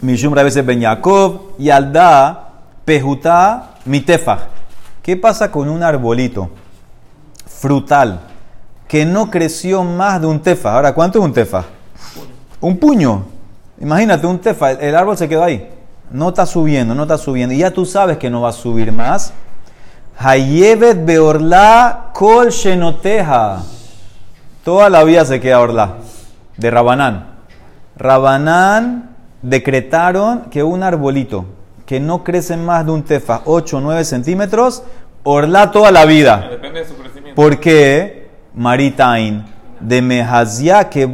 Mishum 0.00 0.34
Rabbi 0.34 0.60
Ben 0.62 0.80
Yaakov, 0.80 1.58
Yalda, 1.58 2.48
Pejuta, 2.84 3.74
Mitefach. 3.84 4.40
¿Qué 5.02 5.16
pasa 5.16 5.50
con 5.50 5.68
un 5.68 5.82
arbolito 5.82 6.50
frutal 7.46 8.20
que 8.90 9.06
no 9.06 9.30
creció 9.30 9.84
más 9.84 10.20
de 10.20 10.26
un 10.26 10.40
tefa? 10.40 10.74
Ahora, 10.74 10.92
¿cuánto 10.92 11.20
es 11.20 11.24
un 11.24 11.32
tefa? 11.32 11.62
Un 12.60 12.76
puño. 12.76 13.22
Imagínate, 13.80 14.26
un 14.26 14.40
tefa, 14.40 14.72
el, 14.72 14.96
árbol 14.96 15.16
se 15.16 15.28
quedó 15.28 15.44
ahí. 15.44 15.70
No 16.10 16.30
está 16.30 16.44
subiendo, 16.44 16.92
no 16.92 17.02
está 17.02 17.16
subiendo. 17.16 17.54
Y 17.54 17.58
ya 17.58 17.70
tú 17.70 17.86
sabes 17.86 18.18
que 18.18 18.28
no 18.28 18.40
va 18.40 18.48
a 18.48 18.52
subir 18.52 18.90
más. 18.90 19.32
Hayevet 20.18 21.06
beorla 21.06 22.10
kol 22.14 22.48
shenoteja. 22.48 23.62
Toda 24.64 24.90
la 24.90 25.04
vida 25.04 25.24
se 25.24 25.38
queda 25.38 25.60
orla. 25.60 25.98
De 26.56 26.68
Rabanán. 26.68 27.28
Rabanán 27.96 29.10
decretaron 29.40 30.46
que 30.50 30.64
un 30.64 30.82
arbolito 30.82 31.44
que 31.86 32.00
no 32.00 32.24
crece 32.24 32.56
más 32.56 32.84
de 32.86 32.90
un 32.90 33.04
tefa, 33.04 33.42
8 33.44 33.76
o 33.76 33.80
9 33.80 34.04
centímetros, 34.04 34.82
orla 35.22 35.70
toda 35.70 35.92
la 35.92 36.06
vida. 36.06 36.48
Depende 36.50 36.80
de 36.80 36.88
su 36.88 36.96
crecimiento. 36.96 37.40
¿Por 37.40 37.60
qué? 37.60 38.19
Maritain, 38.54 39.44
de 39.80 40.02
Mehazia 40.02 40.88
que. 40.88 41.08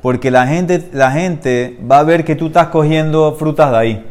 Porque 0.00 0.30
la 0.30 0.46
gente, 0.46 0.90
la 0.92 1.10
gente 1.10 1.78
va 1.90 1.98
a 1.98 2.02
ver 2.02 2.24
que 2.24 2.36
tú 2.36 2.46
estás 2.46 2.68
cogiendo 2.68 3.34
frutas 3.34 3.70
de 3.70 3.76
ahí. 3.76 4.06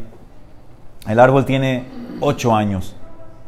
El 1.06 1.20
árbol 1.20 1.44
tiene 1.44 1.84
8 2.20 2.54
años. 2.54 2.96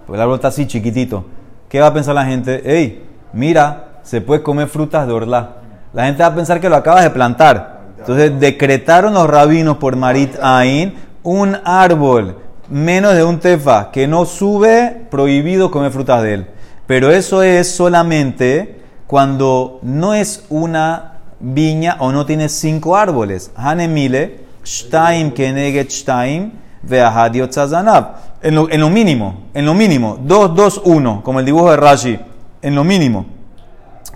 El 0.09 0.21
árbol 0.21 0.37
está 0.37 0.49
así 0.49 0.67
chiquitito. 0.67 1.25
¿Qué 1.69 1.81
va 1.81 1.89
a 1.89 1.95
pensar 1.95 2.15
la 2.15 2.25
gente? 2.25 2.63
Ey, 2.65 3.05
mira, 3.33 4.01
se 4.03 4.21
puede 4.21 4.43
comer 4.43 4.69
frutas 4.69 5.07
de 5.07 5.13
orla. 5.13 5.57
La 5.93 6.07
gente 6.07 6.23
va 6.23 6.29
a 6.29 6.35
pensar 6.35 6.61
que 6.61 6.69
lo 6.69 6.77
acabas 6.77 7.03
de 7.03 7.11
plantar. 7.11 7.81
Entonces 7.99 8.39
decretaron 8.39 9.15
los 9.15 9.29
rabinos 9.29 9.79
por 9.79 9.97
Marit 9.97 10.37
Ain 10.41 10.95
un 11.23 11.57
árbol 11.65 12.37
menos 12.69 13.15
de 13.15 13.25
un 13.25 13.41
tefa 13.41 13.91
que 13.91 14.07
no 14.07 14.25
sube, 14.25 15.07
prohibido 15.11 15.71
comer 15.71 15.91
frutas 15.91 16.23
de 16.23 16.35
él. 16.35 16.47
Pero 16.87 17.11
eso 17.11 17.43
es 17.43 17.69
solamente 17.69 18.81
cuando 19.07 19.81
no 19.83 20.15
es 20.15 20.45
una 20.49 21.19
viña 21.41 21.97
o 22.01 22.13
no 22.13 22.27
tiene 22.27 22.49
cinco 22.49 22.97
árboles. 22.97 23.51
Hanemile, 23.57 24.41
Shtaim 24.65 25.33
Keneget 25.33 25.91
Shtaim. 25.91 26.53
En 26.89 28.55
lo, 28.55 28.71
en 28.71 28.81
lo 28.81 28.91
mínimo, 28.91 29.47
en 29.55 29.67
lo 29.67 29.75
mínimo, 29.75 30.19
2, 30.23 30.55
2, 30.55 30.83
1, 30.85 31.23
como 31.25 31.41
el 31.41 31.47
dibujo 31.47 31.71
de 31.73 31.77
Rashi, 31.77 32.17
en 32.63 32.77
lo 32.77 32.85
mínimo. 32.85 33.27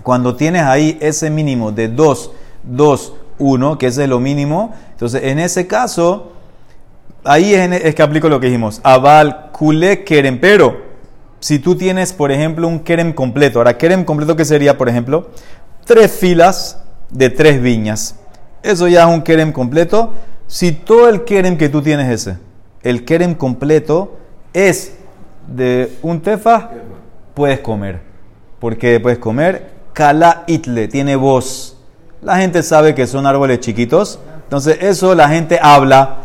Cuando 0.03 0.37
tienes 0.37 0.61
ahí 0.61 0.97
ese 1.01 1.29
mínimo 1.29 1.73
de 1.73 1.89
2, 1.89 2.31
2, 2.63 3.13
1, 3.39 3.77
que 3.77 3.87
ese 3.87 4.03
es 4.03 4.09
lo 4.09 4.21
mínimo, 4.21 4.73
entonces 4.91 5.23
en 5.23 5.39
ese 5.39 5.67
caso, 5.67 6.31
ahí 7.25 7.53
es, 7.53 7.69
es 7.83 7.93
que 7.93 8.01
aplico 8.01 8.29
lo 8.29 8.39
que 8.39 8.47
dijimos. 8.47 8.79
Aval, 8.83 9.49
kule, 9.51 10.05
kerem, 10.05 10.39
pero 10.39 10.90
si 11.41 11.59
tú 11.59 11.75
tienes, 11.75 12.13
por 12.13 12.31
ejemplo, 12.31 12.67
un 12.67 12.79
kerem 12.79 13.11
completo, 13.11 13.59
ahora, 13.59 13.77
kerem 13.77 14.05
completo, 14.05 14.37
¿qué 14.37 14.45
sería, 14.45 14.77
por 14.77 14.87
ejemplo? 14.87 15.31
Tres 15.83 16.11
filas 16.11 16.81
de 17.09 17.29
tres 17.29 17.61
viñas. 17.61 18.15
Eso 18.63 18.87
ya 18.87 19.01
es 19.01 19.13
un 19.13 19.23
kerem 19.23 19.51
completo. 19.51 20.13
Si 20.47 20.71
todo 20.71 21.09
el 21.09 21.25
kerem 21.25 21.57
que 21.57 21.67
tú 21.67 21.81
tienes 21.81 22.09
ese, 22.09 22.37
el 22.83 23.03
kerem 23.03 23.35
completo 23.35 24.17
es 24.53 24.93
de 25.47 25.97
un 26.01 26.21
tefa, 26.21 26.69
puedes 27.33 27.59
comer. 27.59 27.99
Porque 28.59 28.99
puedes 28.99 29.19
comer 29.19 29.71
kala 29.93 30.43
itle, 30.47 30.87
tiene 30.87 31.15
voz. 31.15 31.77
La 32.21 32.37
gente 32.37 32.63
sabe 32.63 32.95
que 32.95 33.07
son 33.07 33.25
árboles 33.25 33.59
chiquitos. 33.59 34.19
Entonces 34.43 34.77
eso 34.81 35.15
la 35.15 35.29
gente 35.29 35.59
habla. 35.61 36.17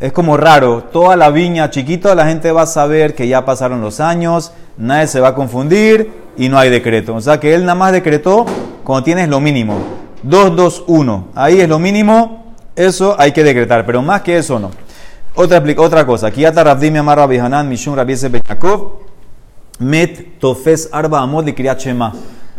Es 0.00 0.12
como 0.12 0.36
raro. 0.36 0.84
Toda 0.84 1.16
la 1.16 1.30
viña 1.30 1.70
chiquito, 1.70 2.14
la 2.14 2.26
gente 2.26 2.52
va 2.52 2.62
a 2.62 2.66
saber 2.66 3.14
que 3.14 3.28
ya 3.28 3.44
pasaron 3.44 3.80
los 3.80 4.00
años, 4.00 4.52
nadie 4.76 5.06
se 5.06 5.20
va 5.20 5.28
a 5.28 5.34
confundir 5.34 6.10
y 6.36 6.48
no 6.48 6.58
hay 6.58 6.70
decreto. 6.70 7.14
O 7.14 7.20
sea 7.20 7.38
que 7.38 7.54
él 7.54 7.62
nada 7.62 7.74
más 7.74 7.92
decretó 7.92 8.46
cuando 8.82 9.04
tienes 9.04 9.28
lo 9.28 9.40
mínimo. 9.40 9.78
2, 10.22 10.56
2, 10.56 10.84
1. 10.86 11.28
Ahí 11.34 11.60
es 11.60 11.68
lo 11.68 11.78
mínimo. 11.78 12.54
Eso 12.76 13.14
hay 13.18 13.32
que 13.32 13.44
decretar. 13.44 13.84
Pero 13.86 14.02
más 14.02 14.22
que 14.22 14.38
eso 14.38 14.58
no. 14.58 14.70
Otra, 15.34 15.62
otra 15.78 16.06
cosa. 16.06 16.28
Aquí 16.28 16.44
ata 16.44 16.64
Rabdim 16.64 16.96
Amar 16.96 17.18
Rabbi 17.18 17.38
Hanan. 17.38 17.68
Met 19.78 20.38
tofes 20.38 20.88
arba 20.92 21.20
amot 21.20 21.44
de. 21.44 22.12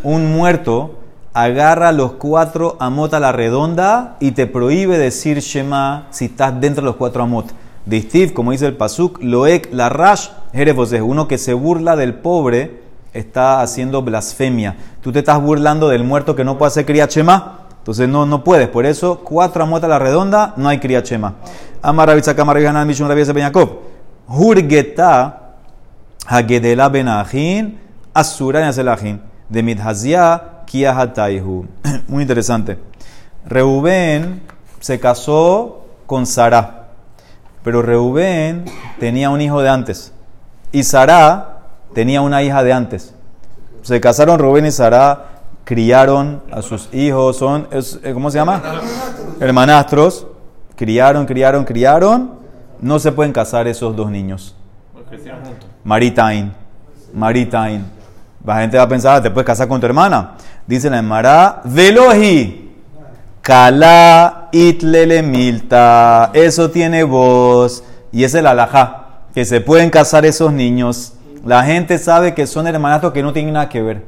Un 0.03 0.33
muerto 0.33 0.99
agarra 1.33 1.91
los 1.91 2.13
cuatro 2.13 2.75
amot 2.79 3.13
a 3.13 3.19
la 3.19 3.31
redonda 3.31 4.17
y 4.19 4.31
te 4.31 4.47
prohíbe 4.47 4.97
decir 4.97 5.39
Shema 5.39 6.07
si 6.09 6.25
estás 6.25 6.59
dentro 6.59 6.81
de 6.81 6.87
los 6.87 6.95
cuatro 6.97 7.23
amot. 7.23 7.47
De 7.85 8.33
como 8.33 8.51
dice 8.51 8.65
el 8.65 8.75
Pasuk, 8.75 9.21
Loek 9.21 9.69
la 9.71 9.89
Rash, 9.89 10.29
Jerefos 10.55 10.93
es 10.93 11.01
uno 11.01 11.27
que 11.27 11.37
se 11.37 11.53
burla 11.53 11.97
del 11.97 12.13
pobre, 12.13 12.79
está 13.11 13.59
haciendo 13.59 14.01
blasfemia. 14.03 14.77
Tú 15.01 15.11
te 15.11 15.19
estás 15.19 15.41
burlando 15.41 15.89
del 15.89 16.05
muerto 16.05 16.33
que 16.33 16.45
no 16.45 16.57
puede 16.57 16.69
hacer 16.69 16.85
Kriyat 16.85 17.11
Shema. 17.11 17.59
Entonces 17.77 18.07
no, 18.07 18.25
no 18.25 18.41
puedes. 18.41 18.69
Por 18.69 18.85
eso, 18.85 19.19
cuatro 19.19 19.63
amot 19.63 19.83
a 19.83 19.89
la 19.89 19.99
redonda, 19.99 20.53
no 20.55 20.69
hay 20.69 20.79
Kriyat 20.79 21.05
Shema. 21.05 21.33
Amar 21.81 22.07
Rabbi 22.07 22.21
Tzaka, 22.21 22.41
Amar 22.43 22.55
Rabbi 22.55 22.67
Hanan, 22.67 22.87
Mishun 22.87 23.09
Rabbi 23.09 23.19
Yosef 23.19 23.35
Ben 23.35 23.43
Yaakov. 23.43 23.69
Hurgeta 24.29 25.55
Hagedela 26.25 26.87
Ben 26.87 27.09
Ahin, 27.09 27.77
Asura 28.13 28.61
en 28.61 28.67
Aselajin. 28.67 29.21
De 29.49 29.61
Midhazia, 29.61 30.63
Kia 30.65 30.97
Hataihu. 30.97 31.65
Muy 32.07 32.21
interesante. 32.21 32.79
Reubén 33.45 34.41
se 34.79 35.01
casó 35.01 35.85
con 36.05 36.25
Sara. 36.25 36.87
Pero 37.61 37.81
Reubén 37.81 38.63
tenía 38.99 39.29
un 39.29 39.41
hijo 39.41 39.61
de 39.61 39.67
antes. 39.67 40.13
Y 40.71 40.83
Sara 40.83 41.59
tenía 41.93 42.21
una 42.21 42.43
hija 42.43 42.63
de 42.63 42.73
antes. 42.73 43.13
Se 43.81 44.01
casaron 44.01 44.39
Reubén 44.39 44.65
y 44.65 44.71
Sara, 44.71 45.25
criaron 45.63 46.41
a 46.51 46.61
sus 46.61 46.93
hijos, 46.93 47.37
son, 47.37 47.67
eh, 47.71 48.13
¿cómo 48.13 48.29
se 48.31 48.37
llama? 48.37 48.61
Hermanastros. 49.39 50.27
Criaron, 50.75 51.25
criaron, 51.25 51.63
criaron. 51.63 52.31
No 52.81 52.99
se 52.99 53.11
pueden 53.11 53.31
casar 53.31 53.67
esos 53.67 53.95
dos 53.95 54.11
niños. 54.11 54.55
Maritain. 55.83 56.53
Maritain. 57.13 57.85
La 58.43 58.57
gente 58.59 58.77
va 58.77 58.83
a 58.83 58.87
pensar, 58.89 59.15
"Ah, 59.17 59.21
¿te 59.21 59.31
puedes 59.31 59.45
casar 59.45 59.67
con 59.67 59.79
tu 59.79 59.85
hermana? 59.85 60.31
Dice 60.67 60.89
la 60.89 60.99
Emara, 60.99 61.61
Veloji. 61.63 62.73
Kala 63.41 64.49
itlele 64.51 65.21
milta. 65.21 66.31
Eso 66.33 66.69
tiene 66.69 67.03
voz. 67.03 67.83
Y 68.11 68.23
es 68.23 68.33
el 68.35 68.47
alajá. 68.47 69.04
Que 69.35 69.45
se 69.45 69.61
pueden 69.61 69.91
casar 69.91 70.25
esos 70.25 70.51
niños. 70.51 71.13
La 71.45 71.63
gente 71.63 71.99
sabe 71.99 72.33
que 72.33 72.47
son 72.47 72.65
hermanatos 72.65 73.13
que 73.13 73.21
no 73.21 73.33
tienen 73.33 73.53
nada 73.53 73.69
que 73.69 73.81
ver. 73.81 74.03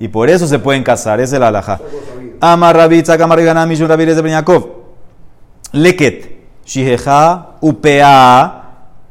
Y 0.00 0.08
por 0.08 0.28
eso 0.28 0.46
se 0.48 0.58
pueden 0.58 0.82
casar. 0.82 1.20
Es 1.20 1.32
el 1.32 1.44
alajá. 1.44 1.80
Amarrabitza, 2.40 3.16
Kamarigana, 3.16 3.64
Mishun 3.66 3.88
Rabírez 3.88 4.16
de 4.16 4.22
Benyakov. 4.22 4.66
Leket, 5.70 6.38
Shiheja, 6.66 7.56
Upea, 7.60 8.64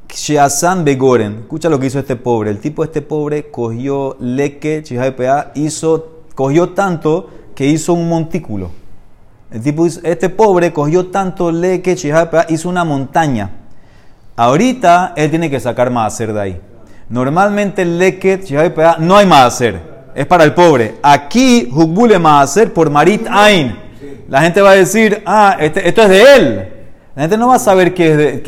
Sheasan 0.10 0.84
Begoren. 0.84 1.40
Escucha 1.40 1.70
lo 1.70 1.80
que 1.80 1.88
hizo 1.88 1.98
este 1.98 2.18
pobre. 2.18 2.52
El 2.52 2.60
tipo 2.60 2.84
este 2.84 3.02
pobre 3.02 3.50
cogió 3.50 4.18
Leket, 4.20 4.86
Shiheja, 4.86 5.10
Upea, 5.10 5.52
hizo, 5.56 6.24
cogió 6.36 6.70
tanto 6.72 7.30
que 7.56 7.66
hizo 7.66 7.94
un 7.94 8.10
montículo. 8.10 8.70
El 9.50 9.62
tipo, 9.62 9.86
este 9.86 10.30
pobre 10.30 10.74
cogió 10.74 11.08
tanto 11.08 11.52
Leket, 11.52 11.98
Shiheja, 11.98 12.24
Upea, 12.24 12.48
hizo 12.50 12.68
una 12.68 12.84
montaña. 12.84 13.63
Ahorita 14.36 15.14
él 15.16 15.30
tiene 15.30 15.50
que 15.50 15.60
sacar 15.60 15.90
más 15.92 16.14
hacer 16.14 16.34
de 16.34 16.42
ahí. 16.42 16.62
Normalmente 17.10 17.84
el 17.84 17.98
Leket, 18.00 18.50
no 19.00 19.16
hay 19.18 19.26
más 19.26 19.46
hacer. 19.54 19.80
Es 20.16 20.26
para 20.26 20.44
el 20.44 20.54
pobre. 20.54 20.96
Aquí, 21.02 21.70
Hugbule 21.72 22.18
más 22.20 22.50
hacer 22.50 22.74
por 22.74 22.90
Marit 22.90 23.28
Ain. 23.30 23.78
La 24.30 24.42
gente 24.42 24.62
va 24.62 24.72
a 24.72 24.76
decir, 24.76 25.22
ah, 25.26 25.58
este- 25.60 25.88
esto 25.88 26.04
es 26.04 26.10
de 26.10 26.36
él. 26.36 26.70
La 27.16 27.24
gente 27.24 27.38
no 27.38 27.50
va 27.50 27.56
a 27.56 27.60
saber 27.60 27.94
que 27.94 28.12
es, 28.12 28.42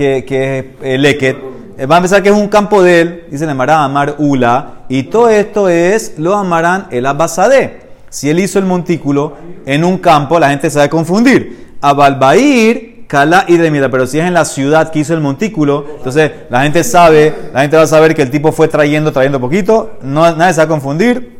eh, 0.81 0.97
Leket. 0.97 1.37
Eh, 1.77 1.85
Va 1.85 1.97
a 1.97 1.99
pensar 2.01 2.23
que 2.23 2.29
es 2.29 2.35
un 2.35 2.47
campo 2.47 2.81
de 2.81 3.01
él. 3.01 3.23
Dice, 3.29 3.45
le 3.45 3.51
amará 3.51 3.83
Amar 3.83 4.15
Ula. 4.17 4.85
Y 4.89 5.03
todo 5.03 5.29
esto 5.29 5.67
es, 5.69 6.17
lo 6.17 6.33
amarán 6.35 6.87
el 6.89 7.05
Abbasade. 7.05 7.81
Si 8.09 8.29
él 8.29 8.39
hizo 8.39 8.57
el 8.59 8.65
montículo 8.65 9.33
en 9.65 9.83
un 9.83 9.97
campo, 9.97 10.39
la 10.39 10.49
gente 10.49 10.69
se 10.69 10.79
va 10.79 10.85
a 10.85 10.89
confundir. 10.89 11.75
Abalbair, 11.81 12.94
Kala 13.15 13.45
y. 13.47 13.57
Pero 13.57 14.07
si 14.07 14.19
es 14.19 14.25
en 14.25 14.33
la 14.33 14.43
ciudad 14.43 14.91
que 14.91 14.99
hizo 14.99 15.13
el 15.13 15.21
montículo, 15.21 15.85
entonces 15.99 16.29
la 16.49 16.63
gente 16.63 16.83
sabe, 16.83 17.33
la 17.53 17.61
gente 17.61 17.77
va 17.77 17.83
a 17.83 17.87
saber 17.87 18.13
que 18.13 18.21
el 18.21 18.29
tipo 18.29 18.51
fue 18.51 18.67
trayendo, 18.67 19.13
trayendo 19.13 19.39
poquito. 19.39 19.91
No, 20.01 20.35
nadie 20.35 20.53
se 20.53 20.57
va 20.59 20.65
a 20.65 20.67
confundir. 20.67 21.39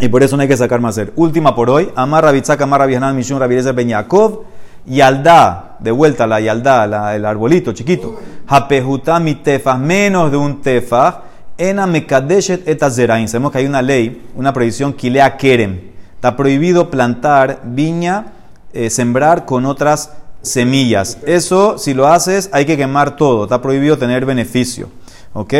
Y 0.00 0.08
por 0.08 0.24
eso 0.24 0.36
no 0.36 0.42
hay 0.42 0.48
que 0.48 0.56
sacar 0.56 0.80
más 0.80 0.96
ser. 0.96 1.12
Última 1.14 1.54
por 1.54 1.70
hoy. 1.70 1.92
Amar 1.94 2.24
Rabitzak, 2.24 2.60
Amar 2.60 2.80
Rabihanan, 2.80 3.14
Mishun, 3.14 3.38
Rabireza, 3.38 3.70
Ben 3.70 3.86
Yaakov. 3.86 4.40
Yaldá, 4.84 5.76
de 5.78 5.92
vuelta 5.92 6.26
la 6.26 6.40
Yaldá, 6.40 6.88
la- 6.88 7.14
el 7.14 7.24
arbolito 7.24 7.70
chiquito. 7.72 8.18
Hapehuta 8.48 9.20
mi 9.20 9.36
tefas, 9.36 9.78
menos 9.78 10.32
de 10.32 10.36
un 10.38 10.60
tefas. 10.60 11.14
Ena 11.56 11.86
mekadeshet 11.86 12.66
et 12.66 12.82
azerain. 12.82 13.28
Sabemos 13.28 13.52
que 13.52 13.58
hay 13.58 13.66
una 13.66 13.80
ley, 13.80 14.26
una 14.34 14.52
prohibición, 14.52 14.92
kilea 14.92 15.36
kerem. 15.36 15.78
Está 16.16 16.34
prohibido 16.34 16.90
plantar 16.90 17.60
viña, 17.62 18.32
eh, 18.72 18.90
sembrar 18.90 19.44
con 19.44 19.66
otras 19.66 20.10
semillas. 20.46 21.18
Eso, 21.26 21.78
si 21.78 21.94
lo 21.94 22.06
haces, 22.06 22.48
hay 22.52 22.64
que 22.64 22.76
quemar 22.76 23.16
todo. 23.16 23.44
Está 23.44 23.60
prohibido 23.60 23.98
tener 23.98 24.24
beneficio. 24.24 24.88
¿Ok? 25.32 25.52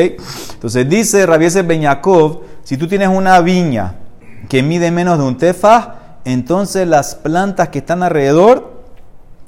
Entonces 0.54 0.88
dice 0.88 1.26
Rabiese 1.26 1.62
Ben 1.62 1.82
Yaakov, 1.82 2.40
si 2.64 2.76
tú 2.76 2.88
tienes 2.88 3.08
una 3.08 3.40
viña 3.40 3.96
que 4.48 4.62
mide 4.62 4.90
menos 4.90 5.18
de 5.18 5.24
un 5.24 5.36
tefas, 5.36 5.88
entonces 6.24 6.88
las 6.88 7.14
plantas 7.14 7.68
que 7.68 7.78
están 7.78 8.02
alrededor 8.02 8.82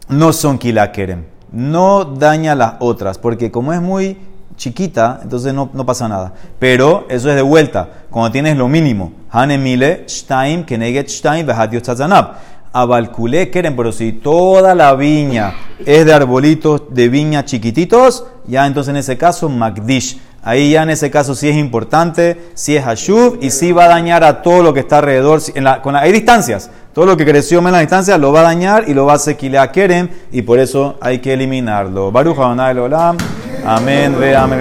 no 0.08 0.32
son 0.32 0.58
kilakerem. 0.58 1.24
No 1.50 2.04
daña 2.04 2.54
las 2.54 2.74
otras, 2.80 3.16
porque 3.16 3.50
como 3.50 3.72
es 3.72 3.80
muy 3.80 4.18
chiquita, 4.56 5.20
entonces 5.22 5.54
no, 5.54 5.70
no 5.72 5.86
pasa 5.86 6.08
nada. 6.08 6.34
Pero 6.58 7.06
eso 7.08 7.30
es 7.30 7.36
de 7.36 7.42
vuelta, 7.42 7.88
cuando 8.10 8.30
tienes 8.30 8.56
lo 8.56 8.68
mínimo. 8.68 9.12
Hanemile, 9.30 10.04
Stein, 10.08 10.64
Keneget 10.64 11.08
Stein. 11.08 11.46
Abalculé 12.80 13.50
pero 13.50 13.90
si 13.90 14.12
toda 14.12 14.74
la 14.74 14.94
viña 14.94 15.54
es 15.84 16.06
de 16.06 16.12
arbolitos 16.12 16.82
de 16.90 17.08
viña 17.08 17.44
chiquititos, 17.44 18.24
ya 18.46 18.66
entonces 18.66 18.90
en 18.90 18.96
ese 18.96 19.18
caso, 19.18 19.48
Magdish. 19.48 20.20
Ahí 20.44 20.70
ya 20.70 20.84
en 20.84 20.90
ese 20.90 21.10
caso 21.10 21.34
sí 21.34 21.48
es 21.48 21.56
importante, 21.56 22.52
sí 22.54 22.76
es 22.76 22.86
Hashuv 22.86 23.38
y 23.40 23.50
sí 23.50 23.72
va 23.72 23.86
a 23.86 23.88
dañar 23.88 24.22
a 24.22 24.40
todo 24.42 24.62
lo 24.62 24.72
que 24.72 24.80
está 24.80 24.98
alrededor. 24.98 25.40
Con 25.82 25.96
hay 25.96 26.12
distancias. 26.12 26.70
Todo 26.94 27.06
lo 27.06 27.16
que 27.16 27.24
creció 27.24 27.60
menos 27.60 27.72
la 27.72 27.80
distancia 27.80 28.16
lo 28.16 28.32
va 28.32 28.40
a 28.40 28.44
dañar 28.44 28.84
y 28.88 28.94
lo 28.94 29.06
va 29.06 29.14
a 29.14 29.18
sequilea 29.18 29.70
Kerem 29.72 30.08
y 30.30 30.42
por 30.42 30.58
eso 30.58 30.96
hay 31.00 31.18
que 31.18 31.32
eliminarlo. 31.32 32.12
Baruch 32.12 32.38
Olam. 32.38 33.16
Amén. 33.66 34.16
Ve, 34.18 34.36
amén. 34.36 34.60